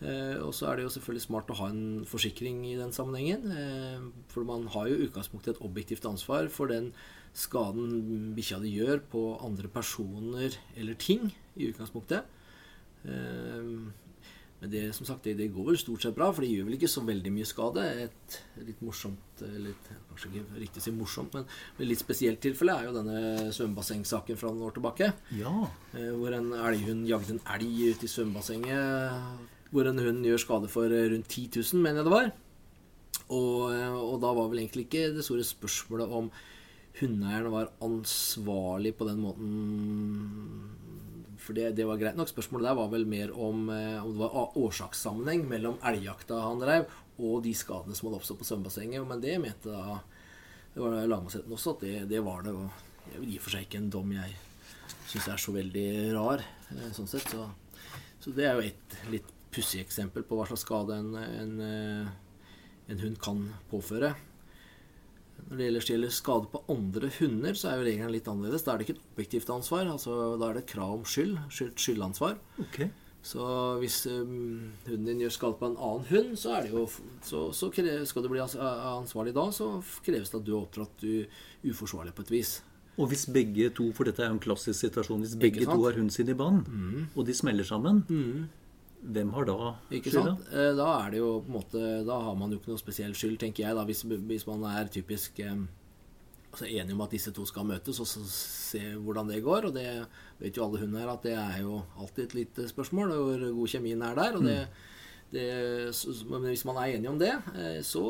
Eh, 0.00 0.36
Og 0.44 0.52
så 0.54 0.68
er 0.68 0.76
det 0.76 0.84
jo 0.84 0.92
selvfølgelig 0.94 1.26
smart 1.26 1.48
å 1.50 1.56
ha 1.56 1.68
en 1.68 2.04
forsikring 2.04 2.64
i 2.66 2.76
den 2.76 2.92
sammenhengen. 2.92 3.50
eh, 3.52 4.00
For 4.28 4.44
man 4.44 4.66
har 4.66 4.88
jo 4.88 4.96
i 4.96 5.08
utgangspunktet 5.08 5.56
et 5.56 5.62
objektivt 5.64 6.04
ansvar 6.04 6.48
for 6.50 6.66
den 6.68 6.92
skaden 7.34 8.34
bikkja 8.34 8.60
di 8.60 8.78
gjør 8.78 9.00
på 9.10 9.40
andre 9.44 9.68
personer 9.68 10.56
eller 10.76 10.94
ting, 10.94 11.32
i 11.56 11.70
utgangspunktet. 11.72 12.24
Eh, 14.58 14.64
Men 14.66 14.70
det 14.72 14.94
som 14.96 15.06
sagt, 15.06 15.22
det, 15.22 15.36
det 15.38 15.52
går 15.54 15.66
vel 15.68 15.76
stort 15.78 16.02
sett 16.02 16.14
bra, 16.16 16.32
for 16.34 16.42
de 16.42 16.48
gjør 16.50 16.64
vel 16.66 16.74
ikke 16.78 16.88
så 16.90 17.02
veldig 17.06 17.30
mye 17.32 17.46
skade. 17.46 17.84
Et 18.08 18.38
litt 18.66 18.80
morsomt 18.82 19.42
eller 19.46 19.68
litt, 19.70 19.90
Kanskje 20.08 20.32
ikke 20.32 20.58
riktig 20.58 20.82
si 20.82 20.90
morsomt, 20.90 21.34
men 21.38 21.44
et 21.78 21.86
litt 21.86 22.00
spesielt 22.02 22.40
tilfelle 22.42 22.74
er 22.74 22.88
jo 22.88 22.94
denne 22.96 23.52
svømmebassengsaken 23.54 24.36
fra 24.40 24.50
noen 24.50 24.66
år 24.66 24.74
tilbake. 24.74 25.12
Ja. 25.38 25.52
eh, 25.94 26.10
Hvor 26.18 26.34
en 26.34 26.50
elghund 26.58 27.06
jagde 27.06 27.36
en 27.36 27.42
elg 27.54 27.94
ut 27.94 28.02
i 28.02 28.10
svømmebassenget. 28.10 29.46
Hvor 29.70 29.86
en 29.86 29.98
hund 30.00 30.24
gjør 30.26 30.40
skade 30.42 30.68
for 30.72 30.90
eh, 30.90 31.06
rundt 31.12 31.28
10 31.28 31.50
000, 31.62 31.82
mener 31.84 32.02
jeg 32.02 32.08
det 32.10 32.16
var. 32.16 32.30
Og, 33.28 33.70
eh, 33.76 33.94
og 33.94 34.18
da 34.24 34.32
var 34.34 34.48
vel 34.50 34.64
egentlig 34.64 34.88
ikke 34.88 35.14
det 35.14 35.24
store 35.26 35.44
spørsmålet 35.46 36.10
om 36.18 36.30
hundeeieren 36.98 37.52
var 37.52 37.68
ansvarlig 37.84 38.96
på 38.98 39.06
den 39.06 39.20
måten 39.22 39.52
For 41.48 41.56
det, 41.56 41.70
det 41.78 41.86
var 41.88 41.96
greit 41.96 42.16
nok. 42.18 42.28
Spørsmålet 42.28 42.66
der 42.68 42.76
var 42.76 42.90
vel 42.92 43.06
mer 43.08 43.30
om, 43.32 43.70
eh, 43.72 43.96
om 44.04 44.10
det 44.12 44.20
var 44.20 44.56
årsakssammenheng 44.60 45.46
mellom 45.48 45.78
elgjakta 45.88 46.42
han 46.44 46.60
drev, 46.60 46.90
og 47.16 47.38
de 47.46 47.54
skadene 47.56 47.96
som 47.96 48.10
hadde 48.10 48.18
oppstått 48.18 48.42
på 48.42 48.48
svømmebassenget. 48.50 49.06
Men 49.08 49.22
det 49.22 49.38
mente 49.40 49.72
da 49.72 49.96
det 50.74 50.82
var 50.84 50.98
lagmannsretten 51.08 51.54
også 51.56 51.72
at 51.72 51.86
det, 51.86 51.94
det 52.10 52.20
var 52.26 52.44
det. 52.44 52.52
Og 52.52 53.08
jeg 53.14 53.14
vil 53.14 53.22
vel 53.22 53.32
i 53.32 53.38
og 53.40 53.46
for 53.46 53.56
seg 53.56 53.64
ikke 53.64 53.80
en 53.80 53.88
dom 53.96 54.12
jeg 54.12 54.36
syns 55.08 55.30
er 55.32 55.40
så 55.40 55.56
veldig 55.56 55.88
rar, 56.18 56.44
eh, 56.74 56.92
sånn 56.98 57.08
sett. 57.08 57.32
Så, 57.32 57.48
så 58.20 58.36
det 58.36 58.44
er 58.44 58.60
jo 58.60 58.68
et 58.68 59.00
litt 59.14 59.32
pussig 59.48 59.80
eksempel 59.80 60.28
på 60.28 60.36
hva 60.36 60.44
slags 60.50 60.66
skade 60.68 61.00
en, 61.00 61.14
en, 61.16 61.56
eh, 61.64 62.12
en 62.92 63.04
hund 63.06 63.16
kan 63.24 63.40
påføre. 63.72 64.12
Når 65.48 65.56
det 65.60 65.66
ellers 65.70 65.86
gjelder 65.88 66.10
skade 66.12 66.48
på 66.52 66.60
andre 66.68 67.08
hunder, 67.18 67.54
så 67.56 67.70
er 67.70 67.78
jo 67.80 67.86
regelen 67.88 68.12
litt 68.12 68.26
annerledes. 68.28 68.64
Da 68.66 68.72
er 68.74 68.78
det 68.82 68.88
ikke 68.88 68.96
et 68.98 69.04
objektivt 69.14 69.50
ansvar. 69.54 69.86
altså 69.88 70.16
Da 70.40 70.48
er 70.50 70.58
det 70.58 70.64
et 70.66 70.72
krav 70.74 70.92
om 70.98 71.04
skyld. 71.08 71.38
skyld 71.50 71.76
skyldansvar. 71.78 72.36
Ok. 72.60 72.80
Så 73.28 73.44
hvis 73.80 73.96
um, 74.06 74.70
hunden 74.86 75.04
din 75.08 75.20
gjør 75.24 75.32
skade 75.34 75.58
på 75.58 75.66
en 75.70 75.76
annen 75.76 76.04
hund, 76.08 76.36
så, 76.38 76.52
er 76.58 76.62
det 76.68 76.70
jo, 76.72 76.84
så, 77.26 77.48
så 77.52 77.68
kre- 77.74 78.04
skal 78.06 78.22
du 78.24 78.28
bli 78.30 78.40
ansvarlig 78.40 79.34
da, 79.36 79.48
så 79.52 79.82
kreves 80.06 80.30
det 80.30 80.38
at 80.38 80.46
du 80.46 80.52
har 80.54 80.62
opptrådt 80.66 81.02
uforsvarlig 81.66 82.14
på 82.14 82.22
et 82.26 82.30
vis. 82.36 82.52
Og 82.98 83.10
hvis 83.10 83.26
begge 83.30 83.68
to, 83.74 83.90
for 83.94 84.08
dette 84.08 84.22
er 84.24 84.30
jo 84.32 84.36
en 84.38 84.42
klassisk 84.42 84.78
situasjon, 84.80 85.20
hvis 85.22 85.36
begge? 85.38 85.66
Mm. 85.66 85.70
to 85.74 85.82
har 85.84 85.98
hunden 85.98 86.10
sin 86.14 86.30
i 86.30 86.34
bånd, 86.38 86.64
og 87.14 87.26
de 87.28 87.34
smeller 87.34 87.66
sammen, 87.66 88.04
hvem 89.02 89.30
har 89.32 89.44
da 89.46 89.56
skylda? 89.90 90.32
Eh, 90.50 90.72
Da 90.76 90.86
er 91.06 91.10
det 91.14 91.18
jo 91.20 91.40
på 91.44 91.52
en 91.52 91.54
måte 91.60 91.82
Da 92.06 92.16
har 92.20 92.34
man 92.34 92.50
jo 92.50 92.58
ikke 92.58 92.72
noe 92.72 92.80
spesiell 92.80 93.14
skyld, 93.14 93.38
tenker 93.38 93.64
jeg. 93.66 93.76
da 93.76 93.84
Hvis, 93.84 94.02
hvis 94.02 94.46
man 94.48 94.64
er 94.64 94.88
typisk 94.90 95.38
eh, 95.40 95.54
altså 96.50 96.64
enig 96.66 96.94
om 96.96 97.02
at 97.04 97.10
disse 97.12 97.30
to 97.36 97.44
skal 97.46 97.66
møtes, 97.68 98.00
og 98.00 98.06
så 98.08 98.22
se 98.26 98.80
hvordan 98.96 99.28
det 99.28 99.42
går. 99.44 99.68
Og 99.68 99.74
det 99.74 100.06
vet 100.40 100.56
jo 100.56 100.64
alle 100.64 100.80
hunder 100.80 101.00
her 101.04 101.12
at 101.12 101.22
det 101.22 101.34
er 101.36 101.58
jo 101.62 101.82
alltid 101.98 102.24
et 102.24 102.34
lite 102.34 102.68
spørsmål 102.68 103.12
hvor 103.14 103.44
god 103.60 103.68
kjemien 103.74 104.02
er 104.02 104.14
der. 104.18 104.36
Og 104.38 104.42
det, 104.48 104.58
det, 105.30 105.94
så, 105.94 106.14
men 106.30 106.48
hvis 106.48 106.64
man 106.64 106.76
er 106.80 106.96
enig 106.96 107.08
om 107.10 107.18
det, 107.20 107.34
eh, 107.54 107.82
så, 107.84 108.04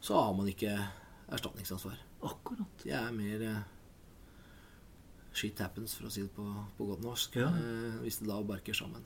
så 0.00 0.20
har 0.20 0.34
man 0.36 0.48
ikke 0.52 0.76
erstatningsansvar. 1.32 1.98
Akkurat. 2.22 2.84
Det 2.84 2.92
er 2.94 3.10
mer 3.12 3.42
eh, 3.42 3.64
shit 5.36 5.58
happens, 5.60 5.96
for 5.98 6.06
å 6.08 6.12
si 6.12 6.22
det 6.24 6.32
på, 6.36 6.46
på 6.78 6.86
godt 6.92 7.02
norsk. 7.04 7.34
Ja. 7.40 7.50
Hvis 8.04 8.20
det 8.22 8.28
da 8.30 8.38
barker 8.46 8.76
sammen. 8.76 9.04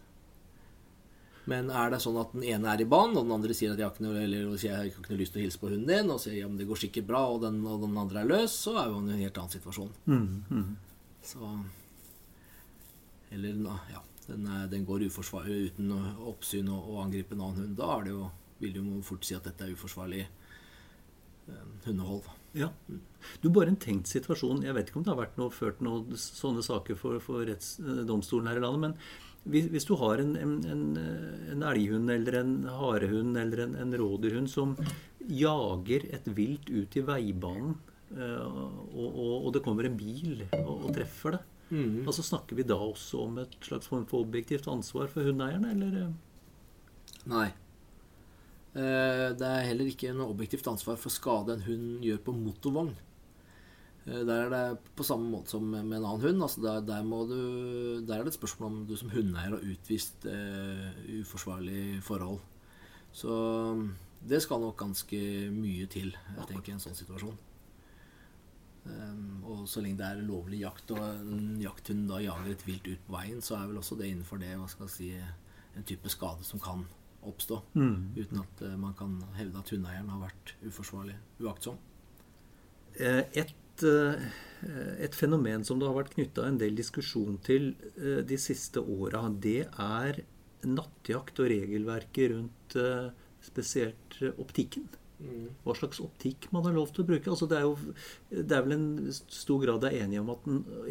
Men 1.48 1.70
er 1.72 1.90
det 1.90 2.02
sånn 2.04 2.18
at 2.20 2.34
den 2.36 2.42
ene 2.44 2.68
er 2.74 2.82
i 2.82 2.84
banen, 2.84 3.16
og 3.16 3.24
den 3.24 3.32
andre 3.38 3.54
sier 3.56 3.72
at 3.72 3.78
jeg 3.80 3.86
har 3.88 3.94
ikke 3.94 4.04
noe, 4.04 4.18
eller 4.20 4.50
jeg 4.60 4.74
har 4.76 4.84
ikke 4.90 5.06
noe 5.08 5.18
lyst 5.22 5.32
til 5.32 5.40
å 5.40 5.44
hilse 5.46 5.58
på 5.62 5.70
hunden 5.72 5.88
din, 5.88 6.10
og 6.12 6.20
sier 6.20 6.36
ja, 6.42 6.48
men 6.50 6.58
det 6.60 6.66
går 6.68 6.80
sikkert 6.82 7.06
bra, 7.08 7.22
og 7.32 7.40
den, 7.46 7.62
og 7.66 7.80
den 7.86 7.96
andre 7.98 8.20
er 8.20 8.28
løs, 8.28 8.52
så 8.66 8.74
er 8.82 8.90
jo 8.92 8.98
en 9.00 9.08
helt 9.16 9.40
annen 9.40 9.54
situasjon. 9.56 9.92
Mm, 10.06 10.76
Så 11.22 11.48
Eller 13.30 13.54
na- 13.54 13.78
ja, 13.92 14.02
den, 14.26 14.46
er, 14.46 14.66
den 14.66 14.84
går 14.86 15.04
uten 15.06 15.92
oppsyn 16.26 16.68
og, 16.68 16.88
og 16.90 17.04
angripe 17.04 17.34
en 17.36 17.40
annen 17.46 17.62
hund. 17.62 17.76
Da 17.78 17.88
er 17.98 18.04
det 18.04 18.10
jo, 18.14 18.30
vil 18.60 18.72
du 18.74 19.02
fort 19.06 19.24
si 19.24 19.34
at 19.36 19.44
dette 19.46 19.64
er 19.64 19.74
uforsvarlig 19.76 20.24
eh, 20.26 21.64
hundehold. 21.86 22.26
Ja. 22.58 22.68
Du, 23.40 23.48
bare 23.54 23.70
en 23.70 23.78
tenkt 23.78 24.10
situasjon. 24.10 24.64
Jeg 24.66 24.74
vet 24.74 24.88
ikke 24.90 24.98
om 24.98 25.04
det 25.06 25.12
har 25.14 25.20
vært 25.22 25.36
noe, 25.38 25.52
ført 25.54 25.80
noen 25.86 26.16
sånne 26.18 26.64
saker 26.66 26.98
for, 26.98 27.20
for 27.22 27.46
rettsdomstolen 27.46 28.50
her 28.50 28.58
i 28.58 28.64
landet, 28.64 28.80
men 28.82 28.96
hvis, 29.48 29.84
du 29.88 29.94
har 29.96 30.20
en, 30.20 30.34
en, 30.36 30.56
en, 30.68 30.82
en 31.54 31.62
elghund 31.70 32.10
eller 32.12 32.40
en 32.42 32.50
harehund 32.68 33.38
eller 33.40 33.62
en, 33.64 33.74
en 33.80 33.94
rådyrhund 33.96 34.50
som 34.52 34.74
jager 35.28 36.04
et 36.12 36.26
vilt 36.36 36.68
ut 36.70 36.96
i 36.96 37.02
veibanen, 37.06 37.76
eh, 38.16 38.42
og, 38.44 39.06
og, 39.06 39.46
og 39.46 39.52
det 39.56 39.62
kommer 39.64 39.88
en 39.88 39.96
bil 39.96 40.44
og, 40.58 40.74
og 40.86 40.92
treffer 40.96 41.36
det, 41.38 41.42
altså 42.04 42.22
snakker 42.26 42.56
vi 42.58 42.64
da 42.66 42.74
også 42.74 43.20
om 43.28 43.36
et 43.38 43.52
slags 43.62 43.86
form 43.86 44.04
for 44.10 44.24
objektivt 44.26 44.66
ansvar 44.68 45.06
for 45.12 45.22
hundeeieren, 45.22 45.64
eller? 45.70 46.00
eh? 46.02 47.20
Nei. 47.30 47.46
Eh, 48.74 49.28
Det 49.38 49.46
er 49.46 49.68
heller 49.68 49.86
ikke 49.90 50.10
noe 50.14 50.30
objektivt 50.34 50.66
ansvar 50.70 50.98
for 50.98 51.10
skade 51.14 51.54
en 51.56 51.62
hund 51.68 52.02
gjør 52.06 52.18
på 52.26 52.34
motorvogn. 52.34 52.92
Eh, 54.06 54.22
Der 54.26 54.46
er 54.46 54.50
det 54.50 54.92
på 54.96 55.04
samme 55.04 55.28
måte 55.30 55.50
som 55.50 55.66
med 55.70 55.84
en 55.84 56.04
annen 56.04 56.22
hund. 56.22 56.42
Altså 56.42 56.62
der, 56.64 56.80
der, 56.80 57.02
må 57.02 57.24
du, 57.28 58.00
der 58.06 58.18
er 58.18 58.24
det 58.24 58.34
et 58.34 58.40
spørsmål 58.40 58.70
om 58.72 58.86
du 58.86 58.96
som 58.96 59.10
hundeeier 59.10 59.56
har 59.56 59.66
utvist 59.72 60.26
uh, 60.26 61.20
uforsvarlig 61.20 62.02
forhold. 62.02 62.40
Så 63.12 63.34
det 64.20 64.42
skal 64.42 64.60
nok 64.60 64.76
ganske 64.78 65.20
mye 65.52 65.86
til, 65.90 66.12
jeg 66.36 66.48
tenker, 66.48 66.72
i 66.72 66.76
en 66.76 66.82
sånn 66.82 66.96
situasjon. 66.96 67.38
Um, 68.80 69.42
og 69.44 69.66
så 69.68 69.82
lenge 69.84 69.98
det 69.98 70.06
er 70.06 70.22
lovlig 70.24 70.62
jakt, 70.62 70.92
og 70.94 71.02
en 71.02 71.58
jakthund 71.60 72.06
da 72.08 72.20
jager 72.22 72.54
et 72.54 72.64
vilt 72.64 72.86
ut 72.88 73.02
på 73.06 73.16
veien, 73.16 73.42
så 73.44 73.58
er 73.58 73.68
vel 73.68 73.80
også 73.82 73.98
det 73.98 74.08
innenfor 74.08 74.40
det 74.40 74.54
hva 74.56 74.68
skal 74.70 74.88
jeg 74.88 74.94
si, 74.94 75.10
en 75.76 75.86
type 75.86 76.12
skade 76.12 76.46
som 76.46 76.62
kan 76.62 76.86
oppstå. 77.26 77.60
Uten 78.16 78.40
at 78.40 78.64
uh, 78.64 78.76
man 78.80 78.96
kan 78.96 79.18
hevde 79.36 79.60
at 79.60 79.74
hundeeieren 79.74 80.12
har 80.14 80.24
vært 80.24 80.54
uforsvarlig 80.64 81.18
uaktsom. 81.42 81.76
Eh, 83.00 83.24
Et, 83.80 83.86
eh, 83.88 85.04
et 85.06 85.14
fenomen 85.16 85.64
som 85.64 85.80
det 85.80 85.88
har 85.88 85.96
vært 85.96 86.14
knytta 86.14 86.46
en 86.46 86.58
del 86.60 86.76
diskusjon 86.76 87.38
til 87.44 87.72
eh, 87.96 88.20
de 88.26 88.36
siste 88.40 88.80
åra, 88.80 89.28
det 89.30 89.64
er 89.80 90.22
nattjakt 90.68 91.40
og 91.40 91.48
regelverket 91.48 92.32
rundt 92.34 92.76
eh, 92.76 93.10
spesielt 93.44 94.18
optikken. 94.36 94.88
Hva 95.64 95.74
slags 95.76 95.98
optikk 96.00 96.46
man 96.48 96.64
har 96.64 96.72
lov 96.72 96.94
til 96.94 97.04
å 97.04 97.08
bruke. 97.10 97.28
Altså 97.28 97.44
det, 97.48 97.58
er 97.58 97.66
jo, 97.66 97.94
det 98.32 98.56
er 98.56 98.62
vel 98.64 98.72
en 98.78 98.86
stor 99.12 99.60
grad 99.60 99.84
av 99.84 99.92
enighet 99.92 100.22
om 100.22 100.30
at, 100.32 100.46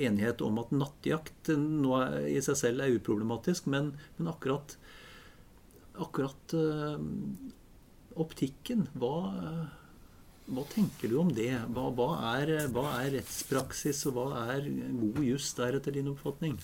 enighet 0.05 0.43
om 0.45 0.59
at 0.61 0.73
nattjakt 0.75 1.49
nå 1.57 1.95
er, 1.97 2.17
i 2.29 2.41
seg 2.45 2.59
selv 2.59 2.85
er 2.85 2.93
uproblematisk, 2.93 3.65
men, 3.73 3.89
men 4.19 4.29
akkurat, 4.29 4.75
akkurat 5.97 6.53
optikken 8.21 8.85
hva, 9.01 9.15
hva 10.49 10.65
tenker 10.71 11.11
du 11.11 11.17
om 11.21 11.33
det? 11.33 11.51
Hva, 11.75 11.89
hva, 11.95 12.11
er, 12.35 12.53
hva 12.73 12.85
er 13.01 13.19
rettspraksis, 13.19 14.05
og 14.09 14.17
hva 14.17 14.45
er 14.55 14.69
god 14.69 15.19
juss 15.25 15.51
der, 15.57 15.79
etter 15.79 15.95
din 15.95 16.09
oppfatning? 16.11 16.57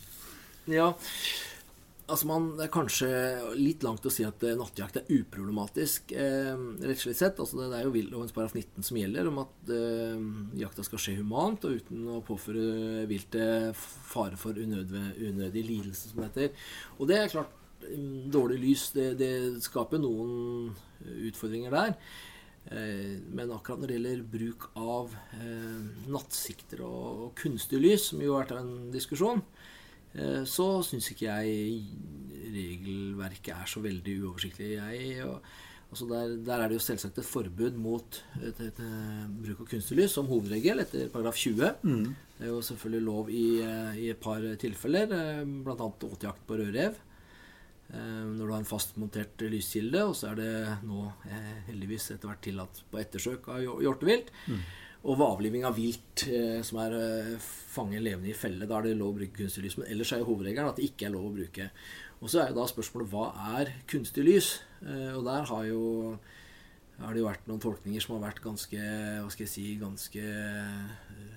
Ja, 0.72 0.94
Altså 2.06 2.28
man, 2.30 2.52
Det 2.54 2.68
er 2.68 2.74
kanskje 2.74 3.08
litt 3.58 3.84
langt 3.86 4.06
å 4.06 4.12
si 4.14 4.26
at 4.28 4.44
eh, 4.46 4.54
nattjakt 4.58 5.00
er 5.00 5.08
uproblematisk 5.10 6.12
eh, 6.14 6.54
rettslig 6.86 7.16
sett. 7.18 7.40
Altså 7.42 7.64
det, 7.64 7.80
er 7.80 7.88
jo 7.88 7.96
viltlovens 7.96 8.36
paragraf 8.36 8.54
19 8.60 8.86
som 8.86 9.00
gjelder, 9.00 9.30
om 9.32 9.40
at 9.42 9.72
eh, 9.74 10.28
jakta 10.62 10.86
skal 10.86 11.02
skje 11.02 11.16
humant 11.18 11.66
og 11.66 11.80
uten 11.80 12.06
å 12.14 12.20
påføre 12.26 13.08
viltet 13.10 13.74
fare 14.12 14.38
for 14.38 14.54
unødve, 14.54 15.02
unødig 15.18 15.66
lidelse, 15.66 16.12
som 16.12 16.22
det 16.22 16.30
heter. 16.30 16.70
Og 17.00 17.10
det 17.10 17.18
er 17.18 17.34
klart, 17.34 17.58
mm, 17.88 18.30
dårlig 18.38 18.62
lys 18.68 18.86
det, 18.94 19.10
det 19.24 19.34
skaper 19.66 20.04
noen 20.04 20.76
utfordringer 21.32 21.74
der. 21.74 21.98
Eh, 22.72 23.22
men 23.30 23.54
akkurat 23.54 23.82
når 23.82 23.92
det 23.92 23.98
gjelder 24.00 24.26
bruk 24.36 24.70
av 24.80 25.16
eh, 25.38 26.10
nattsikter 26.10 26.82
og, 26.88 27.32
kunstig 27.38 27.82
lys, 27.82 28.10
som 28.12 28.24
jo 28.24 28.34
har 28.34 28.46
vært 28.46 28.60
en 28.62 28.76
diskusjon, 28.94 29.44
Eh, 30.16 30.44
så 30.48 30.66
syns 30.86 31.12
ikke 31.12 31.28
jeg 31.28 32.52
regelverket 32.56 33.56
er 33.56 33.70
så 33.70 33.82
veldig 33.84 34.20
uoversiktlig. 34.24 34.76
Jeg, 34.78 35.26
og, 35.28 35.42
altså 35.90 36.08
der, 36.08 36.36
der, 36.46 36.62
er 36.62 36.72
det 36.72 36.78
jo 36.78 36.86
selvsagt 36.86 37.20
et 37.20 37.28
forbud 37.28 37.80
mot 37.82 38.22
et, 38.40 38.62
et, 38.64 38.80
et, 38.80 39.34
bruk 39.42 39.66
av 39.66 39.72
kunstig 39.74 40.00
lys 40.00 40.16
som 40.16 40.30
hovedregel 40.32 40.84
etter 40.86 41.12
paragraf 41.14 41.40
20. 41.42 41.84
Mm. 41.84 42.06
Det 42.38 42.48
er 42.48 42.54
jo 42.54 42.62
selvfølgelig 42.70 43.08
lov 43.10 43.34
i, 43.34 43.48
i 44.06 44.08
et 44.14 44.22
par 44.22 44.44
tilfeller, 44.62 45.12
bl.a. 45.66 45.76
åtejakt 45.76 46.48
på 46.48 46.62
rødrev. 46.62 46.98
Når 47.94 48.40
du 48.42 48.50
har 48.50 48.58
en 48.58 48.68
fastmontert 48.68 49.44
lyskilde, 49.46 50.02
og 50.10 50.16
så 50.18 50.32
er 50.32 50.40
det 50.40 50.54
nå 50.88 51.04
heldigvis 51.68 52.10
etter 52.16 52.32
hvert 52.32 52.42
tillatt 52.44 52.82
på 52.90 52.98
ettersøk 53.00 53.52
av 53.54 53.62
hjortevilt. 53.62 54.34
Mm 54.50 54.64
og 55.06 55.20
ved 55.20 55.26
avliving 55.28 55.66
av 55.68 55.76
vilt 55.78 56.24
eh, 56.34 56.62
som 56.66 56.80
er 56.82 56.96
eh, 56.98 57.50
fanget 57.76 58.02
levende 58.02 58.32
i 58.32 58.38
felle. 58.38 58.66
Da 58.66 58.80
er 58.80 58.88
det 58.88 58.98
lov 58.98 59.14
å 59.14 59.18
bruke 59.20 59.38
kunstig 59.38 59.66
lys. 59.66 59.78
Men 59.78 59.92
ellers 59.94 60.14
er 60.16 60.24
jo 60.24 60.30
hovedregelen 60.32 60.72
at 60.72 60.80
det 60.80 60.88
ikke 60.90 61.08
er 61.08 61.14
lov 61.14 61.28
å 61.28 61.36
bruke. 61.36 61.68
Og 62.22 62.32
så 62.32 62.42
er 62.42 62.50
jo 62.50 62.58
da 62.58 62.66
spørsmålet 62.72 63.12
hva 63.12 63.28
er 63.60 63.74
kunstig 63.92 64.26
lys? 64.26 64.50
Eh, 64.82 65.12
og 65.14 65.22
der 65.28 65.46
har 65.52 65.68
jo 65.70 65.84
har 66.96 67.12
det 67.12 67.20
jo 67.20 67.28
vært 67.28 67.50
noen 67.50 67.60
tolkninger 67.60 68.02
som 68.02 68.16
har 68.16 68.30
vært 68.30 68.40
ganske 68.40 68.80
hva 68.80 69.32
skal 69.34 69.44
jeg 69.44 69.52
si, 69.52 69.66
ganske 69.78 70.24
eh, 70.26 71.36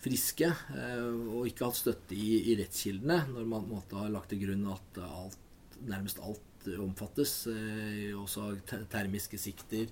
friske. 0.00 0.48
Eh, 0.78 1.04
og 1.34 1.50
ikke 1.50 1.68
hatt 1.68 1.80
støtte 1.82 2.16
i, 2.16 2.38
i 2.54 2.56
rettskildene, 2.62 3.20
når 3.34 3.52
man 3.52 3.68
måte 3.68 4.00
har 4.00 4.14
lagt 4.14 4.32
til 4.32 4.46
grunn 4.46 4.64
at 4.72 5.02
alt, 5.04 5.42
nærmest 5.86 6.18
alt 6.24 6.68
omfattes. 6.78 7.46
Eh, 7.46 8.12
også 8.18 8.56
termiske 8.90 9.38
sikter, 9.38 9.86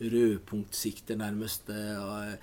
rødpunktsikter 0.00 1.16
nærmest. 1.16 1.70
Eh, 1.70 2.34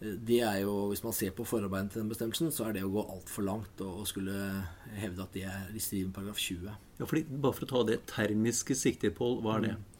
det 0.00 0.40
er 0.40 0.58
jo, 0.62 0.88
Hvis 0.88 1.02
man 1.04 1.12
ser 1.12 1.30
på 1.30 1.44
forarbeidene 1.44 1.90
til 1.90 2.00
den 2.00 2.08
bestemmelsen, 2.08 2.52
så 2.52 2.68
er 2.68 2.72
det 2.72 2.84
å 2.86 2.92
gå 2.92 3.02
altfor 3.02 3.42
langt 3.42 3.80
og 3.80 4.06
skulle 4.06 4.64
hevde 4.94 5.22
at 5.22 5.32
det 5.34 5.42
er 5.44 5.74
i 5.74 5.78
strid 5.82 6.06
med 6.06 6.14
paragraf 6.14 6.38
20. 6.38 6.70
Ja, 7.00 7.04
fordi, 7.04 7.24
bare 7.24 7.52
for 7.52 7.66
å 7.66 7.70
ta 7.72 7.82
det 7.88 8.04
termiske 8.06 8.76
sikter, 8.78 9.10
Pål, 9.10 9.40
hva 9.42 9.56
er 9.56 9.66
det? 9.66 9.72
Mm. 9.74 9.97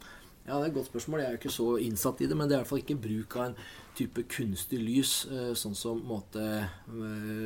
Ja, 0.49 0.57
Det 0.57 0.65
er 0.65 0.71
et 0.71 0.79
godt 0.79 0.89
spørsmål. 0.89 1.21
Jeg 1.21 1.29
er 1.29 1.35
jo 1.35 1.41
ikke 1.43 1.53
så 1.53 1.69
innsatt 1.85 2.23
i 2.25 2.27
det. 2.27 2.37
Men 2.37 2.49
det 2.49 2.57
er 2.57 2.63
i 2.63 2.63
hvert 2.63 2.71
fall 2.71 2.81
ikke 2.81 3.03
bruk 3.05 3.37
av 3.37 3.51
en 3.51 3.59
type 3.99 4.23
kunstig 4.33 4.79
lys, 4.81 5.27
eh, 5.29 5.53
sånn 5.53 5.77
som 5.77 6.01
måte, 6.01 6.41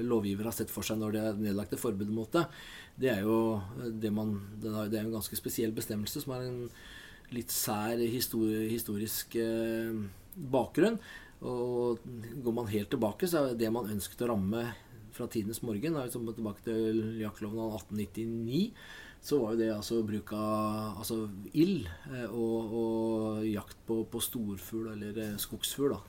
lovgiver 0.06 0.44
har 0.44 0.54
sett 0.54 0.70
for 0.70 0.86
seg 0.86 1.00
når 1.00 1.12
det 1.12 1.22
er 1.22 1.40
nedlagt 1.40 1.72
et 1.72 1.80
forbud 1.80 2.12
mot 2.12 2.30
det 2.30 2.44
det 3.00 3.10
er 3.10 3.22
jo 3.24 3.60
det 3.80 4.12
man 4.12 4.34
Det 4.60 4.70
er 4.70 5.04
en 5.04 5.14
ganske 5.16 5.36
spesiell 5.38 5.72
bestemmelse 5.72 6.22
som 6.22 6.34
har 6.36 6.46
en 6.46 6.68
litt 7.32 7.50
sær 7.50 7.96
historisk 7.96 9.36
eh, 9.40 9.92
bakgrunn. 10.36 10.98
Og 11.42 12.02
går 12.44 12.54
man 12.54 12.68
helt 12.70 12.90
tilbake, 12.92 13.26
så 13.26 13.48
er 13.48 13.54
det 13.58 13.70
man 13.72 13.88
ønsket 13.90 14.20
å 14.22 14.28
ramme 14.30 14.66
fra 15.12 15.26
tidenes 15.28 15.62
morgen, 15.64 15.96
da 15.96 16.04
vi 16.04 16.12
tilbake 16.12 16.62
til 16.64 17.00
jaktloven 17.20 17.58
av 17.64 17.78
1899, 17.80 18.60
så 19.22 19.38
var 19.40 19.54
jo 19.54 19.60
det 19.60 19.70
altså 19.72 20.02
bruk 20.06 20.32
av 20.36 21.00
altså 21.02 21.18
ild 21.54 21.88
eh, 22.10 22.28
og, 22.28 22.76
og, 22.82 22.91
jakt 23.62 23.80
på, 23.88 24.02
på 24.10 24.22
storfugl 24.22 24.92
eller 24.96 25.24
eh, 25.26 25.40
skogsfugl. 25.40 25.96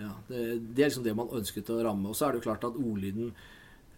Ja, 0.00 0.12
det, 0.28 0.38
det, 0.70 0.84
er 0.84 0.86
liksom 0.86 1.04
det 1.04 1.12
man 1.18 1.32
ønsket 1.34 1.70
å 1.74 1.80
ramme. 1.84 2.08
Og 2.08 2.16
så 2.16 2.24
er 2.24 2.32
det 2.32 2.40
jo 2.40 2.44
klart 2.46 2.62
at 2.64 2.76
ordlyden 2.78 3.32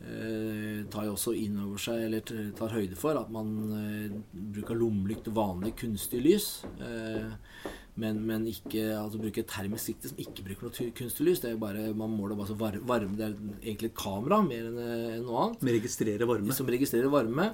eh, 0.03 0.80
tar 0.90 1.07
jo 1.07 1.14
også 1.14 1.34
inn 1.38 1.61
over 1.62 1.82
seg, 1.82 2.07
eller 2.09 2.24
tar 2.59 2.74
høyde 2.74 2.99
for, 2.99 3.18
at 3.20 3.30
man 3.30 3.53
eh, 3.76 4.16
bruker 4.57 4.78
lommelykt 4.78 5.30
og 5.30 5.36
vanlig 5.36 5.74
kunstig 5.84 6.22
lys. 6.24 6.49
Eh, 6.82 7.68
men, 8.01 8.22
men, 8.24 8.47
ikke 8.49 8.86
altså 8.97 9.20
bruke 9.20 9.45
termisk 9.45 9.90
sikte 9.90 10.09
som 10.09 10.20
ikke 10.22 10.47
bruker 10.47 10.68
noe 10.68 10.93
kunstig 10.97 11.26
lys. 11.26 11.43
Det 11.45 11.53
er 11.53 11.61
bare, 11.61 11.90
Man 11.97 12.14
måler 12.16 12.38
bare 12.38 12.49
så 12.49 12.57
varme 12.57 13.18
Det 13.18 13.26
er 13.26 13.34
egentlig 13.61 13.90
et 13.90 13.99
kamera 13.99 14.40
mer 14.47 14.70
enn 14.70 14.80
eh, 14.80 15.20
noe 15.20 15.45
annet. 15.45 15.61
Som 15.61 15.72
registrerer 15.76 16.30
varme. 16.30 16.57
Som 16.57 16.72
registrerer 16.72 17.12
varme. 17.12 17.51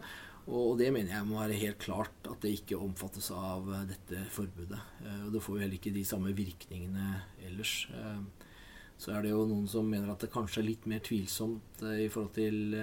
Og 0.49 0.79
det 0.81 0.89
mener 0.95 1.13
jeg 1.13 1.29
må 1.29 1.41
være 1.43 1.61
helt 1.61 1.81
klart 1.83 2.29
at 2.31 2.41
det 2.41 2.55
ikke 2.57 2.81
omfattes 2.81 3.31
av 3.37 3.69
eh, 3.69 3.87
dette 3.91 4.25
forbudet. 4.33 4.81
Eh, 5.05 5.25
og 5.27 5.33
det 5.35 5.43
får 5.45 5.57
jo 5.57 5.63
heller 5.65 5.79
ikke 5.81 5.95
de 5.97 6.05
samme 6.09 6.33
virkningene 6.37 7.09
ellers. 7.49 7.83
Så 8.99 9.13
er 9.15 9.23
det 9.23 9.31
jo 9.31 9.45
noen 9.47 9.69
som 9.71 9.87
mener 9.87 10.11
at 10.11 10.25
det 10.25 10.33
kanskje 10.33 10.63
er 10.63 10.71
litt 10.73 10.87
mer 10.91 11.03
tvilsomt 11.05 11.85
eh, 11.85 12.07
i 12.07 12.09
forhold 12.13 12.33
til 12.39 12.79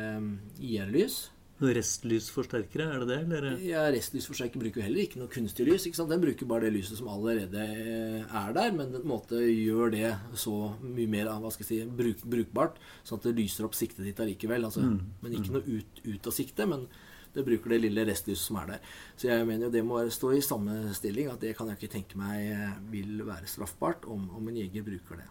IR-lys. 0.61 1.23
Restlysforsterkere, 1.55 2.83
er 2.91 2.99
det 2.99 3.07
det? 3.07 3.17
Eller? 3.37 3.59
Ja, 3.63 3.85
Restlysforsterker 3.93 4.59
bruker 4.59 4.81
jo 4.81 4.87
heller 4.89 5.05
ikke 5.05 5.21
noe 5.21 5.31
kunstig 5.31 5.63
lys. 5.69 5.85
ikke 5.87 6.01
sant? 6.01 6.11
Den 6.11 6.23
bruker 6.23 6.49
bare 6.49 6.67
det 6.67 6.73
lyset 6.75 6.99
som 6.99 7.07
allerede 7.07 7.63
eh, 7.63 8.25
er 8.27 8.55
der, 8.57 8.73
men 8.75 8.91
på 8.91 8.99
en 8.99 9.07
måte 9.07 9.39
gjør 9.39 9.93
det 9.95 10.11
så 10.35 10.55
mye 10.83 11.07
mer 11.11 11.31
hva 11.31 11.51
skal 11.55 11.63
jeg 11.63 11.85
si, 11.85 11.95
bruk, 12.01 12.25
brukbart, 12.35 12.81
sånn 13.07 13.21
at 13.21 13.29
det 13.29 13.37
lyser 13.39 13.69
opp 13.69 13.77
siktet 13.77 14.03
ditt 14.03 14.19
allikevel. 14.19 14.67
Altså, 14.67 14.83
mm. 14.83 14.99
Men 15.23 15.37
ikke 15.39 15.53
mm. 15.53 15.55
noe 15.55 15.79
ut, 15.79 16.03
ut 16.03 16.31
av 16.31 16.35
siktet. 16.35 16.67
men 16.71 16.89
det 17.35 17.45
bruker 17.45 17.75
det 17.75 17.81
lille 17.83 18.05
restlyset 18.07 18.47
som 18.47 18.59
er 18.61 18.73
der. 18.73 18.91
Så 19.19 19.29
jeg 19.29 19.47
mener 19.47 19.67
jo 19.67 19.73
det 19.73 19.85
må 19.85 20.01
stå 20.09 20.33
i 20.35 20.43
samme 20.45 20.77
stilling, 20.95 21.29
at 21.31 21.41
det 21.43 21.55
kan 21.57 21.69
jeg 21.71 21.79
ikke 21.79 21.93
tenke 21.97 22.19
meg 22.19 22.51
eh, 22.53 22.77
vil 22.91 23.25
være 23.27 23.49
straffbart 23.51 24.07
om, 24.11 24.29
om 24.37 24.51
en 24.51 24.61
jeger 24.61 24.85
bruker 24.87 25.19
det. 25.21 25.27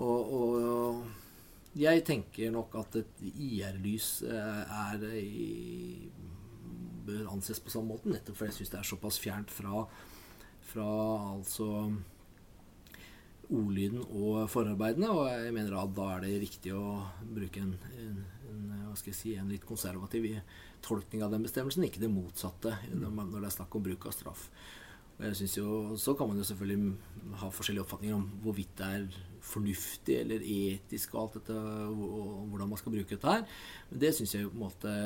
Og, 0.00 0.32
og 0.32 1.76
jeg 1.76 2.04
tenker 2.08 2.52
nok 2.52 2.74
at 2.80 3.02
et 3.02 3.26
IR-lys 3.32 4.22
eh, 4.28 4.78
er 4.92 5.04
i, 5.20 6.08
bør 7.06 7.30
anses 7.34 7.60
på 7.60 7.72
samme 7.72 7.94
måte, 7.94 8.12
nettopp 8.12 8.38
fordi 8.38 8.52
jeg 8.52 8.60
syns 8.60 8.72
det 8.72 8.80
er 8.80 8.88
såpass 8.88 9.20
fjernt 9.20 9.52
fra, 9.52 9.84
fra 10.72 10.88
altså 11.34 11.68
ordlyden 13.52 14.04
og 14.04 14.50
forarbeidene. 14.52 15.10
Og 15.12 15.28
jeg 15.28 15.54
mener 15.56 15.78
at 15.80 15.94
da 15.96 16.10
er 16.14 16.26
det 16.26 16.42
riktig 16.46 16.74
å 16.76 17.02
bruke 17.22 17.62
en, 17.62 17.74
en, 18.00 18.20
en, 18.50 18.68
hva 18.88 18.96
skal 18.98 19.12
jeg 19.12 19.18
si, 19.18 19.34
en 19.36 19.50
litt 19.52 19.66
konservativ 19.68 20.28
tolkning 20.84 21.24
av 21.24 21.32
den 21.34 21.44
bestemmelsen, 21.46 21.86
ikke 21.86 22.02
det 22.02 22.12
motsatte 22.12 22.76
når 22.92 23.38
det 23.38 23.48
er 23.48 23.56
snakk 23.56 23.74
om 23.76 23.84
bruk 23.84 24.06
av 24.08 24.16
straff. 24.16 24.46
Og 25.18 25.26
jeg 25.28 25.36
synes 25.38 25.56
jo, 25.58 25.96
Så 25.96 26.14
kan 26.18 26.28
man 26.28 26.38
jo 26.40 26.44
selvfølgelig 26.44 26.96
ha 27.38 27.50
forskjellige 27.50 27.84
oppfatninger 27.84 28.16
om 28.16 28.24
hvorvidt 28.42 28.72
det 28.78 28.86
er 28.86 29.20
fornuftig 29.42 30.16
eller 30.20 30.42
etisk 30.42 31.14
og 31.14 31.20
alt 31.20 31.36
dette, 31.38 31.54
og 31.54 32.48
hvordan 32.50 32.68
man 32.68 32.78
skal 32.80 32.92
bruke 32.92 33.14
dette 33.14 33.30
her. 33.30 33.46
Men 33.90 34.02
det 34.02 34.14
syns 34.16 34.34
jeg 34.34 34.42
jo 34.42 34.50
på 34.50 34.58
en 34.58 34.66
måte 34.66 34.96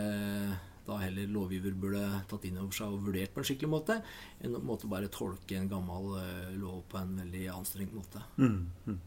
da 0.87 1.01
heller 1.03 1.27
lovgiver 1.27 1.75
burde 1.75 2.03
tatt 2.31 2.45
inn 2.47 2.61
over 2.63 2.77
seg 2.77 2.93
og 2.95 3.09
vurdert 3.09 3.33
på 3.35 3.43
en 3.43 3.49
skikkelig 3.49 3.71
måte, 3.73 3.97
enn 4.41 4.55
å 4.55 4.77
bare 4.87 5.11
tolke 5.11 5.59
en 5.59 5.71
gammel 5.71 6.13
uh, 6.15 6.53
lov 6.55 6.85
på 6.91 7.01
en 7.01 7.17
veldig 7.25 7.43
anstrengt 7.57 7.97
måte. 7.97 8.23
Mm, 8.39 8.71
mm. 8.87 9.01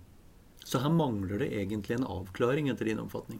Så 0.65 0.81
her 0.83 0.91
mangler 0.91 1.39
det 1.39 1.53
egentlig 1.55 1.95
en 1.95 2.09
avklaring, 2.09 2.67
etter 2.69 2.91
din 2.91 2.99
oppfatning? 2.99 3.39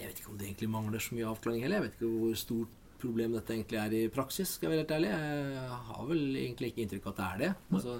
Jeg 0.00 0.10
vet 0.10 0.20
ikke 0.22 0.32
om 0.32 0.40
det 0.40 0.48
egentlig 0.48 0.72
mangler 0.72 1.02
så 1.02 1.16
mye 1.16 1.30
avklaring 1.30 1.64
heller. 1.64 1.80
Jeg 1.80 1.86
vet 1.86 1.96
ikke 1.98 2.10
hvor 2.16 2.34
stort 2.40 2.82
problem 3.00 3.36
dette 3.36 3.52
egentlig 3.52 3.78
er 3.80 3.94
i 3.94 4.02
praksis, 4.12 4.56
skal 4.56 4.68
jeg 4.68 4.72
være 4.72 4.84
helt 4.84 4.94
ærlig. 4.96 5.12
Jeg 5.12 5.78
har 5.90 6.10
vel 6.10 6.22
egentlig 6.40 6.72
ikke 6.72 6.84
inntrykk 6.84 7.06
av 7.06 7.12
at 7.12 7.18
det 7.18 7.26
er 7.26 7.40
det. 7.42 7.52
Altså, 7.78 7.96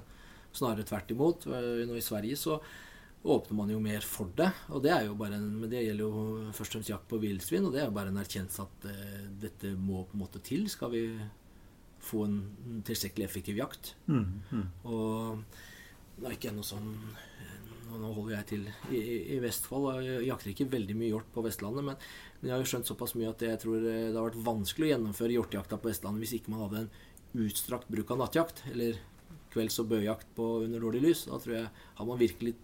snarere 0.56 0.86
tvert 0.88 1.14
imot. 1.14 1.48
Nå 1.48 1.96
i 1.96 2.04
Sverige 2.04 2.38
så 2.40 2.58
åpner 3.26 3.58
man 3.58 3.72
jo 3.72 3.80
mer 3.82 4.04
for 4.06 4.30
det. 4.38 4.48
Og 4.72 4.82
det 4.84 4.92
er 4.94 5.06
jo 5.08 5.16
bare 5.18 5.38
en, 5.38 5.48
men 5.60 5.70
det 5.72 5.82
gjelder 5.82 6.04
jo 6.04 6.52
først 6.56 6.70
og 6.70 6.78
fremst 6.78 6.92
jakt 6.92 7.08
på 7.10 7.20
villsvin, 7.22 7.66
og 7.66 7.74
det 7.74 7.82
er 7.82 7.88
jo 7.90 7.96
bare 7.96 8.12
en 8.12 8.22
erkjennelse 8.22 8.66
at 8.66 8.86
uh, 8.88 9.24
dette 9.42 9.72
må 9.78 10.04
på 10.06 10.16
en 10.16 10.22
måte 10.22 10.42
til. 10.46 10.68
Skal 10.72 10.92
vi 10.94 11.04
få 12.06 12.26
en 12.26 12.82
tilstrekkelig 12.86 13.26
effektiv 13.26 13.58
jakt. 13.58 13.94
Mm, 14.06 14.26
mm. 14.52 14.66
Og 14.92 15.42
det 16.20 16.28
er 16.28 16.36
ikke 16.36 16.54
noe 16.54 16.66
sånn 16.66 16.92
Nå 17.96 18.12
holder 18.16 18.36
jeg 18.36 18.46
til 18.50 18.64
i, 18.92 19.02
i 19.36 19.40
Vestfold, 19.42 19.86
og 19.90 20.04
jeg 20.04 20.26
jakter 20.28 20.52
ikke 20.52 20.68
veldig 20.72 20.96
mye 20.98 21.12
hjort 21.14 21.28
på 21.34 21.44
Vestlandet, 21.46 21.86
men 21.86 22.00
men 22.40 22.50
jeg 22.50 22.54
har 22.54 22.62
jo 22.62 22.68
skjønt 22.70 22.88
såpass 22.90 23.14
mye 23.16 23.30
at 23.32 23.42
jeg 23.42 23.58
tror 23.62 23.76
eh, 23.80 24.08
det 24.10 24.16
har 24.16 24.26
vært 24.28 24.44
vanskelig 24.44 24.86
å 24.86 24.90
gjennomføre 24.92 25.36
hjortejakta 25.36 25.78
på 25.80 25.88
Vestlandet 25.88 26.24
hvis 26.24 26.34
ikke 26.38 26.52
man 26.52 26.64
hadde 26.66 26.82
en 26.84 27.46
utstrakt 27.46 27.88
bruk 27.92 28.12
av 28.12 28.20
nattjakt, 28.20 28.62
eller 28.72 28.98
kvelds- 29.52 29.80
og 29.82 29.88
bøjakt 29.90 30.28
på 30.36 30.46
under 30.66 30.84
dårlig 30.84 31.02
lys. 31.04 31.24
Da 31.28 31.40
tror 31.40 31.56
jeg 31.56 31.70
Har 31.98 32.06
man 32.08 32.20
virkelig, 32.20 32.54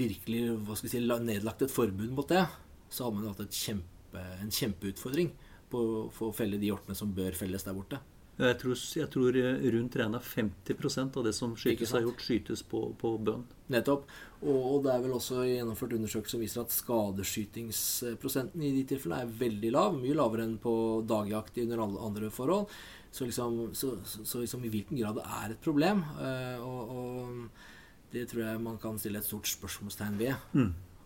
virkelig 0.00 0.42
hva 0.64 0.78
skal 0.78 0.88
jeg 0.88 1.02
si, 1.02 1.24
nedlagt 1.26 1.66
et 1.66 1.74
forbud 1.74 2.14
mot 2.14 2.30
det, 2.30 2.44
så 2.88 3.04
hadde 3.04 3.18
man 3.18 3.34
hatt 3.34 3.58
kjempe, 3.58 4.24
en 4.40 4.54
kjempeutfordring 4.54 5.32
på, 5.70 5.84
å 6.08 6.32
felle 6.34 6.60
de 6.62 6.70
hjortene 6.70 6.96
som 6.98 7.12
bør 7.14 7.34
felles 7.36 7.66
der 7.66 7.74
borte. 7.74 7.98
Jeg 8.34 8.56
tror, 8.58 8.74
jeg 8.98 9.10
tror 9.14 9.36
rundt 9.76 9.96
regna 10.00 10.18
50% 10.18 11.18
av 11.20 11.26
det 11.26 11.32
som 11.36 11.52
skytes, 11.54 11.92
er 11.94 12.02
gjort, 12.02 12.22
skytes 12.24 12.64
på, 12.66 12.80
på 12.98 13.12
bønn. 13.22 13.44
Nettopp. 13.70 14.08
Og, 14.42 14.58
og 14.58 14.80
det 14.84 14.90
er 14.90 15.04
vel 15.04 15.14
også 15.14 15.44
gjennomført 15.46 15.94
undersøkelser 15.94 16.34
som 16.34 16.42
viser 16.42 16.64
at 16.64 16.74
skadeskytingsprosenten 16.74 18.64
i 18.66 18.72
de 18.74 18.82
tilfellene 18.90 19.22
er 19.22 19.36
veldig 19.44 19.70
lav. 19.76 19.94
Mye 20.00 20.16
lavere 20.18 20.48
enn 20.48 20.56
på 20.62 20.74
dagjakt 21.06 21.62
under 21.62 21.84
alle 21.86 22.08
andre 22.08 22.32
forhold. 22.34 22.74
Så 23.14 23.28
liksom, 23.28 23.60
så, 23.78 23.92
så, 24.02 24.42
liksom 24.42 24.66
i 24.66 24.72
hvilken 24.72 24.98
grad 24.98 25.20
det 25.20 25.28
er 25.38 25.54
et 25.54 25.62
problem. 25.62 26.02
eh, 26.18 26.58
og, 26.58 26.90
og 26.90 27.70
det 28.14 28.26
tror 28.30 28.44
jeg 28.48 28.64
man 28.66 28.80
kan 28.82 28.98
stille 28.98 29.22
et 29.22 29.26
stort 29.26 29.46
spørsmålstegn 29.50 30.18
ved. 30.18 30.34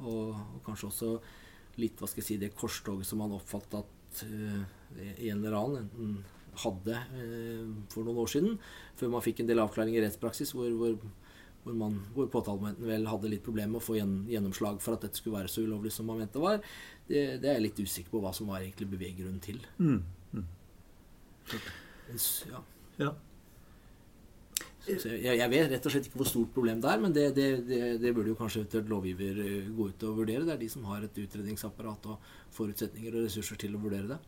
Og, 0.01 0.33
og 0.33 0.65
kanskje 0.65 0.89
også 0.89 1.13
litt 1.79 2.01
hva 2.01 2.09
skal 2.09 2.23
jeg 2.23 2.29
si, 2.29 2.41
det 2.41 2.57
korstoget 2.57 3.07
som 3.07 3.21
man 3.23 3.37
oppfattet 3.37 3.79
at 3.85 4.25
uh, 4.27 4.61
en 4.99 5.39
eller 5.39 5.57
annen 5.61 5.87
enten 5.87 6.19
hadde 6.65 6.97
eh, 7.19 7.65
for 7.93 8.05
noen 8.07 8.21
år 8.25 8.31
siden, 8.35 8.59
før 8.99 9.13
man 9.17 9.25
fikk 9.25 9.41
en 9.45 9.51
del 9.51 9.63
avklaring 9.63 9.97
i 9.97 10.03
rettspraksis 10.05 10.53
hvor, 10.57 10.71
hvor, 10.81 10.97
hvor, 11.65 11.75
man, 11.79 11.99
hvor 12.17 12.29
påtalemyndigheten 12.33 12.89
vel 12.91 13.07
hadde 13.11 13.31
litt 13.33 13.45
problemer 13.47 13.75
med 13.77 13.83
å 13.83 13.87
få 13.89 13.99
gjen, 13.99 14.17
gjennomslag 14.33 14.81
for 14.85 14.97
at 14.99 15.07
dette 15.07 15.21
skulle 15.21 15.39
være 15.41 15.53
så 15.53 15.65
ulovlig 15.67 15.93
som 15.95 16.07
man 16.11 16.21
mente 16.23 16.39
det 16.39 16.45
var. 16.47 16.61
Det, 17.09 17.23
det 17.43 17.49
er 17.53 17.59
jeg 17.59 17.67
litt 17.69 17.81
usikker 17.87 18.15
på 18.17 18.23
hva 18.25 18.35
som 18.37 18.51
var 18.53 18.61
egentlig 18.65 18.91
beveggrunnen 18.97 19.41
til. 19.45 19.63
Mm. 19.79 20.45
s- 22.15 22.45
Ja. 22.51 22.63
Ja. 22.99 23.15
Jeg, 24.89 25.21
jeg 25.37 25.51
vet 25.53 25.67
rett 25.69 25.85
og 25.85 25.93
slett 25.93 26.07
ikke 26.09 26.17
hvor 26.23 26.29
stort 26.31 26.53
problem 26.55 26.79
det 26.81 26.89
er, 26.89 27.01
men 27.03 27.13
det, 27.13 27.27
det, 27.37 27.47
det, 27.69 27.81
det 28.01 28.13
burde 28.17 28.31
jo 28.33 28.39
kanskje 28.39 28.63
eventuelt 28.63 28.89
lovgiver 28.89 29.41
eh, 29.45 29.67
gå 29.77 29.89
ut 29.91 30.05
og 30.09 30.15
vurdere. 30.23 30.47
Det 30.49 30.55
er 30.55 30.63
de 30.63 30.69
som 30.73 30.87
har 30.89 31.05
et 31.05 31.19
utredningsapparat 31.21 32.09
og 32.09 32.31
forutsetninger 32.57 33.13
og 33.19 33.27
ressurser 33.27 33.61
til 33.61 33.77
å 33.77 33.83
vurdere 33.83 34.15
det. 34.15 34.19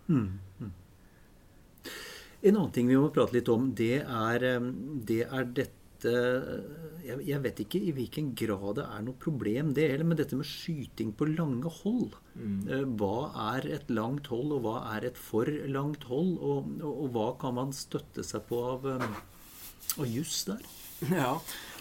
En 2.41 2.57
annen 2.57 2.73
ting 2.73 2.89
vi 2.89 2.97
må 2.97 3.11
prate 3.13 3.37
litt 3.37 3.51
om, 3.53 3.71
det 3.77 4.01
er, 4.01 4.47
eh, 4.49 4.73
det 5.11 5.23
er 5.29 5.53
dette 5.61 5.79
jeg, 6.01 7.39
vet 7.45 7.59
ikke 7.61 7.81
i 7.85 7.93
hvilken 7.93 8.31
grad 8.39 8.79
det 8.79 8.87
er 8.87 9.03
noe 9.05 9.19
problem, 9.21 9.75
det 9.77 9.89
heller, 9.91 10.09
men 10.09 10.17
dette 10.17 10.39
med 10.39 10.49
skyting 10.49 11.13
på 11.13 11.29
lange 11.29 11.69
hold. 11.83 12.15
Mm. 12.33 12.95
Hva 13.01 13.31
er 13.53 13.69
et 13.77 13.93
langt 13.93 14.31
hold, 14.33 14.55
og 14.57 14.65
hva 14.65 14.77
er 14.95 15.11
et 15.11 15.21
for 15.21 15.49
langt 15.69 16.07
hold? 16.09 16.39
Og, 16.39 16.71
og, 16.81 16.93
og 17.05 17.17
hva 17.17 17.27
kan 17.43 17.59
man 17.59 17.75
støtte 17.77 18.25
seg 18.27 18.47
på 18.49 18.63
av, 18.73 18.89
eh, 18.95 19.19
av 19.99 20.09
juss 20.09 20.45
der? 20.49 20.65
Ja, 21.09 21.33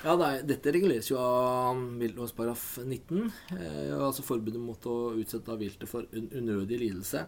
ja 0.06 0.16
det 0.16 0.28
er, 0.28 0.44
dette 0.54 0.74
reguleres 0.76 1.10
jo 1.12 1.20
av 1.20 1.80
viltlovsparagraf 2.00 2.66
19. 2.86 3.32
Eh, 3.58 3.96
altså 3.98 4.24
forbudet 4.26 4.62
mot 4.64 4.86
å 4.88 4.98
utsette 5.20 5.58
viltet 5.60 5.92
for 5.92 6.08
un 6.16 6.30
unødig 6.32 6.80
lidelse. 6.86 7.26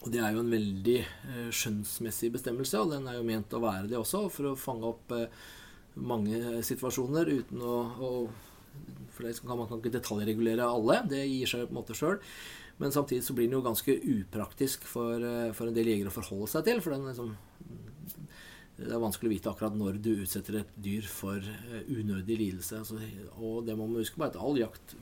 Og 0.00 0.12
det 0.12 0.20
er 0.24 0.32
jo 0.32 0.40
en 0.40 0.52
veldig 0.52 0.98
eh, 1.00 1.48
skjønnsmessig 1.52 2.30
bestemmelse, 2.32 2.80
og 2.80 2.94
den 2.94 3.08
er 3.10 3.18
jo 3.18 3.26
ment 3.26 3.52
å 3.52 3.60
være 3.60 3.90
det 3.90 3.98
også, 3.98 4.24
for 4.32 4.52
å 4.52 4.58
fange 4.58 4.88
opp 4.88 5.12
eh, 5.16 5.26
mange 6.00 6.62
situasjoner 6.64 7.28
uten 7.28 7.60
å, 7.60 7.76
å 8.00 8.10
For 9.12 9.26
det 9.26 9.34
kan 9.42 9.58
man 9.58 9.68
kan 9.68 9.82
ikke 9.82 9.98
detaljregulere 9.98 10.64
alle, 10.64 11.02
det 11.10 11.26
gir 11.26 11.50
seg 11.50 11.66
på 11.66 11.74
en 11.74 11.80
måte 11.82 11.96
sjøl. 11.98 12.20
Men 12.80 12.94
samtidig 12.94 13.26
så 13.26 13.34
blir 13.36 13.50
den 13.50 13.58
jo 13.58 13.64
ganske 13.66 13.92
upraktisk 14.14 14.86
for, 14.88 15.20
eh, 15.20 15.52
for 15.52 15.68
en 15.68 15.76
del 15.76 15.90
jegere 15.92 16.08
å 16.08 16.16
forholde 16.16 16.48
seg 16.48 16.64
til. 16.64 16.80
For 16.80 16.96
den 16.96 17.08
liksom 17.10 17.34
det 18.80 18.94
er 18.96 19.02
vanskelig 19.02 19.28
å 19.28 19.34
vite 19.34 19.50
akkurat 19.50 19.74
når 19.76 19.98
du 20.00 20.14
utsetter 20.22 20.62
et 20.62 20.70
dyr 20.80 21.04
for 21.04 21.36
eh, 21.44 21.82
unødig 21.92 22.38
lidelse. 22.40 22.80
Altså, 22.80 22.96
og 23.36 23.66
det 23.66 23.76
må 23.76 23.84
man 23.84 24.00
huske 24.00 24.16
på, 24.16 24.24
at 24.30 24.38
all 24.40 24.56
jakt 24.56 24.94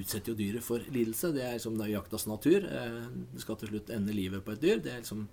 utsetter 0.00 0.32
jo 0.32 0.38
dyret 0.38 0.64
for 0.64 0.82
lidelse. 0.92 1.32
Det 1.34 1.44
er 1.44 1.56
liksom 1.56 1.78
det 1.78 1.86
er 1.88 1.94
jaktas 1.96 2.26
natur. 2.28 2.64
Eh, 2.64 3.00
Det 3.34 3.40
skal 3.44 3.56
til 3.56 3.72
slutt 3.72 3.90
ende 3.94 4.12
livet 4.14 4.44
på 4.44 4.52
et 4.52 4.60
dyr. 4.62 4.82
Det 4.82 4.92
er 4.92 5.02
liksom 5.02 5.28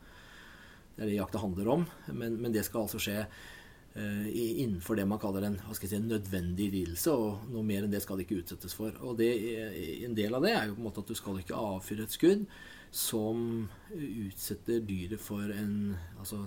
det 0.96 1.04
er 1.04 1.10
det 1.12 1.18
jakta 1.18 1.42
handler 1.44 1.68
om. 1.68 1.86
Men, 2.14 2.38
men 2.42 2.54
det 2.56 2.64
skal 2.66 2.86
altså 2.86 3.00
skje 3.04 3.18
eh, 3.24 4.28
innenfor 4.32 4.96
det 4.96 5.08
man 5.08 5.20
kaller 5.20 5.44
en, 5.44 5.58
hva 5.66 5.76
skal 5.76 5.90
jeg 5.90 5.96
si, 5.96 6.00
en 6.00 6.12
nødvendig 6.14 6.70
lidelse. 6.72 7.12
Og 7.12 7.50
noe 7.52 7.66
mer 7.68 7.84
enn 7.84 7.92
det 7.92 8.02
skal 8.06 8.18
det 8.18 8.28
ikke 8.28 8.40
utsettes 8.44 8.76
for. 8.78 8.96
Og 9.04 9.18
det, 9.20 9.32
eh, 9.56 10.06
en 10.08 10.16
del 10.16 10.36
av 10.36 10.46
det 10.46 10.54
er 10.56 10.70
jo 10.70 10.78
på 10.78 10.84
en 10.84 10.88
måte 10.88 11.04
at 11.04 11.12
du 11.12 11.18
skal 11.20 11.42
ikke 11.42 11.60
avfyre 11.60 12.08
et 12.08 12.16
skudd 12.16 12.48
som 12.96 13.68
utsetter 13.92 14.80
dyret 14.88 15.20
for 15.20 15.52
en 15.52 15.98
altså 16.16 16.46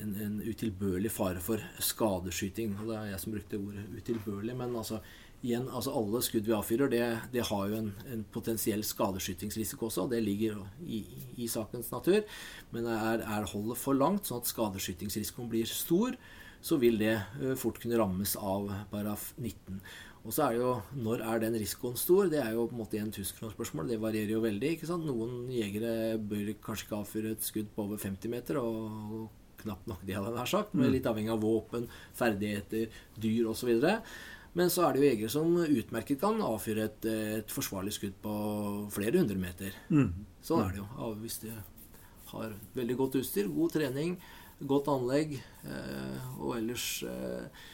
en, 0.00 0.14
en 0.22 0.36
utilbørlig 0.40 1.10
fare 1.12 1.40
for 1.42 1.60
skadeskyting. 1.82 2.76
Og 2.80 2.90
det 2.90 2.96
er 2.96 3.12
jeg 3.12 3.22
som 3.22 3.34
brukte 3.34 3.60
ordet 3.60 3.84
utilbørlig. 3.98 4.56
Men 4.56 4.76
altså, 4.78 5.00
igjen, 5.44 5.66
altså 5.68 5.92
alle 5.98 6.22
skudd 6.24 6.48
vi 6.48 6.54
avfyrer, 6.56 6.90
det, 6.92 7.02
det 7.34 7.44
har 7.50 7.66
jo 7.68 7.80
en, 7.82 7.90
en 8.10 8.24
potensiell 8.34 8.84
skadeskytingsrisiko 8.86 9.90
også. 9.90 10.06
og 10.06 10.14
Det 10.14 10.22
ligger 10.24 10.62
i, 10.84 11.02
i 11.36 11.50
sakens 11.50 11.92
natur. 11.92 12.24
Men 12.72 12.88
er, 12.90 13.24
er 13.24 13.50
holdet 13.52 13.80
for 13.80 13.98
langt, 13.98 14.28
sånn 14.28 14.42
at 14.42 14.50
skadeskytingsrisikoen 14.50 15.52
blir 15.52 15.68
stor, 15.68 16.16
så 16.64 16.80
vil 16.80 16.96
det 16.96 17.18
fort 17.60 17.76
kunne 17.82 18.00
rammes 18.00 18.38
av 18.40 18.70
paraf 18.88 19.32
19. 19.36 19.82
Og 20.24 20.32
så 20.32 20.46
er 20.46 20.54
det 20.54 20.62
jo, 20.62 20.74
Når 21.04 21.22
er 21.28 21.40
den 21.42 21.56
risikoen 21.60 21.98
stor? 22.00 22.30
Det 22.32 22.40
er 22.40 22.54
jo 22.56 22.64
på 22.70 22.72
en 22.72 22.80
måte 22.80 22.96
en 22.96 23.12
tusenkronersspørsmål. 23.12 23.90
Det 23.92 24.00
varierer 24.00 24.32
jo 24.32 24.40
veldig. 24.40 24.70
ikke 24.72 24.88
sant? 24.88 25.04
Noen 25.04 25.50
jegere 25.52 26.16
bør 26.16 26.54
kanskje 26.64 26.88
ikke 26.88 27.00
avfyre 27.02 27.34
et 27.36 27.44
skudd 27.44 27.68
på 27.76 27.84
over 27.84 28.00
50 28.00 28.32
meter. 28.32 28.60
og 28.62 29.28
knapt 29.64 29.88
nok 29.88 30.02
det, 30.04 30.16
hadde 30.16 30.30
jeg 30.30 30.38
nær 30.38 30.50
sagt. 30.50 30.74
Men 30.76 30.92
litt 30.92 31.06
avhengig 31.08 31.32
av 31.32 31.44
våpen, 31.44 31.86
ferdigheter, 32.16 32.96
dyr 33.20 33.50
osv. 33.52 33.70
Men 34.54 34.70
så 34.70 34.86
er 34.86 34.94
det 34.94 35.02
jo 35.02 35.08
jegere 35.08 35.32
som 35.34 35.56
utmerket 35.64 36.20
kan 36.22 36.38
avfyre 36.46 36.86
et, 36.86 37.06
et 37.10 37.54
forsvarlig 37.54 37.94
skudd 37.96 38.16
på 38.22 38.34
flere 38.94 39.18
hundre 39.18 39.38
meter. 39.40 39.74
Sånn 40.44 40.62
er 40.62 40.74
det 40.76 40.82
jo. 40.82 41.12
Hvis 41.22 41.40
de 41.42 41.54
har 42.30 42.54
veldig 42.76 42.96
godt 43.00 43.18
utstyr, 43.20 43.50
god 43.50 43.74
trening, 43.74 44.16
godt 44.62 44.90
anlegg 44.92 45.34
eh, 45.36 46.28
og 46.38 46.54
ellers 46.58 46.86
eh, 47.08 47.64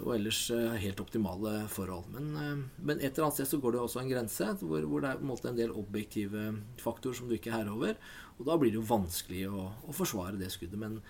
og 0.00 0.14
ellers 0.14 0.38
eh, 0.54 0.78
helt 0.80 1.00
optimale 1.02 1.66
forhold. 1.68 2.06
Men, 2.14 2.64
men 2.78 3.02
et 3.02 3.10
eller 3.10 3.26
annet 3.26 3.40
sted 3.40 3.50
så 3.50 3.60
går 3.60 3.74
det 3.74 3.82
også 3.82 4.00
en 4.00 4.08
grense 4.08 4.46
hvor, 4.62 4.86
hvor 4.88 5.04
det 5.04 5.10
er 5.10 5.20
en 5.20 5.34
en 5.34 5.58
del 5.58 5.74
objektive 5.76 6.46
faktorer 6.80 7.18
som 7.18 7.28
du 7.28 7.36
ikke 7.36 7.50
er 7.52 7.58
herre 7.58 7.74
over. 7.74 7.98
Og 8.38 8.46
da 8.48 8.56
blir 8.56 8.72
det 8.72 8.80
jo 8.80 8.88
vanskelig 8.88 9.44
å, 9.50 9.66
å 9.84 9.96
forsvare 9.96 10.40
det 10.40 10.48
skuddet. 10.54 10.80
Men 10.80 11.02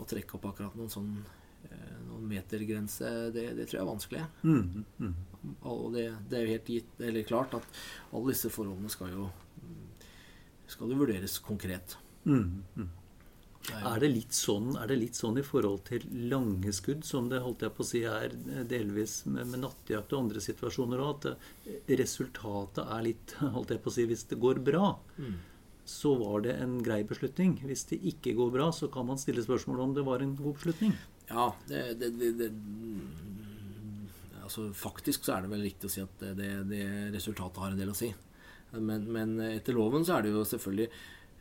å 0.00 0.06
trekke 0.08 0.38
opp 0.38 0.48
akkurat 0.50 0.78
noen 0.78 0.90
sånn 0.90 1.12
noen 2.08 2.26
metergrense, 2.30 3.12
det, 3.34 3.48
det 3.58 3.68
tror 3.68 3.78
jeg 3.78 3.84
er 3.84 3.92
vanskelig. 3.92 4.24
Og 5.68 5.86
det, 5.94 6.08
det 6.30 6.38
er 6.38 6.44
jo 6.46 6.54
helt 6.54 6.74
gitt, 6.76 6.92
eller 7.00 7.26
klart 7.28 7.56
at 7.58 7.80
alle 8.12 8.32
disse 8.32 8.52
forholdene 8.52 8.92
skal 8.92 9.12
jo 9.14 9.30
skal 10.74 10.90
jo 10.90 10.98
vurderes 11.02 11.38
konkret. 11.44 11.96
Det 13.64 13.72
er 13.72 13.86
Er 13.88 14.00
det, 14.02 14.10
litt 14.12 14.36
sånn, 14.36 14.74
er 14.76 14.90
det 14.90 14.96
litt 15.00 15.16
sånn 15.16 15.38
i 15.40 15.44
forhold 15.44 15.86
til 15.88 16.02
lange 16.28 16.72
skudd, 16.76 17.04
som 17.08 17.30
det 17.30 17.40
holdt 17.40 17.64
jeg 17.64 17.72
på 17.72 17.80
å 17.80 17.88
si 17.88 18.02
er 18.04 18.34
delvis 18.68 19.22
med, 19.24 19.48
med 19.48 19.62
nattjakt 19.62 20.12
og 20.12 20.26
andre 20.26 20.42
situasjoner 20.44 21.00
òg, 21.00 21.14
at 21.14 21.70
eh, 21.70 21.94
resultatet 21.96 22.84
er 22.84 23.06
litt 23.06 23.36
holdt 23.56 23.72
jeg 23.72 23.80
på 23.84 23.92
å 23.92 23.96
si, 23.96 24.04
Hvis 24.10 24.26
det 24.28 24.40
går 24.42 24.60
bra, 24.66 24.90
så 25.88 26.14
var 26.20 26.44
det 26.44 26.58
en 26.60 26.76
grei 26.84 27.02
beslutning. 27.08 27.56
Hvis 27.64 27.86
det 27.88 28.02
ikke 28.12 28.36
går 28.36 28.52
bra, 28.52 28.68
så 28.72 28.88
kan 28.92 29.08
man 29.08 29.20
stille 29.20 29.44
spørsmål 29.44 29.80
om 29.80 29.96
det 29.96 30.04
var 30.04 30.20
en 30.20 30.36
god 30.36 30.60
beslutning. 30.60 30.92
Ja, 31.30 31.48
det, 31.68 31.82
det, 32.00 32.10
det, 32.20 32.32
det 32.38 32.50
Altså 34.44 34.66
Faktisk 34.76 35.24
så 35.24 35.38
er 35.38 35.44
det 35.44 35.54
vel 35.54 35.64
riktig 35.64 35.88
å 35.88 35.92
si 35.92 36.02
at 36.04 36.24
det, 36.36 36.50
resultatet 37.14 37.62
har 37.62 37.72
en 37.72 37.80
del 37.80 37.92
å 37.94 37.96
si. 37.96 38.10
Men, 38.74 39.06
men 39.08 39.38
etter 39.46 39.76
loven 39.76 40.04
så 40.04 40.18
er 40.18 40.26
det 40.26 40.34
jo 40.34 40.42
selvfølgelig 40.46 40.90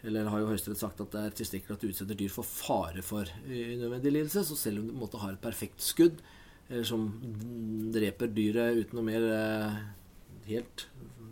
eller 0.03 0.27
har 0.27 0.41
jo 0.41 0.49
Høyesterett 0.49 0.81
sagt 0.81 0.99
at 0.99 1.13
det 1.13 1.19
er 1.23 1.35
tilstrekkelig 1.37 1.77
at 1.77 1.83
du 1.83 1.91
utsetter 1.93 2.17
dyr 2.19 2.31
for 2.33 2.47
fare 2.47 3.03
for 3.05 3.29
unødvendig 3.47 4.11
lidelse. 4.11 4.43
Så 4.43 4.57
selv 4.59 4.81
om 4.81 4.89
du 4.89 4.91
på 4.91 4.97
en 4.97 5.03
måte 5.05 5.21
har 5.21 5.35
et 5.35 5.43
perfekt 5.43 5.83
skudd, 5.83 6.19
eller 6.67 6.87
som 6.87 7.05
dreper 7.93 8.31
dyret 8.35 8.81
uten 8.81 8.99
noe 8.99 9.07
mer 9.07 9.27
eh, 9.31 9.77
helt 10.49 10.85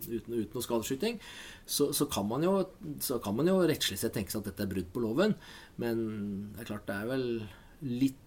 uten, 0.06 0.32
uten 0.32 0.56
noe 0.56 0.64
skadeskyting, 0.64 1.20
så, 1.68 1.90
så, 1.92 2.08
kan 2.10 2.26
man 2.30 2.44
jo, 2.46 2.54
så 3.04 3.20
kan 3.22 3.36
man 3.36 3.50
jo 3.52 3.60
rettslig 3.60 4.00
sett 4.00 4.16
tenke 4.16 4.32
seg 4.32 4.40
at 4.40 4.50
dette 4.50 4.64
er 4.64 4.72
brudd 4.72 4.88
på 4.94 5.04
loven. 5.04 5.36
Men 5.82 6.02
det 6.54 6.64
er 6.64 6.70
klart 6.72 6.88
det 6.88 6.96
er 6.96 7.12
vel 7.12 7.26
litt 7.84 8.20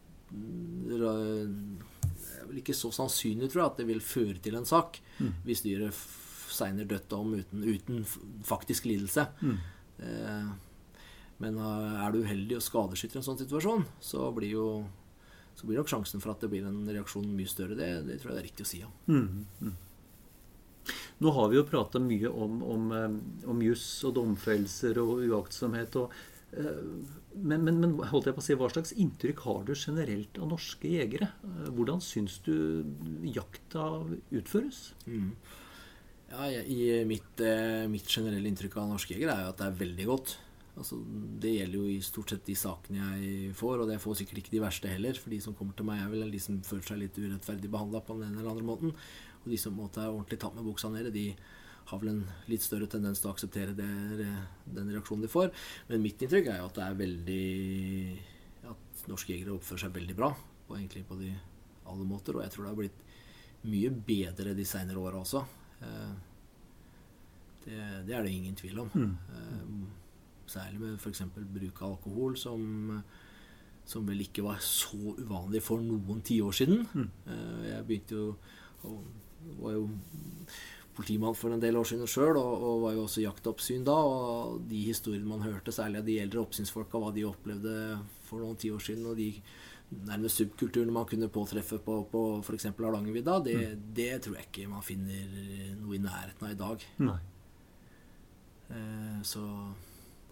Det 0.85 0.99
er 0.99 2.45
vel 2.49 2.59
ikke 2.61 2.75
så 2.77 2.91
sannsynlig, 2.93 3.49
tror 3.51 3.61
jeg, 3.63 3.71
at 3.71 3.77
det 3.81 3.87
vil 3.89 4.03
føre 4.05 4.37
til 4.43 4.55
en 4.59 4.65
sak 4.69 4.99
hvis 5.45 5.63
dyret 5.65 5.93
segner 6.55 6.85
dødt 6.87 7.11
om 7.17 7.33
uten, 7.35 7.63
uten 7.65 8.05
faktisk 8.47 8.85
lidelse. 8.87 9.25
Eh, 9.99 10.51
Men 11.39 11.57
eh, 11.59 11.95
er 12.05 12.11
du 12.15 12.21
uheldig 12.23 12.55
og 12.55 12.63
skadeskytter 12.63 13.17
i 13.17 13.19
en 13.19 13.25
sånn 13.27 13.39
situasjon, 13.41 13.81
så 13.99 14.29
blir 14.35 14.53
jo 14.53 14.67
så 15.55 15.67
blir 15.67 15.77
nok 15.79 15.87
sjansen 15.91 16.19
for 16.23 16.31
at 16.33 16.41
det 16.43 16.49
blir 16.51 16.65
en 16.67 16.83
reaksjon 16.87 17.27
mye 17.35 17.47
større. 17.47 17.75
Det, 17.79 17.89
det 18.07 18.17
tror 18.21 18.31
jeg 18.31 18.35
det 18.37 18.41
er 18.41 18.47
riktig 18.49 18.65
å 18.65 18.69
si. 18.69 18.79
Ja. 18.83 18.89
Nå 21.23 21.31
har 21.31 21.47
vi 21.49 21.55
jo 21.57 21.63
prata 21.67 21.99
mye 22.03 22.27
om, 22.29 22.57
om, 22.63 22.89
eh, 22.91 23.47
om 23.49 23.61
juss 23.63 23.85
og 24.05 24.15
domfellelser 24.17 24.99
og 25.01 25.23
uaktsomhet. 25.25 25.95
Og, 26.01 26.11
eh, 26.59 26.81
men, 27.35 27.65
men, 27.67 27.81
men 27.81 27.93
holdt 28.11 28.29
jeg 28.29 28.37
på 28.37 28.43
å 28.43 28.45
si, 28.45 28.55
hva 28.59 28.69
slags 28.71 28.93
inntrykk 28.95 29.43
har 29.45 29.61
du 29.67 29.73
generelt 29.75 30.39
av 30.39 30.49
norske 30.53 30.89
jegere? 30.89 31.29
Eh, 31.43 31.69
Hvordan 31.75 32.01
syns 32.03 32.39
du 32.45 32.55
jakta 33.27 33.89
utføres? 34.31 34.87
Ja, 36.31 36.47
i 36.49 37.03
mitt, 37.07 37.43
eh, 37.43 37.85
mitt 37.91 38.09
generelle 38.09 38.49
inntrykk 38.49 38.79
av 38.81 38.89
norske 38.95 39.15
jegere 39.15 39.35
er 39.35 39.45
jo 39.45 39.53
at 39.53 39.61
det 39.61 39.69
er 39.69 39.79
veldig 39.83 40.07
godt. 40.09 40.37
Altså, 40.75 40.97
det 41.39 41.53
gjelder 41.53 41.79
jo 41.79 41.91
i 41.93 41.99
stort 42.03 42.33
sett 42.33 42.47
de 42.47 42.55
sakene 42.59 43.11
jeg 43.21 43.51
får, 43.55 43.83
og 43.83 43.91
jeg 43.93 44.03
får 44.03 44.17
sikkert 44.19 44.41
ikke 44.41 44.55
de 44.57 44.63
verste 44.65 44.91
heller. 44.91 45.19
For 45.19 45.31
de 45.31 45.39
som 45.43 45.55
kommer 45.55 45.77
til 45.77 45.87
meg, 45.87 46.01
er 46.03 46.11
vel 46.11 46.33
de 46.33 46.41
som 46.43 46.57
føler 46.67 46.89
seg 46.89 46.99
litt 46.99 47.19
urettferdig 47.19 47.71
behandla 47.71 48.01
på 48.03 48.17
den 48.17 48.27
ene 48.27 48.41
eller 48.41 48.55
andre 48.55 48.67
måten. 48.67 48.95
Og 49.43 49.53
de 49.53 49.59
som 49.61 49.77
måtte 49.77 50.03
er 50.03 50.11
ordentlig 50.11 50.41
tatt 50.41 50.57
med 50.57 50.67
buksa 50.67 50.91
nede, 50.91 51.13
de 51.15 51.29
har 51.85 52.01
vel 52.01 52.11
en 52.11 52.23
litt 52.49 52.63
større 52.65 52.87
tendens 52.89 53.21
til 53.21 53.29
å 53.29 53.33
akseptere 53.35 53.75
det, 53.77 53.89
den 54.65 54.91
reaksjonen 54.93 55.25
de 55.25 55.31
får. 55.31 55.51
Men 55.89 56.03
mitt 56.05 56.21
inntrykk 56.21 56.49
er 56.49 56.61
jo 56.61 56.69
at 56.69 56.79
det 56.79 56.85
er 56.85 57.01
veldig 57.01 57.43
At 58.71 59.03
norske 59.11 59.35
jegere 59.35 59.53
oppfører 59.53 59.85
seg 59.85 59.97
veldig 59.97 60.15
bra. 60.17 60.31
Og 60.65 60.77
egentlig 60.79 61.03
på 61.05 61.17
de 61.19 61.33
alle 61.85 62.07
måter. 62.09 62.37
Og 62.37 62.41
jeg 62.45 62.53
tror 62.53 62.65
det 62.65 62.71
har 62.71 62.79
blitt 62.79 63.03
mye 63.69 63.91
bedre 64.07 64.55
de 64.57 64.65
seinere 64.65 65.01
åra 65.01 65.21
også. 65.21 65.43
Eh, 65.85 66.15
det, 67.65 67.77
det, 68.07 68.15
er 68.15 68.25
det 68.25 68.33
ingen 68.33 68.57
tvil 68.57 68.81
om. 68.81 68.89
Mm. 68.93 69.13
Eh, 69.37 70.49
særlig 70.49 70.81
med 70.81 70.97
f.eks. 70.97 71.21
bruk 71.35 71.81
av 71.81 71.95
alkohol, 71.95 72.37
som, 72.37 72.97
som 73.85 74.09
vel 74.09 74.25
ikke 74.25 74.45
var 74.45 74.57
så 74.65 75.15
uvanlig 75.19 75.61
for 75.65 75.85
noen 75.85 76.25
tiår 76.25 76.57
siden. 76.63 76.85
Mm. 76.93 77.11
Eh, 77.29 77.61
jeg 77.69 77.87
begynte 77.91 78.17
jo 78.17 78.25
var 79.59 79.75
jo 79.75 79.85
politimann 80.95 81.35
for 81.37 81.53
en 81.53 81.61
del 81.61 81.77
år 81.79 81.87
siden 81.89 82.09
sjøl, 82.09 82.37
og, 82.39 82.53
og, 82.55 82.81
var 82.85 82.95
jo 82.95 83.05
også 83.05 83.23
jaktoppsyn 83.23 83.85
da. 83.87 83.95
Og 83.95 84.65
de 84.69 84.81
historiene 84.87 85.27
man 85.29 85.45
hørte, 85.45 85.73
særlig 85.75 86.01
av 86.01 86.09
de 86.09 86.17
eldre 86.23 86.43
oppsynsfolka, 86.43 87.01
hva 87.01 87.13
de 87.15 87.27
opplevde 87.27 87.75
for 88.27 88.43
noen 88.43 88.59
tiår 88.59 88.83
siden, 88.83 89.07
og 89.11 89.19
de 89.19 89.31
nærmest 90.05 90.41
subkulturene 90.41 90.93
man 90.93 91.07
kunne 91.07 91.29
påtreffe 91.31 91.77
på, 91.83 91.99
på 92.11 92.23
f.eks. 92.41 92.69
Hardangervidda, 92.71 93.39
det, 93.45 93.55
mm. 93.55 93.83
det, 93.95 94.11
tror 94.25 94.39
jeg 94.39 94.49
ikke 94.49 94.69
man 94.71 94.85
finner 94.85 95.35
noe 95.77 95.97
i 95.97 96.01
nærheten 96.01 96.47
av 96.47 96.55
i 96.55 96.59
dag. 96.59 96.87
Nei. 97.05 97.19
Eh, 98.73 99.19
så, 99.27 99.45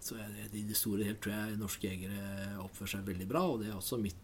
så 0.02 0.18
jeg, 0.18 0.50
i 0.58 0.64
det 0.66 0.78
store 0.78 1.06
helt 1.06 1.22
tror 1.22 1.36
jeg 1.36 1.60
norske 1.60 1.86
jegere 1.86 2.58
oppfører 2.64 2.96
seg 2.96 3.06
veldig 3.12 3.30
bra, 3.30 3.46
og 3.52 3.62
det 3.62 3.70
er 3.70 3.78
også 3.78 4.00
mitt 4.02 4.20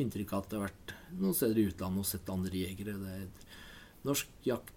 inntrykk 0.00 0.32
at 0.34 0.48
det 0.50 0.58
har 0.58 0.68
vært 0.68 0.94
noen 1.20 1.36
steder 1.36 1.60
i 1.60 1.68
utlandet 1.70 2.02
og 2.02 2.08
sett 2.08 2.30
andre 2.32 2.62
jegere. 2.64 2.96
Det 3.02 3.44
norsk 4.04 4.46
jakt 4.46 4.72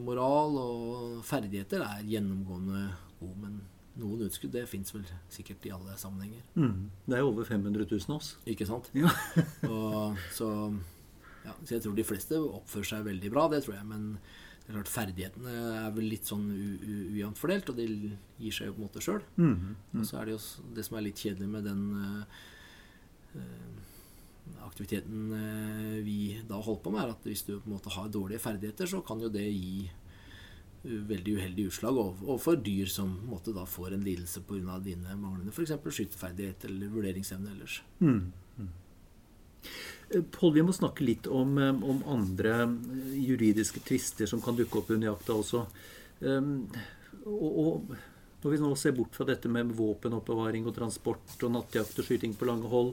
moral 0.00 0.56
og 0.60 1.24
ferdigheter 1.26 1.84
er 1.84 2.06
gjennomgående 2.08 2.86
god. 3.20 3.34
Men 3.42 3.58
noen 4.00 4.26
utskudd 4.26 4.52
det 4.54 4.66
fins 4.70 4.92
vel 4.94 5.04
sikkert 5.32 5.64
i 5.68 5.72
alle 5.74 5.96
sammenhenger. 6.00 6.42
Mm. 6.56 6.88
Det 7.06 7.16
er 7.16 7.24
jo 7.24 7.30
over 7.32 7.48
500 7.48 7.86
000 7.88 8.10
av 8.10 8.18
oss. 8.18 8.34
Ikke 8.48 8.68
sant? 8.68 8.90
Ja. 8.96 9.12
og, 9.72 10.18
så, 10.36 10.50
ja, 11.44 11.54
så, 11.62 11.70
jeg 11.76 11.84
tror 11.84 11.96
de 11.96 12.08
fleste 12.08 12.40
oppfører 12.40 12.90
seg 12.92 13.06
veldig 13.06 13.32
bra, 13.32 13.46
det 13.52 13.62
tror 13.64 13.78
jeg. 13.78 13.88
Men 13.88 14.10
det 14.66 14.72
er 14.72 14.78
klart 14.80 14.92
ferdighetene 14.92 15.56
er 15.84 15.94
vel 15.94 16.08
litt 16.10 16.28
sånn 16.28 16.46
ujevnt 16.50 17.40
fordelt, 17.40 17.70
og 17.70 17.80
de 17.80 17.86
gir 18.42 18.54
seg 18.54 18.70
jo 18.70 18.76
på 18.76 18.82
en 18.82 18.88
måte 18.88 19.04
sjøl. 19.04 19.22
Mm. 19.38 19.54
Mm. 19.54 20.02
Og 20.02 20.08
så 20.08 20.20
er 20.20 20.28
det 20.28 20.36
jo 20.36 20.42
det 20.76 20.86
som 20.88 20.98
er 20.98 21.06
litt 21.06 21.22
kjedelig 21.22 21.50
med 21.52 21.68
den 21.70 21.84
uh, 21.96 22.46
aktiviteten 24.66 25.32
eh, 25.32 26.02
vi 26.04 26.18
da 26.48 26.60
holder 26.60 26.82
på 26.82 26.92
med, 26.92 27.02
er 27.02 27.14
at 27.14 27.26
hvis 27.26 27.44
du 27.46 27.56
på 27.58 27.68
en 27.68 27.76
måte 27.76 27.92
har 27.94 28.10
dårlige 28.12 28.42
ferdigheter, 28.42 28.88
så 28.90 29.02
kan 29.06 29.20
jo 29.22 29.30
det 29.32 29.46
gi 29.46 29.86
eh, 29.86 30.96
veldig 31.10 31.36
uheldige 31.38 31.72
utslag 31.72 32.00
overfor 32.00 32.58
dyr 32.62 32.90
som 32.92 33.14
på 33.16 33.26
en 33.26 33.34
måte 33.34 33.54
da 33.56 33.66
får 33.68 33.96
en 33.96 34.06
lidelse 34.06 34.42
pga. 34.46 34.80
dine 34.84 35.16
manglende 35.16 35.54
f.eks. 35.54 35.76
skyteferdighet 35.98 36.66
eller 36.70 36.92
vurderingsevne 36.94 37.54
ellers. 37.54 37.80
Mm. 38.00 38.32
Mm. 38.56 38.72
Eh, 40.10 40.26
Pål, 40.38 40.52
vi 40.58 40.66
må 40.66 40.74
snakke 40.76 41.06
litt 41.06 41.26
om, 41.26 41.56
om, 41.58 42.02
andre 42.06 42.58
juridiske 43.14 43.80
tvister 43.80 44.28
som 44.30 44.42
kan 44.42 44.58
dukke 44.58 44.82
opp 44.82 44.92
under 44.94 45.12
jakta 45.12 45.38
også. 45.40 45.64
Um, 46.20 46.68
og, 47.26 47.58
og, 47.60 47.96
når 48.42 48.52
vi 48.52 48.58
nå 48.62 48.68
ser 48.78 48.94
bort 48.94 49.16
fra 49.16 49.26
dette 49.26 49.50
med 49.50 49.72
våpenoppbevaring 49.74 50.68
og 50.68 50.76
transport 50.76 51.40
og 51.42 51.50
nattjakt 51.50 51.98
og 51.98 52.06
skyting 52.06 52.36
på 52.38 52.46
lange 52.46 52.68
hold, 52.70 52.92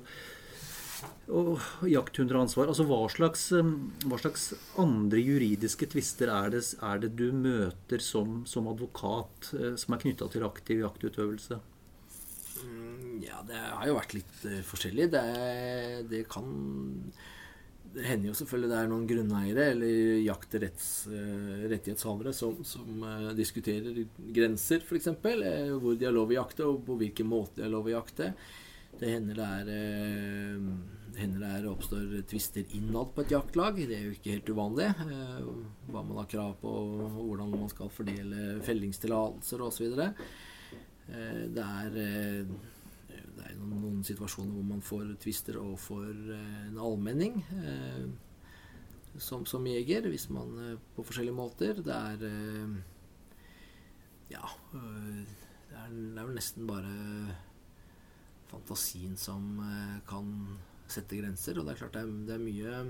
og 1.32 1.62
jakthunderansvar. 1.88 2.68
Altså 2.72 2.84
hva 2.88 3.10
slags, 3.12 3.52
um, 3.56 3.92
hva 4.10 4.18
slags, 4.20 4.54
andre 4.82 5.20
juridiske 5.24 5.88
tvister 5.94 6.28
er 6.34 6.50
det, 6.56 6.64
er 6.84 6.98
det 7.04 7.12
du 7.20 7.28
møter 7.36 8.00
som, 8.04 8.42
som 8.50 8.68
advokat 8.72 9.54
eh, 9.56 9.76
som 9.80 9.94
er 9.96 10.02
knytta 10.04 10.26
til 10.32 10.44
aktiv 10.48 10.78
jaktutøvelse? 10.84 11.56
Mm, 12.64 13.24
ja, 13.24 13.38
det 13.48 13.60
har 13.60 13.88
jo 13.88 14.00
vært 14.00 14.18
litt 14.20 14.36
uh, 14.50 14.62
forskjellig. 14.68 15.06
Det, 15.14 15.24
det, 16.12 16.22
kan 16.32 16.46
Det 17.94 18.04
hender 18.08 18.28
jo 18.32 18.40
selvfølgelig 18.42 18.72
det 18.74 18.80
er 18.82 18.92
noen 18.92 19.10
grunneiere 19.10 19.64
eller 19.78 19.94
jaktrettighetshavere 20.26 22.32
uh, 22.36 22.38
som, 22.42 22.54
som 22.68 22.88
diskuterer 23.38 24.04
grenser, 24.36 24.80
f.eks. 24.84 25.08
Hvor 25.24 25.96
de 25.96 26.06
har 26.10 26.16
lov 26.16 26.28
å 26.34 26.40
jakte, 26.42 26.68
og 26.68 26.84
på 26.90 27.00
hvilken 27.00 27.28
måte 27.32 27.62
de 27.62 27.66
har 27.70 27.76
lov 27.78 27.88
å 27.88 27.96
jakte. 27.96 28.28
Det 29.00 29.10
hender 29.10 29.40
det 29.40 29.46
er 29.46 29.70
eh, 29.74 30.68
hender 31.18 31.62
det 31.62 31.70
oppstår 31.70 32.14
tvister 32.30 32.76
innad 32.78 33.14
på 33.14 33.24
et 33.24 33.34
jaktlag. 33.34 33.78
Det 33.78 33.98
er 33.98 34.06
jo 34.08 34.14
ikke 34.16 34.36
helt 34.36 34.52
uvanlig. 34.54 34.90
Eh, 35.06 35.48
hva 35.90 36.04
man 36.06 36.20
har 36.22 36.30
krav 36.30 36.56
på, 36.62 36.74
hvordan 37.18 37.56
man 37.56 37.72
skal 37.72 37.92
fordele 37.94 38.60
fellingstillatelser 38.66 39.66
osv. 39.66 39.98
Eh, 40.04 41.42
det 41.54 41.66
er, 41.66 41.98
det 41.98 43.48
er 43.48 43.58
noen, 43.60 44.04
situasjoner 44.06 44.54
hvor 44.54 44.70
man 44.76 44.86
får 44.86 45.16
tvister 45.24 45.58
og 45.62 45.78
får 45.82 46.12
en 46.68 46.78
allmenning 46.78 47.42
som, 49.22 49.46
som, 49.46 49.66
jeger, 49.70 50.08
hvis 50.10 50.30
man 50.34 50.78
på 50.96 51.06
forskjellige 51.06 51.38
måter. 51.38 51.82
Det 51.86 51.94
er 51.94 52.28
Ja 54.32 54.46
det 54.74 55.78
er, 55.78 55.90
det 55.90 56.20
er 56.22 56.28
vel 56.28 56.38
nesten 56.38 56.70
bare 56.70 56.94
fantasien 58.54 59.18
som 59.20 59.58
eh, 59.64 59.98
kan 60.10 60.30
sette 60.92 61.18
grenser. 61.18 61.58
Og 61.58 61.66
det 61.66 61.74
er 61.74 61.82
klart 61.82 61.98
det 61.98 62.04
er, 62.06 62.14
det 62.28 62.38
er 62.38 62.44
mye 62.44 62.84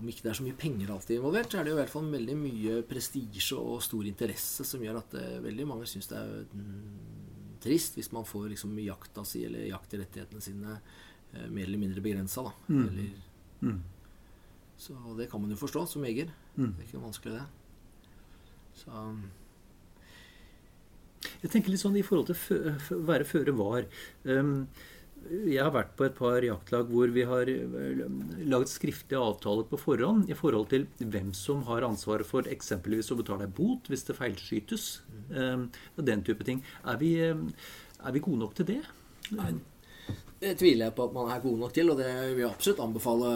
Om 0.00 0.08
ikke 0.08 0.24
det 0.24 0.32
er 0.32 0.38
så 0.38 0.46
mye 0.46 0.58
penger 0.58 0.90
alltid 0.90 1.18
involvert, 1.18 1.52
så 1.52 1.60
er 1.60 1.64
det 1.64 1.72
jo 1.72 1.76
i 1.76 1.80
hvert 1.82 1.92
fall 1.92 2.10
veldig 2.10 2.36
mye 2.40 2.78
prestisje 2.88 3.58
og 3.60 3.82
stor 3.84 4.06
interesse 4.08 4.64
som 4.66 4.82
gjør 4.82 5.02
at 5.02 5.16
uh, 5.20 5.42
veldig 5.44 5.66
mange 5.68 5.86
syns 5.86 6.08
det 6.10 6.16
er 6.16 6.46
mm, 6.48 7.58
trist 7.62 7.98
hvis 7.98 8.08
man 8.16 8.24
får 8.26 8.48
liksom 8.54 8.72
jakta 8.82 9.22
si 9.28 9.44
eller 9.46 9.68
jaktrettighetene 9.68 10.42
sine 10.42 10.78
uh, 10.78 11.48
mer 11.52 11.68
eller 11.68 11.82
mindre 11.82 12.04
begrensa. 12.04 12.46
Mm. 12.72 12.86
Eller, 12.86 13.12
mm. 13.60 13.82
Så 14.80 14.96
det 15.20 15.28
kan 15.30 15.44
man 15.44 15.52
jo 15.52 15.60
forstå 15.60 15.84
som 15.92 16.08
jeger. 16.08 16.32
Mm. 16.56 16.72
Det 16.72 16.80
er 16.80 16.88
ikke 16.88 17.04
vanskelig, 17.04 17.42
det. 17.42 17.44
Så 18.80 19.04
jeg 21.42 21.52
tenker 21.52 21.72
litt 21.72 21.82
sånn 21.82 21.98
i 21.98 22.04
forhold 22.06 22.30
til 22.32 22.72
å 22.96 22.98
være 23.06 23.28
føre 23.28 23.54
var. 23.58 23.86
Um, 24.26 24.66
jeg 25.22 25.62
har 25.62 25.70
vært 25.74 25.92
på 25.98 26.06
et 26.08 26.16
par 26.18 26.42
jaktlag 26.42 26.88
hvor 26.90 27.10
vi 27.14 27.22
har 27.28 27.46
eh, 27.46 28.00
laget 28.42 28.72
skriftlige 28.72 29.20
avtaler 29.22 29.68
på 29.70 29.78
forhånd 29.78 30.30
i 30.32 30.34
forhold 30.34 30.66
til 30.72 30.88
hvem 30.98 31.30
som 31.36 31.60
har 31.68 31.86
ansvaret 31.86 32.26
for 32.26 32.48
eksempelvis 32.50 33.12
å 33.14 33.18
betale 33.20 33.46
bot 33.46 33.86
hvis 33.90 34.02
det 34.08 34.18
feilskytes. 34.18 34.86
Um, 35.30 35.68
den 35.94 36.24
type 36.26 36.42
ting. 36.48 36.64
Er 36.82 36.98
vi, 36.98 37.14
er 37.22 38.16
vi, 38.16 38.24
gode 38.24 38.42
nok 38.42 38.56
til 38.58 38.72
det? 38.74 38.80
Nei. 39.38 39.52
Det 40.42 40.56
tviler 40.58 40.88
jeg 40.88 40.96
på 40.96 41.06
at 41.06 41.14
man 41.14 41.30
er 41.30 41.42
god 41.44 41.60
nok 41.60 41.74
til, 41.76 41.92
og 41.92 42.00
det 42.02 42.10
vil 42.32 42.42
jeg 42.42 42.50
absolutt 42.50 42.82
anbefale 42.82 43.28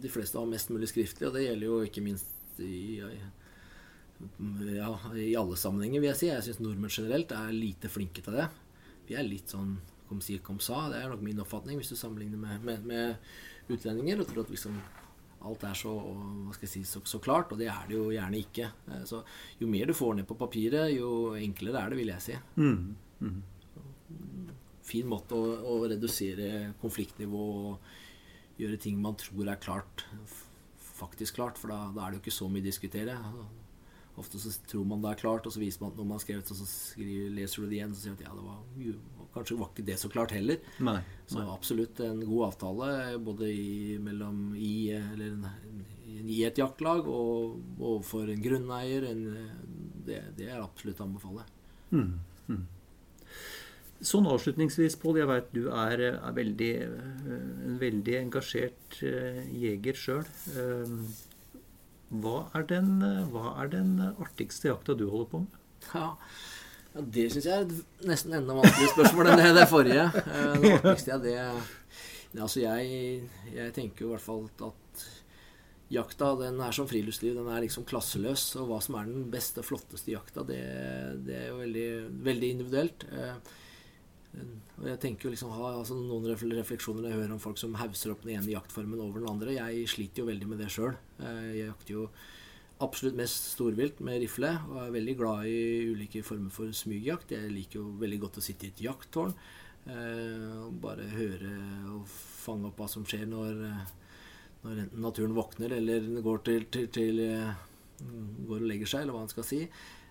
de 0.00 0.12
fleste 0.12 0.40
å 0.40 0.46
ha 0.46 0.48
mest 0.48 0.72
mulig 0.72 0.88
skriftlig. 0.88 1.28
Og 1.28 1.36
det 1.36 1.44
gjelder 1.44 1.68
jo 1.68 1.82
ikke 1.84 2.04
minst 2.06 2.62
i 2.64 2.96
ja, 4.76 4.90
i 5.16 5.30
alle 5.38 5.56
sammenhenger, 5.56 6.02
vil 6.02 6.10
jeg 6.12 6.20
si. 6.20 6.28
Jeg 6.30 6.46
syns 6.46 6.60
nordmenn 6.62 6.92
generelt 6.92 7.32
er 7.36 7.54
lite 7.54 7.90
flinke 7.92 8.24
til 8.24 8.36
det. 8.36 8.48
Vi 9.08 9.16
er 9.18 9.26
litt 9.26 9.52
sånn 9.52 9.78
kom 10.10 10.20
si, 10.24 10.38
kom 10.42 10.58
sa. 10.62 10.88
Det 10.90 10.98
er 10.98 11.12
nok 11.12 11.22
min 11.22 11.40
oppfatning 11.42 11.78
hvis 11.78 11.92
du 11.92 11.98
sammenligner 11.98 12.40
med, 12.40 12.64
med, 12.66 12.86
med 12.88 13.70
utlendinger. 13.70 14.20
Og 14.20 14.30
tror 14.30 14.44
at 14.44 14.52
liksom 14.52 14.80
alt 15.46 15.62
er 15.64 15.78
så, 15.78 15.92
jeg 16.60 16.68
si, 16.68 16.82
så, 16.84 17.00
så, 17.06 17.20
klart, 17.22 17.52
og 17.52 17.60
det 17.60 17.70
er 17.72 17.86
det 17.88 17.96
jo 17.96 18.10
gjerne 18.12 18.42
ikke. 18.42 18.66
Eh, 18.90 19.04
så 19.08 19.22
jo 19.60 19.68
mer 19.70 19.88
du 19.88 19.96
får 19.96 20.18
ned 20.18 20.28
på 20.28 20.36
papiret, 20.40 20.90
jo 20.92 21.32
enklere 21.38 21.80
er 21.80 21.92
det, 21.92 22.00
vil 22.00 22.12
jeg 22.12 22.26
si. 22.26 22.36
Mm. 22.60 22.82
Mm. 23.24 23.40
Fin 24.84 25.08
måte 25.08 25.38
å, 25.38 25.56
å 25.70 25.78
redusere 25.88 26.74
konfliktnivå 26.82 27.46
og 27.62 28.60
gjøre 28.60 28.80
ting 28.82 29.00
man 29.00 29.16
tror 29.20 29.48
er 29.48 29.62
klart, 29.62 30.04
faktisk 31.00 31.38
klart. 31.38 31.60
For 31.60 31.72
da, 31.72 31.86
da 31.96 32.04
er 32.04 32.12
det 32.12 32.20
jo 32.20 32.24
ikke 32.26 32.38
så 32.42 32.50
mye 32.50 32.66
å 32.66 32.68
diskutere. 32.68 33.16
Ofte 34.18 34.40
så 34.42 34.50
tror 34.68 34.86
man 34.88 35.02
det 35.04 35.12
er 35.12 35.20
klart, 35.20 35.46
og 35.46 35.54
så 35.54 35.62
viser 35.62 35.84
man 35.84 35.92
at 35.92 36.00
når 36.00 36.08
man 36.08 36.18
har 36.18 36.24
skrevet, 36.24 36.50
så 36.50 36.66
skriver, 36.66 37.30
leser 37.36 37.62
du 37.62 37.70
det 37.70 37.78
igjen, 37.78 37.94
så 37.94 38.02
sier 38.02 38.16
man 38.16 38.18
at 38.18 38.26
ja, 38.26 38.34
det 38.36 38.46
var, 38.48 39.28
kanskje 39.34 39.58
var 39.60 39.70
ikke 39.70 39.86
det 39.86 39.98
så 40.00 40.10
klart 40.10 40.34
heller. 40.34 40.58
Nei, 40.80 40.96
nei. 40.98 41.20
Så 41.30 41.44
absolutt 41.46 42.02
en 42.04 42.24
god 42.24 42.48
avtale 42.48 42.90
både 43.22 43.52
i, 43.52 43.94
mellom 44.02 44.50
i, 44.58 44.90
eller, 44.98 45.38
i 46.24 46.42
et 46.48 46.58
jaktlag 46.58 47.06
og, 47.06 47.60
overfor 47.78 48.26
for 48.26 48.34
en 48.34 48.44
grunneier. 48.44 49.06
En, 49.12 49.24
det, 50.06 50.20
det, 50.36 50.50
er 50.50 50.60
absolutt 50.64 51.00
å 51.00 51.06
anbefale. 51.06 51.46
Mm, 51.94 52.12
mm. 52.50 52.62
Sånn 54.10 54.28
avslutningsvis, 54.32 54.96
Pål. 55.00 55.20
Jeg 55.20 55.28
veit 55.28 55.50
du 55.54 55.64
er, 55.68 56.02
er 56.10 56.36
veldig, 56.36 56.70
en 57.68 57.80
veldig 57.80 58.14
engasjert 58.24 59.02
uh, 59.04 59.42
jeger 59.52 59.98
sjøl. 60.00 60.30
Hva 62.10 62.48
er 62.58 62.64
den, 62.66 62.96
hva 63.30 63.52
er 63.62 63.68
den 63.70 63.92
artigste 64.18 64.72
jakta 64.72 64.96
du 64.98 65.04
holder 65.10 65.28
på 65.30 65.42
med? 65.44 65.60
Ja, 65.94 66.08
Ja, 66.90 67.00
Det 67.06 67.28
syns 67.30 67.46
jeg 67.46 67.54
er 67.54 68.08
nesten 68.08 68.34
enda 68.34 68.56
vanskeligere 68.58 68.96
spørsmål 68.96 69.28
enn 69.30 69.38
det, 69.44 69.52
det 69.60 69.68
forrige. 69.70 70.08
Eh, 70.34 70.56
Det 70.58 70.72
artigste, 70.80 71.12
er 71.14 71.22
det 71.22 71.36
det 72.32 72.42
Altså, 72.42 72.60
jeg, 72.64 73.22
jeg 73.54 73.72
tenker 73.74 74.04
jo 74.04 74.10
i 74.10 74.14
hvert 74.16 74.24
fall 74.26 74.44
at 74.66 75.04
jakta 75.90 76.32
den 76.38 76.60
er 76.62 76.74
som 76.74 76.86
friluftsliv. 76.90 77.34
Den 77.38 77.48
er 77.50 77.62
liksom 77.64 77.86
klasseløs. 77.86 78.44
Og 78.60 78.68
hva 78.70 78.78
som 78.82 78.98
er 79.00 79.08
den 79.10 79.24
beste, 79.32 79.62
flotteste 79.66 80.12
jakta, 80.12 80.44
det, 80.46 80.60
det 81.26 81.38
er 81.40 81.48
jo 81.48 81.58
veldig, 81.62 81.88
veldig 82.26 82.50
individuelt. 82.56 83.06
Eh, 83.10 83.34
Og 84.80 84.86
jeg 84.86 85.00
tenker 85.02 85.26
jo 85.26 85.32
liksom 85.34 85.52
ha 85.52 85.72
altså, 85.74 85.96
noen 85.98 86.28
refleksjoner 86.30 87.08
jeg 87.08 87.18
hører 87.18 87.34
om 87.34 87.42
folk 87.42 87.58
som 87.60 87.74
hauser 87.76 88.14
opp 88.14 88.22
den 88.24 88.36
ene 88.38 88.54
jaktformen 88.54 89.02
over 89.02 89.20
den 89.20 89.30
andre. 89.30 89.56
Jeg 89.58 89.88
sliter 89.90 90.22
jo 90.22 90.30
veldig 90.30 90.50
med 90.52 90.62
det 90.62 90.70
sjøl. 90.72 90.94
Jeg 91.20 91.66
jakter 91.66 91.96
jo 91.96 92.04
absolutt 92.80 93.18
mest 93.18 93.50
storvilt 93.54 94.00
med 94.04 94.22
rifle, 94.22 94.54
og 94.70 94.78
er 94.86 94.94
veldig 94.94 95.16
glad 95.18 95.48
i 95.50 95.58
ulike 95.92 96.22
former 96.24 96.52
for 96.54 96.72
smygjakt. 96.72 97.34
Jeg 97.36 97.52
liker 97.52 97.82
jo 97.82 97.90
veldig 98.00 98.20
godt 98.24 98.40
å 98.40 98.44
sitte 98.44 98.68
i 98.68 98.72
et 98.72 98.82
jakttårn 98.86 99.34
eh, 99.34 100.46
og 100.64 100.78
bare 100.80 101.08
høre 101.12 101.52
og 101.96 102.06
fange 102.08 102.70
opp 102.70 102.80
hva 102.80 102.88
som 102.90 103.04
skjer 103.08 103.26
når, 103.28 103.64
eh, 103.68 103.82
når 104.64 104.84
enten 104.86 105.04
naturen 105.04 105.36
våkner 105.36 105.76
eller 105.76 106.08
går, 106.24 106.44
til, 106.48 106.66
til, 106.72 106.88
til, 106.94 107.20
eh, 107.26 107.66
går 108.48 108.62
og 108.62 108.70
legger 108.70 108.88
seg, 108.94 109.04
eller 109.04 109.18
hva 109.18 109.26
man 109.26 109.34
skal 109.34 109.48
si. 109.50 109.64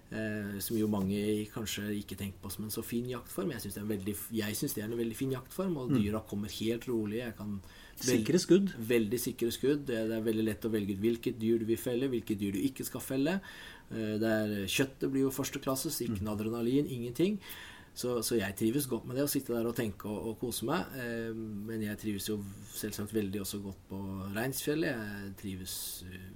Eh, 0.09 0.55
som 0.65 0.73
jo 0.73 0.87
mange 0.89 1.19
kanskje 1.53 1.83
ikke 1.99 2.15
tenker 2.17 2.41
på 2.41 2.49
som 2.49 2.63
en 2.65 2.73
så 2.73 2.81
fin 2.81 3.05
jaktform. 3.05 3.51
Jeg 3.53 3.61
syns 3.61 3.75
det, 3.75 3.83
det 3.85 4.81
er 4.81 4.87
en 4.87 4.97
veldig 4.97 5.17
fin 5.17 5.35
jaktform, 5.35 5.75
og 5.77 5.93
dyra 5.93 6.23
kommer 6.25 6.49
helt 6.49 6.87
rolig. 6.89 7.21
Jeg 7.21 7.35
kan 7.37 7.59
Sikre 7.99 8.39
skudd. 8.39 8.71
Veldig 8.89 9.19
sikre 9.19 9.51
skudd. 9.51 9.81
Det 9.89 9.97
er 9.99 10.21
veldig 10.23 10.45
lett 10.47 10.65
å 10.65 10.71
velge 10.71 10.95
ut 10.95 11.01
hvilket 11.03 11.39
dyr 11.39 11.59
du 11.59 11.65
vil 11.67 11.79
felle, 11.79 12.07
hvilket 12.07 12.39
dyr 12.39 12.55
du 12.55 12.61
ikke 12.63 12.85
skal 12.87 13.03
felle. 13.03 13.39
Eh, 13.91 14.15
er, 14.17 14.55
kjøttet 14.65 15.11
blir 15.11 15.27
jo 15.27 15.33
førsteklasses, 15.35 15.99
ikke 16.05 16.23
noe 16.23 16.37
adrenalin, 16.37 16.87
ingenting. 16.87 17.37
Så, 17.99 18.21
så 18.23 18.37
jeg 18.39 18.55
trives 18.55 18.87
godt 18.87 19.05
med 19.09 19.17
det, 19.19 19.25
å 19.27 19.31
sitte 19.31 19.51
der 19.51 19.67
og 19.67 19.75
tenke 19.75 20.07
og, 20.07 20.31
og 20.31 20.37
kose 20.39 20.65
meg. 20.69 20.93
Eh, 20.97 21.33
Men 21.35 21.83
jeg 21.83 21.99
trives 21.99 22.29
jo 22.31 22.39
selvsagt 22.73 23.13
veldig 23.13 23.43
også 23.43 23.61
godt 23.65 23.81
på 23.91 23.99
Reinsfjellet. 24.37 24.95
Jeg 24.95 25.33
trives 25.41 25.75
eh, 26.07 26.29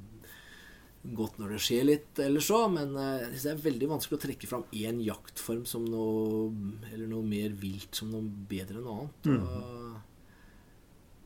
godt 1.03 1.39
når 1.39 1.53
det 1.53 1.61
skjer 1.65 1.83
litt 1.87 2.19
ellers 2.23 2.49
òg, 2.55 2.65
men 2.77 2.89
eh, 2.99 3.25
det 3.33 3.49
er 3.51 3.65
veldig 3.65 3.89
vanskelig 3.91 4.19
å 4.19 4.23
trekke 4.23 4.49
fram 4.49 4.63
én 4.71 5.01
jaktform 5.03 5.65
som 5.67 5.83
noe 5.89 6.51
Eller 6.93 7.07
noe 7.11 7.23
mer 7.27 7.51
vilt 7.59 7.99
som 7.99 8.11
noe 8.13 8.23
bedre 8.23 8.79
enn 8.79 8.87
noe 8.87 8.99
annet. 9.01 9.21
Og 9.33 9.39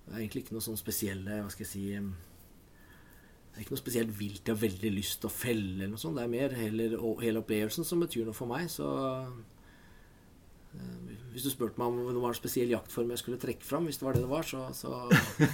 det 0.07 0.15
er 0.15 0.23
egentlig 0.23 0.41
ikke 0.45 0.55
noe 0.55 0.63
sånn 0.63 0.79
spesielle 0.79 1.41
Hva 1.43 1.49
skal 1.51 1.65
jeg 1.65 1.73
si 1.73 1.83
Det 1.91 3.57
er 3.57 3.61
ikke 3.65 3.75
noe 3.75 3.83
spesielt 3.83 4.13
vilt 4.17 4.41
jeg 4.41 4.55
har 4.55 4.63
veldig 4.63 4.91
lyst 4.95 5.19
til 5.21 5.29
å 5.29 5.35
felle, 5.35 5.75
eller 5.75 5.93
noe 5.93 6.01
sånt. 6.01 6.17
Det 6.17 6.25
er 6.25 6.33
mer 6.33 6.51
heller 6.57 6.89
hele 7.21 7.43
opplevelsen 7.43 7.87
som 7.87 8.01
betyr 8.01 8.25
noe 8.25 8.37
for 8.37 8.49
meg. 8.49 8.63
Så 8.71 8.87
hvis 11.33 11.43
du 11.45 11.51
spurte 11.53 11.77
meg 11.77 11.91
om 11.91 11.97
det 12.15 12.21
var 12.23 12.31
en 12.33 12.37
spesiell 12.39 12.71
jaktform 12.73 13.11
jeg 13.13 13.19
skulle 13.21 13.37
trekke 13.37 13.61
fram, 13.67 13.85
hvis 13.85 13.99
det 14.01 14.05
var 14.07 14.15
det 14.17 14.23
det 14.23 14.29
var, 14.31 14.47
så, 14.47 14.63
så, 14.73 15.03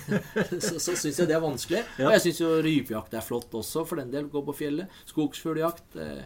så, 0.63 0.78
så 0.80 0.95
syns 0.95 1.19
jeg 1.19 1.28
det 1.28 1.36
er 1.36 1.43
vanskelig. 1.43 1.82
Ja. 1.99 2.07
Og 2.07 2.13
jeg 2.15 2.24
syns 2.28 2.39
jo 2.43 2.51
rypejakt 2.63 3.17
er 3.19 3.26
flott 3.26 3.51
også, 3.59 3.84
for 3.89 3.99
den 3.99 4.13
del. 4.13 4.30
Gå 4.32 4.43
på 4.47 4.55
fjellet. 4.55 4.88
Skogsfugljakt. 5.11 5.97
eh, 5.99 6.24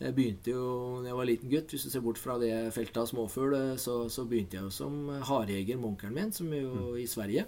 Jeg 0.00 0.14
begynte 0.16 0.52
jo 0.52 0.66
da 1.02 1.10
jeg 1.10 1.16
var 1.16 1.28
liten 1.28 1.50
gutt. 1.52 1.72
Hvis 1.72 1.82
du 1.84 1.90
ser 1.92 2.04
bort 2.04 2.20
fra 2.20 2.36
det 2.40 2.52
feltet 2.76 3.00
av 3.02 3.08
småfugl, 3.08 3.56
eh, 3.56 3.74
så, 3.80 3.96
så 4.12 4.24
begynte 4.28 4.56
jeg 4.58 4.68
jo 4.68 4.70
som 4.72 5.00
harejeger 5.28 5.80
med 5.80 5.90
onkelen 5.94 6.14
min, 6.20 6.32
som 6.36 6.52
jo 6.52 6.94
i 7.00 7.06
Sverige. 7.08 7.46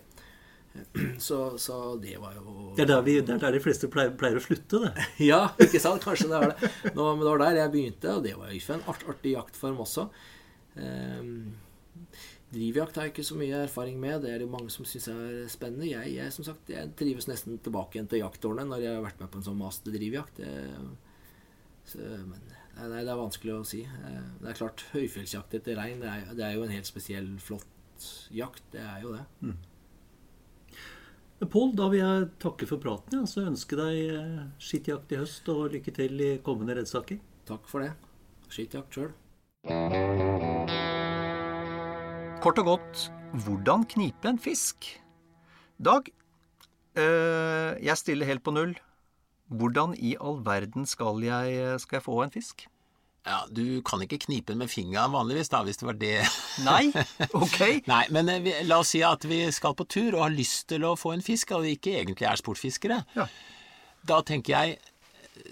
Så, 1.21 1.59
så 1.61 1.97
det 2.01 2.15
var 2.17 2.33
jo 2.33 2.71
Det 2.79 2.87
er 2.87 2.89
der, 2.95 3.03
vi, 3.05 3.19
det 3.21 3.35
er 3.35 3.41
der 3.43 3.53
de 3.53 3.61
fleste 3.61 3.91
pleier, 3.93 4.15
pleier 4.17 4.39
å 4.39 4.41
slutte, 4.41 4.79
det. 4.87 5.03
ja, 5.31 5.43
ikke 5.61 5.77
sant? 5.85 6.01
Kanskje 6.01 6.31
det 6.31 6.39
er 6.39 6.55
det. 6.55 6.71
Nå, 6.97 7.11
men 7.11 7.21
det 7.21 7.29
var 7.29 7.43
der 7.43 7.59
jeg 7.61 7.73
begynte, 7.75 8.15
og 8.17 8.23
det 8.25 8.33
var 8.39 8.55
jo 8.57 8.63
en 8.79 8.87
art, 8.89 9.05
artig 9.13 9.35
jaktform 9.35 9.83
også. 9.85 10.07
Um, 10.77 11.53
drivjakt 12.53 12.97
har 12.97 13.07
jeg 13.07 13.13
ikke 13.15 13.25
så 13.27 13.37
mye 13.41 13.63
erfaring 13.67 13.99
med. 14.01 14.23
Det 14.25 14.31
er 14.33 14.39
det 14.45 14.49
mange 14.53 14.71
som 14.73 14.85
syns 14.89 15.09
er 15.13 15.47
spennende. 15.53 15.89
Jeg, 15.91 16.15
jeg, 16.17 16.33
som 16.33 16.45
sagt, 16.47 16.69
jeg 16.73 16.93
trives 16.97 17.29
nesten 17.29 17.59
tilbake 17.65 17.97
igjen 17.99 18.09
til 18.13 18.23
jaktårene 18.25 18.65
når 18.69 18.85
jeg 18.85 18.95
har 18.97 19.05
vært 19.07 19.21
med 19.21 19.31
på 19.33 19.41
en 19.41 19.47
sånn 19.51 19.61
masterdrivjakt. 19.61 20.37
Det- 20.37 21.11
Så, 21.85 21.99
men 21.99 22.39
nei, 22.77 23.01
det 23.03 23.11
er 23.11 23.19
vanskelig 23.19 23.55
å 23.57 23.65
si. 23.67 23.81
Eh, 23.83 24.21
Det 24.41 24.49
er 24.53 24.55
klart, 24.55 24.85
høyfjellsjakt 24.93 25.55
etter 25.59 25.75
rein, 25.77 25.99
det 26.01 26.09
er, 26.09 26.35
det 26.39 26.45
er 26.47 26.53
jo 26.55 26.63
en 26.63 26.71
helt 26.71 26.87
spesiell, 26.87 27.27
flott 27.43 28.07
jakt. 28.31 28.63
Det 28.71 28.81
er 28.81 29.01
jo 29.03 29.17
det. 29.17 29.55
Pål, 31.51 31.73
da 31.75 31.89
vil 31.91 31.99
jeg 31.99 32.29
takke 32.39 32.69
for 32.71 32.79
praten. 32.79 33.19
Ja, 33.19 33.27
så 33.27 33.43
ønske 33.49 33.75
deg 33.75 33.99
eh, 34.15 34.45
skittjakt 34.63 35.11
i 35.11 35.19
høst 35.19 35.49
og 35.51 35.73
lykke 35.75 35.91
til 35.97 36.21
i 36.23 36.31
kommende 36.47 36.77
reddsaker. 36.79 37.19
Takk 37.49 37.67
for 37.67 37.83
det. 37.83 37.91
Skittjakt 38.49 38.95
sjøl. 38.95 39.11
Kort 42.43 42.59
og 42.59 42.67
godt, 42.67 43.03
hvordan 43.45 43.85
knipe 43.87 44.27
en 44.29 44.39
fisk? 44.43 44.89
Dag, 45.79 46.09
øh, 46.99 47.85
jeg 47.85 47.99
stiller 47.99 48.27
helt 48.27 48.43
på 48.43 48.51
null. 48.51 48.75
Hvordan 49.47 49.95
i 49.95 50.17
all 50.19 50.41
verden 50.43 50.87
skal 50.87 51.23
jeg, 51.23 51.81
skal 51.81 51.97
jeg 51.97 52.03
få 52.03 52.23
en 52.23 52.31
fisk? 52.35 52.67
Ja, 53.27 53.39
Du 53.47 53.83
kan 53.87 54.03
ikke 54.03 54.19
knipe 54.19 54.53
den 54.53 54.59
med 54.59 54.69
fingeren 54.69 55.13
vanligvis, 55.13 55.49
da, 55.49 55.63
hvis 55.63 55.77
det 55.77 55.87
var 55.87 55.93
det. 55.95 56.27
Nei? 56.67 56.91
Ok. 57.33 57.61
Nei, 57.93 58.03
men 58.11 58.29
eh, 58.29 58.43
vi, 58.43 58.57
la 58.67 58.81
oss 58.83 58.91
si 58.97 59.05
at 59.07 59.23
vi 59.31 59.45
skal 59.55 59.77
på 59.79 59.87
tur 59.87 60.17
og 60.17 60.25
har 60.25 60.35
lyst 60.35 60.67
til 60.75 60.83
å 60.83 60.97
få 60.99 61.15
en 61.15 61.23
fisk, 61.23 61.55
og 61.55 61.63
vi 61.63 61.77
ikke 61.77 61.95
egentlig 62.01 62.27
er 62.27 62.43
sportfiskere. 62.43 63.05
Ja. 63.15 63.29
Da 64.03 64.19
tenker 64.27 64.59
jeg, 64.59 64.83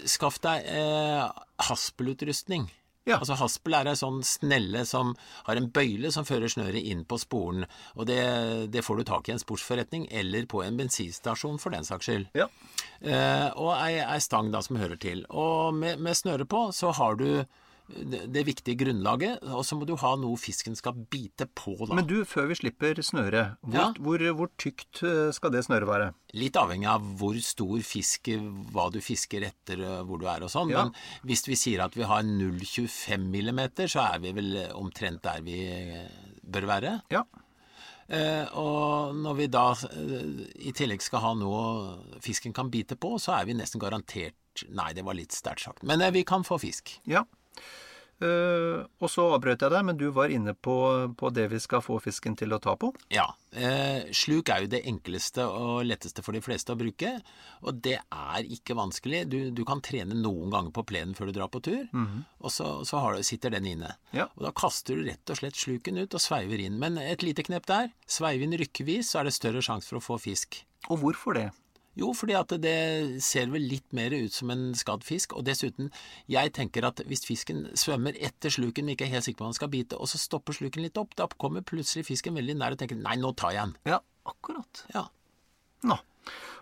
skaff 0.03 0.43
deg 0.43 0.67
eh, 0.67 1.31
haspelutrustning. 1.71 2.67
Ja. 3.09 3.17
Altså 3.17 3.33
Haspel 3.39 3.75
er 3.79 3.89
ei 3.89 3.97
sånn 3.97 4.19
snelle 4.25 4.83
som 4.85 5.15
har 5.47 5.57
en 5.57 5.71
bøyle 5.73 6.11
som 6.13 6.27
fører 6.27 6.51
snøret 6.51 6.85
inn 6.85 7.01
på 7.09 7.17
sporen. 7.21 7.65
Og 7.97 8.05
det, 8.09 8.21
det 8.73 8.83
får 8.85 9.01
du 9.01 9.07
tak 9.09 9.29
i 9.29 9.33
en 9.35 9.41
sportsforretning 9.41 10.05
eller 10.21 10.45
på 10.49 10.61
en 10.65 10.77
bensinstasjon 10.77 11.57
for 11.61 11.73
den 11.73 11.87
saks 11.87 12.09
skyld. 12.09 12.29
Ja. 12.37 12.47
Eh, 13.01 13.47
og 13.57 13.73
ei, 13.79 13.97
ei 14.05 14.21
stang 14.21 14.51
da 14.53 14.61
som 14.61 14.77
hører 14.81 15.01
til. 15.01 15.25
Og 15.29 15.73
med, 15.77 16.01
med 16.03 16.17
snøret 16.17 16.49
på 16.51 16.67
så 16.77 16.93
har 16.99 17.17
du 17.17 17.43
det, 18.31 18.43
viktige 18.47 18.77
grunnlaget, 18.79 19.43
og 19.43 19.65
så 19.67 19.77
må 19.77 19.85
du 19.89 19.93
ha 19.99 20.13
noe 20.19 20.39
fisken 20.39 20.75
skal 20.77 20.95
bite 21.11 21.47
på, 21.57 21.75
da. 21.83 21.95
Men 21.97 22.07
du, 22.09 22.21
før 22.27 22.49
vi 22.51 22.57
slipper 22.61 23.01
snøret, 23.05 23.57
hvor, 23.61 23.77
Ja. 23.77 23.87
hvor, 23.99 24.25
hvor 24.37 24.51
tykt 24.61 25.03
eh, 25.07 25.31
skal 25.35 25.51
det 25.55 25.63
snøret 25.67 25.89
være? 25.89 26.09
Litt 26.37 26.57
avhengig 26.59 26.89
av 26.91 27.05
hvor 27.19 27.37
stor 27.43 27.77
fisk, 27.85 28.31
hva 28.71 28.89
du 28.93 29.01
fisker 29.03 29.45
etter, 29.49 29.83
øh, 29.83 30.01
hvor 30.07 30.21
du 30.21 30.27
er 30.31 30.43
og 30.47 30.53
sånn. 30.53 30.71
Ja. 30.73 30.85
Men 30.87 31.27
hvis 31.27 31.45
vi 31.49 31.59
sier 31.59 31.85
at 31.85 31.95
vi 31.97 32.07
har 32.07 32.23
0,25 32.23 33.29
millimeter, 33.31 33.91
så 33.91 34.07
er 34.13 34.19
vi 34.23 34.33
vel 34.39 34.51
omtrent 34.77 35.21
der 35.25 35.41
vi 35.45 35.61
bør 36.43 36.67
være. 36.71 36.97
Ja. 37.13 37.25
Eh, 38.11 38.43
og 38.59 39.15
når 39.15 39.37
vi 39.37 39.45
da 39.47 39.65
eh, 39.87 40.45
i 40.67 40.73
tillegg 40.75 41.03
skal 41.03 41.21
ha 41.23 41.29
noe 41.39 42.17
fisken 42.23 42.51
kan 42.55 42.71
bite 42.73 42.97
på, 42.99 43.13
så 43.21 43.37
er 43.39 43.47
vi 43.47 43.55
nesten 43.59 43.81
garantert 43.81 44.35
Nei, 44.67 44.89
det 44.91 45.05
var 45.07 45.15
litt 45.15 45.31
sterkt 45.31 45.63
sagt. 45.63 45.83
Men 45.87 46.01
eh, 46.03 46.11
vi 46.11 46.25
kan 46.27 46.43
få 46.43 46.57
fisk. 46.59 46.91
Ja. 47.07 47.21
Eh, 48.21 48.81
og 49.01 49.09
så 49.09 49.23
avbrøt 49.33 49.63
jeg 49.65 49.73
deg, 49.73 49.85
men 49.87 49.97
du 49.97 50.07
var 50.13 50.29
inne 50.33 50.53
på, 50.53 50.75
på 51.17 51.29
det 51.33 51.47
vi 51.51 51.59
skal 51.61 51.81
få 51.81 51.97
fisken 52.03 52.35
til 52.37 52.53
å 52.53 52.59
ta 52.61 52.75
på. 52.79 52.91
Ja. 53.13 53.31
Uh, 53.51 54.07
sluk 54.15 54.47
er 54.53 54.63
jo 54.63 54.69
det 54.71 54.83
enkleste 54.87 55.43
og 55.43 55.81
letteste 55.83 56.23
for 56.23 56.37
de 56.37 56.43
fleste 56.45 56.71
å 56.71 56.79
bruke. 56.79 57.15
Og 57.65 57.81
det 57.83 57.97
er 57.99 58.51
ikke 58.57 58.77
vanskelig. 58.77 59.23
Du, 59.31 59.39
du 59.55 59.63
kan 59.67 59.81
trene 59.83 60.15
noen 60.17 60.53
ganger 60.53 60.75
på 60.75 60.85
plenen 60.93 61.17
før 61.17 61.31
du 61.31 61.35
drar 61.39 61.51
på 61.51 61.63
tur, 61.65 61.89
og 61.91 62.53
så, 62.53 62.69
så 62.87 63.01
har 63.03 63.17
du, 63.17 63.25
sitter 63.25 63.53
den 63.57 63.67
inne. 63.73 63.95
Ja. 64.15 64.29
Og 64.37 64.45
da 64.45 64.53
kaster 64.55 64.99
du 64.99 65.07
rett 65.09 65.33
og 65.33 65.41
slett 65.41 65.59
sluken 65.59 65.99
ut 65.99 66.15
og 66.15 66.23
sveiver 66.23 66.61
inn. 66.61 66.77
Men 66.81 67.01
et 67.01 67.25
lite 67.25 67.45
knep 67.47 67.67
der. 67.69 67.91
Sveiv 68.05 68.45
inn 68.45 68.55
rykkevis, 68.61 69.11
så 69.11 69.21
er 69.21 69.27
det 69.27 69.35
større 69.35 69.65
sjanse 69.65 69.89
for 69.89 69.99
å 69.99 70.05
få 70.11 70.21
fisk. 70.29 70.61
Og 70.89 71.01
hvorfor 71.01 71.37
det? 71.37 71.49
Jo, 71.99 72.13
fordi 72.15 72.35
at 72.39 72.53
det 72.63 73.21
ser 73.23 73.49
vel 73.51 73.65
litt 73.67 73.89
mer 73.95 74.13
ut 74.15 74.31
som 74.31 74.51
en 74.53 74.69
skadd 74.77 75.03
fisk. 75.03 75.35
Og 75.35 75.43
dessuten, 75.47 75.89
jeg 76.31 76.53
tenker 76.55 76.87
at 76.87 77.01
hvis 77.07 77.25
fisken 77.27 77.65
svømmer 77.79 78.15
etter 78.15 78.53
sluken, 78.53 78.87
men 78.87 78.95
ikke 78.95 79.09
er 79.09 79.17
helt 79.17 79.27
sikker 79.27 79.41
på 79.41 79.47
om 79.49 79.51
den 79.51 79.59
skal 79.59 79.71
bite, 79.73 79.99
og 79.99 80.07
så 80.11 80.21
stopper 80.21 80.55
sluken 80.55 80.85
litt 80.85 80.99
opp, 81.01 81.17
da 81.19 81.27
kommer 81.41 81.65
plutselig 81.67 82.07
fisken 82.07 82.37
veldig 82.39 82.55
nær 82.61 82.77
og 82.77 82.79
tenker 82.81 82.99
nei, 82.99 83.17
nå 83.19 83.33
tar 83.35 83.55
jeg 83.57 83.65
den. 83.65 83.75
Ja, 83.91 83.99
akkurat. 84.31 84.85
Ja. 84.95 85.09
Nå. 85.89 85.99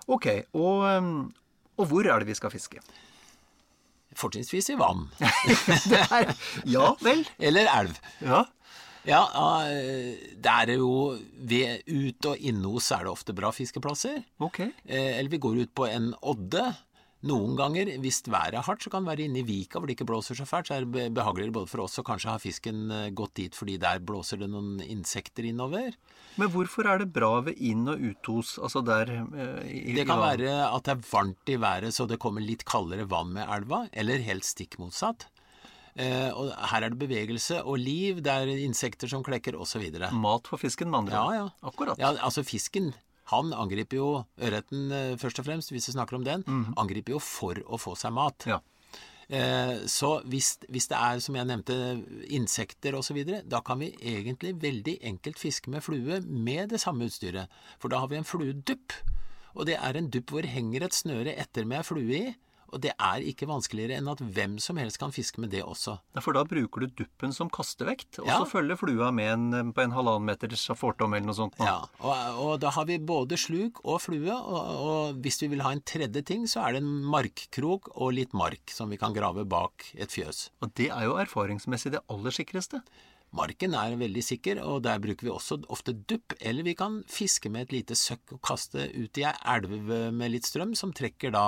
Ok, 0.10 0.32
og, 0.58 0.88
eh, 0.90 1.14
og 1.78 1.92
hvor 1.92 2.10
er 2.10 2.24
det 2.24 2.32
vi 2.32 2.40
skal 2.40 2.54
fiske? 2.54 2.82
Fortrinnsvis 4.18 4.72
i 4.74 4.78
vann. 4.80 5.06
Det 5.92 6.00
er, 6.10 6.32
ja 6.68 6.94
vel. 7.06 7.22
Eller 7.38 7.70
elv. 7.70 8.00
Ja. 8.26 8.48
Ja, 9.08 9.22
eh, 9.70 10.18
det 10.36 10.52
er 10.52 10.74
jo 10.76 11.18
ved 11.40 11.84
ut- 11.88 12.26
og 12.34 12.38
innos 12.38 12.92
er 12.92 13.06
det 13.08 13.14
ofte 13.14 13.34
bra 13.34 13.52
fiskeplasser. 13.56 14.24
Ok. 14.40 14.60
Eh, 14.86 15.18
Eller 15.20 15.30
vi 15.30 15.38
går 15.40 15.62
ut 15.64 15.74
på 15.76 15.88
en 15.88 16.14
odde. 16.22 16.76
Noen 17.22 17.58
ganger, 17.60 17.90
hvis 18.00 18.22
været 18.32 18.54
er 18.56 18.62
hardt, 18.64 18.80
så 18.86 18.90
kan 18.90 19.04
det 19.04 19.10
være 19.12 19.26
inne 19.28 19.42
i 19.42 19.44
vika 19.44 19.76
hvor 19.80 19.88
det 19.88 19.98
ikke 19.98 20.06
blåser 20.08 20.38
så 20.40 20.46
fælt. 20.48 20.68
Så 20.70 20.76
er 20.78 20.86
det 20.86 20.92
be- 20.94 21.10
behageligere 21.12 21.52
både 21.52 21.68
for 21.68 21.82
oss 21.84 21.98
og 22.00 22.06
kanskje 22.08 22.30
ha 22.32 22.38
fisken 22.40 22.86
eh, 22.96 23.10
gått 23.12 23.34
dit, 23.36 23.52
fordi 23.56 23.76
der 23.78 24.00
blåser 24.00 24.40
det 24.40 24.48
noen 24.50 24.80
insekter 24.86 25.44
innover. 25.44 25.98
Men 26.40 26.48
hvorfor 26.54 26.88
er 26.88 27.00
det 27.00 27.12
bra 27.12 27.42
ved 27.42 27.56
inn- 27.60 27.90
og 27.92 28.00
utos, 28.00 28.58
altså 28.64 28.80
der 28.88 29.12
eh, 29.12 29.68
i, 29.68 29.96
Det 29.98 30.08
kan 30.08 30.20
være 30.24 30.54
at 30.72 30.84
det 30.88 30.96
er 30.96 31.04
varmt 31.12 31.52
i 31.52 31.58
været 31.60 31.92
så 31.94 32.08
det 32.08 32.20
kommer 32.20 32.40
litt 32.42 32.64
kaldere 32.64 33.04
vann 33.12 33.34
med 33.36 33.48
elva, 33.52 33.90
eller 33.92 34.24
helt 34.24 34.48
stikk 34.48 34.80
motsatt. 34.80 35.28
Eh, 36.00 36.30
og 36.32 36.54
her 36.72 36.86
er 36.86 36.94
det 36.94 37.02
bevegelse 37.02 37.60
og 37.66 37.78
liv, 37.82 38.22
det 38.24 38.32
er 38.32 38.52
insekter 38.64 39.12
som 39.12 39.24
klekker, 39.26 39.58
osv. 39.60 39.84
Mat 40.16 40.48
for 40.48 40.62
fisken, 40.62 40.90
med 40.92 41.04
andre 41.04 41.20
ord. 41.20 41.36
ja. 41.36 41.46
Akkurat. 41.68 42.00
Ja, 42.00 42.14
altså 42.24 42.46
fisken 42.48 42.94
han 43.30 43.52
angriper 43.54 44.00
jo 44.00 44.10
ørreten 44.42 44.90
eh, 44.96 45.14
først 45.22 45.42
og 45.42 45.46
fremst, 45.46 45.70
hvis 45.74 45.90
vi 45.90 45.94
snakker 45.94 46.18
om 46.18 46.26
den. 46.26 46.46
Angriper 46.80 47.18
jo 47.18 47.22
for 47.22 47.60
å 47.68 47.78
få 47.78 47.94
seg 48.00 48.16
mat. 48.16 48.48
Ja. 48.50 48.58
Eh, 49.30 49.86
så 49.86 50.16
hvis, 50.26 50.56
hvis 50.74 50.90
det 50.90 50.98
er, 50.98 51.20
som 51.22 51.38
jeg 51.38 51.46
nevnte, 51.46 51.76
insekter 52.34 52.98
osv., 52.98 53.20
da 53.46 53.62
kan 53.66 53.84
vi 53.84 53.92
egentlig 54.02 54.56
veldig 54.64 54.98
enkelt 55.12 55.38
fiske 55.42 55.70
med 55.70 55.86
flue 55.86 56.22
med 56.26 56.74
det 56.74 56.82
samme 56.82 57.06
utstyret. 57.06 57.52
For 57.78 57.94
da 57.94 58.02
har 58.02 58.10
vi 58.10 58.18
en 58.18 58.26
fluedupp. 58.28 58.98
Og 59.54 59.68
det 59.70 59.78
er 59.78 59.98
en 59.98 60.10
dupp 60.14 60.34
hvor 60.34 60.46
det 60.46 60.54
henger 60.56 60.86
et 60.88 60.98
snøre 60.98 61.36
etter 61.38 61.68
med 61.70 61.84
ei 61.84 61.86
flue 61.86 62.22
i. 62.24 62.34
Og 62.74 62.82
det 62.84 62.92
er 62.96 63.24
ikke 63.26 63.48
vanskeligere 63.50 63.98
enn 64.00 64.08
at 64.12 64.20
hvem 64.22 64.58
som 64.62 64.78
helst 64.78 65.00
kan 65.02 65.12
fiske 65.16 65.42
med 65.44 65.50
det 65.54 65.64
også. 65.66 65.98
Ja, 66.16 66.22
For 66.22 66.34
da 66.38 66.44
bruker 66.48 66.86
du 66.86 66.88
duppen 67.04 67.34
som 67.36 67.50
kastevekt, 67.50 68.20
og 68.22 68.28
Ja. 68.30 68.38
så 68.40 68.48
følger 68.50 68.78
flua 68.80 69.12
med 69.12 69.32
en, 69.34 69.74
på 69.74 69.82
en 69.84 69.92
halvannen 69.96 70.26
meters 70.30 70.68
fortom 70.78 71.14
eller 71.14 71.26
noe 71.28 71.36
sånt. 71.38 71.58
nå. 71.60 71.66
Ja, 71.66 71.80
og, 72.00 72.40
og 72.46 72.54
da 72.64 72.70
har 72.78 72.86
vi 72.86 72.98
både 73.00 73.38
sluk 73.38 73.82
og 73.84 74.02
flue, 74.02 74.32
og, 74.34 74.74
og 74.90 75.22
hvis 75.24 75.42
vi 75.42 75.48
vil 75.56 75.62
ha 75.66 75.72
en 75.76 75.82
tredje 75.82 76.22
ting, 76.24 76.48
så 76.48 76.64
er 76.68 76.74
det 76.78 76.84
en 76.84 77.04
markkrok 77.10 77.92
og 77.96 78.14
litt 78.14 78.34
mark 78.34 78.72
som 78.74 78.90
vi 78.90 78.98
kan 79.02 79.14
grave 79.16 79.46
bak 79.50 79.90
et 79.96 80.12
fjøs. 80.14 80.50
Og 80.62 80.74
det 80.78 80.90
er 80.94 81.06
jo 81.10 81.18
erfaringsmessig 81.22 81.92
det 81.98 82.04
aller 82.10 82.32
sikreste. 82.36 82.82
Marken 83.32 83.76
er 83.78 83.94
veldig 83.94 84.24
sikker, 84.26 84.58
og 84.66 84.80
der 84.88 84.98
bruker 84.98 85.28
vi 85.28 85.30
også 85.30 85.60
ofte 85.70 85.94
dupp, 86.10 86.34
eller 86.42 86.66
vi 86.66 86.74
kan 86.74 87.04
fiske 87.06 87.52
med 87.54 87.68
et 87.68 87.76
lite 87.76 87.94
søkk 88.00 88.34
og 88.34 88.42
kaste 88.42 88.88
ut 88.96 89.20
i 89.22 89.26
ei 89.30 89.34
elv 89.54 89.70
med 90.18 90.32
litt 90.34 90.48
strøm, 90.50 90.72
som 90.76 90.90
trekker 90.98 91.30
da 91.36 91.44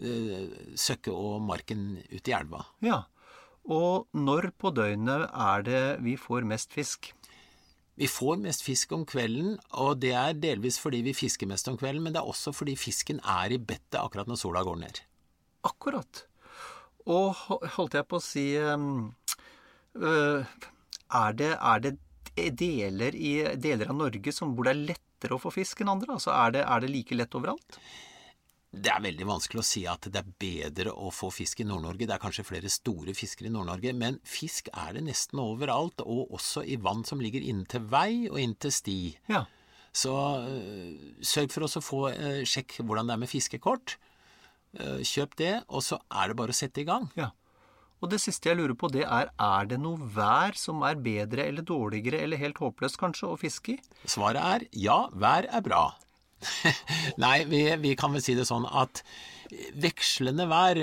eh, 0.00 0.74
søkket 0.78 1.12
og 1.14 1.40
marken 1.44 1.98
ut 2.10 2.28
i 2.28 2.36
elva. 2.36 2.64
Ja. 2.84 3.02
Og 3.70 4.08
når 4.16 4.50
på 4.58 4.72
døgnet 4.74 5.28
er 5.30 5.66
det 5.66 5.82
vi 6.04 6.16
får 6.18 6.46
mest 6.48 6.72
fisk? 6.74 7.12
Vi 8.00 8.08
får 8.08 8.38
mest 8.40 8.64
fisk 8.64 8.94
om 8.96 9.04
kvelden, 9.04 9.58
og 9.76 10.00
det 10.00 10.14
er 10.16 10.38
delvis 10.40 10.78
fordi 10.80 11.02
vi 11.04 11.12
fisker 11.16 11.48
mest 11.50 11.68
om 11.68 11.76
kvelden, 11.76 12.02
men 12.06 12.14
det 12.14 12.22
er 12.22 12.30
også 12.32 12.54
fordi 12.56 12.76
fisken 12.80 13.20
er 13.20 13.52
i 13.52 13.60
bettet 13.60 14.00
akkurat 14.00 14.30
når 14.30 14.40
sola 14.40 14.62
går 14.64 14.78
ned. 14.80 15.02
Akkurat. 15.68 16.24
Og 17.10 17.36
holdt 17.76 17.98
jeg 17.98 18.08
på 18.08 18.16
å 18.16 18.24
si 18.24 18.46
øh, 18.56 19.10
er, 20.00 21.32
det, 21.36 21.52
er 21.52 21.84
det 21.84 21.92
deler, 22.56 23.16
i, 23.16 23.34
deler 23.60 23.92
av 23.92 23.98
Norge 23.98 24.32
som, 24.32 24.54
hvor 24.54 24.68
det 24.68 24.74
er 24.74 24.84
lettere 24.94 25.36
å 25.36 25.42
få 25.42 25.52
fisk 25.52 25.82
enn 25.82 25.92
andre? 25.92 26.16
Altså 26.16 26.32
er 26.32 26.56
det, 26.56 26.64
er 26.64 26.84
det 26.84 26.92
like 26.94 27.18
lett 27.18 27.36
overalt? 27.36 27.80
Det 28.70 28.90
er 28.92 29.02
veldig 29.02 29.26
vanskelig 29.26 29.60
å 29.60 29.66
si 29.66 29.80
at 29.90 30.06
det 30.14 30.20
er 30.20 30.34
bedre 30.38 30.92
å 30.94 31.08
få 31.10 31.32
fisk 31.34 31.62
i 31.62 31.66
Nord-Norge. 31.66 32.06
Det 32.06 32.14
er 32.14 32.22
kanskje 32.22 32.46
flere 32.46 32.70
store 32.70 33.14
fisker 33.18 33.48
i 33.48 33.50
Nord-Norge, 33.50 33.94
men 33.98 34.20
fisk 34.22 34.70
er 34.70 34.94
det 34.94 35.02
nesten 35.08 35.42
overalt, 35.42 36.04
og 36.04 36.30
også 36.38 36.62
i 36.62 36.78
vann 36.78 37.02
som 37.08 37.22
ligger 37.22 37.42
inntil 37.42 37.88
vei 37.90 38.28
og 38.30 38.38
inntil 38.38 38.74
sti. 38.74 39.00
Ja. 39.32 39.42
Så 39.90 40.14
øh, 40.14 41.18
sørg 41.26 41.50
for 41.50 41.66
å 41.66 41.82
få 41.82 42.04
uh, 42.14 42.44
sjekk 42.46 42.78
hvordan 42.84 43.10
det 43.10 43.16
er 43.16 43.22
med 43.24 43.32
fiskekort. 43.32 43.96
Uh, 44.78 45.02
kjøp 45.02 45.34
det, 45.40 45.54
og 45.66 45.82
så 45.82 45.98
er 46.06 46.30
det 46.30 46.38
bare 46.38 46.54
å 46.54 46.60
sette 46.60 46.84
i 46.84 46.88
gang. 46.88 47.10
ja. 47.18 47.32
Og 48.00 48.08
det 48.08 48.16
siste 48.22 48.48
jeg 48.48 48.56
lurer 48.56 48.72
på, 48.80 48.88
det 48.88 49.02
er 49.04 49.28
er 49.28 49.66
det 49.68 49.76
noe 49.80 50.00
vær 50.14 50.56
som 50.56 50.80
er 50.88 50.96
bedre 51.04 51.44
eller 51.50 51.66
dårligere 51.66 52.22
eller 52.24 52.40
helt 52.40 52.56
håpløst 52.62 52.96
kanskje 53.00 53.28
å 53.28 53.36
fiske 53.36 53.74
i? 53.74 53.82
Svaret 54.08 54.40
er 54.40 54.64
ja, 54.72 55.02
vær 55.12 55.44
er 55.44 55.60
bra. 55.66 55.82
Nei, 57.24 57.44
vi, 57.50 57.62
vi 57.82 57.94
kan 57.98 58.12
vel 58.16 58.22
si 58.24 58.34
det 58.38 58.46
sånn 58.48 58.66
at 58.66 59.02
vekslende 59.82 60.46
vær, 60.50 60.78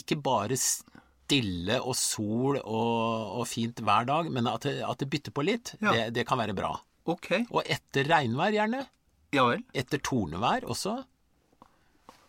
ikke 0.00 0.16
bare 0.24 0.56
stille 0.58 1.78
og 1.82 1.94
sol 1.98 2.58
og, 2.58 3.40
og 3.40 3.44
fint 3.48 3.80
hver 3.84 4.08
dag, 4.08 4.30
men 4.34 4.48
at 4.50 4.66
det, 4.66 4.78
at 4.84 4.98
det 5.02 5.10
bytter 5.12 5.34
på 5.36 5.44
litt, 5.46 5.74
Ja. 5.82 5.92
det, 5.94 6.06
det 6.18 6.26
kan 6.28 6.40
være 6.40 6.56
bra. 6.56 6.72
Okay. 7.08 7.44
Og 7.54 7.62
etter 7.70 8.08
regnvær 8.10 8.52
gjerne. 8.52 8.82
Ja 9.32 9.44
vel. 9.48 9.62
Etter 9.76 10.00
tornevær 10.04 10.64
også. 10.68 10.98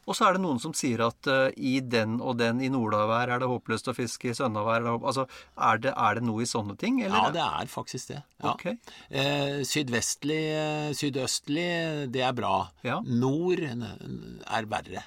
Og 0.10 0.18
så 0.18 0.26
er 0.26 0.36
det 0.36 0.42
noen 0.42 0.58
som 0.62 0.74
sier 0.74 1.04
at 1.06 1.30
uh, 1.30 1.52
i 1.54 1.78
den 1.86 2.18
og 2.18 2.40
den, 2.40 2.64
i 2.66 2.72
nordavær 2.74 3.30
er 3.36 3.44
det 3.44 3.50
håpløst 3.52 3.92
å 3.92 3.94
fiske, 3.94 4.32
i 4.32 4.38
sønnavær 4.38 4.80
er 4.80 4.88
det. 4.88 4.96
Altså, 5.12 5.28
er 5.70 5.84
det, 5.84 5.94
er 5.94 6.18
det 6.18 6.26
noe 6.26 6.42
i 6.42 6.50
sånne 6.50 6.74
ting? 6.82 6.98
Eller? 7.04 7.30
Ja, 7.30 7.36
det 7.36 7.46
er 7.46 7.70
faktisk 7.70 8.16
det. 8.16 8.24
Ja. 8.42 8.56
Okay. 8.56 8.80
Eh, 9.10 9.62
sydvestlig, 9.70 10.42
eh, 10.58 10.90
sydøstlig, 10.98 11.70
det 12.16 12.26
er 12.26 12.36
bra. 12.38 12.56
Ja. 12.88 12.98
Nord 13.06 13.62
er 13.62 14.70
verre. 14.74 15.06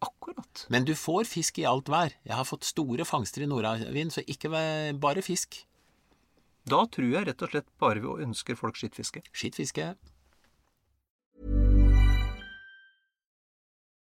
Akkurat. 0.00 0.64
Men 0.72 0.86
du 0.88 0.94
får 0.96 1.26
fisk 1.28 1.58
i 1.60 1.66
alt 1.68 1.90
vær. 1.92 2.14
Jeg 2.24 2.36
har 2.38 2.46
fått 2.48 2.64
store 2.68 3.04
fangster 3.08 3.44
i 3.44 3.50
nordavind, 3.50 4.14
så 4.14 4.24
ikke 4.24 4.52
bare 5.02 5.24
fisk. 5.26 5.60
Da 6.68 6.84
tror 6.92 7.10
jeg 7.10 7.28
rett 7.28 7.42
og 7.44 7.52
slett 7.52 7.68
bare 7.80 8.00
vi 8.04 8.24
ønsker 8.24 8.56
folk 8.58 8.78
skittfiske. 8.78 9.24
Skittfiske. 9.32 9.92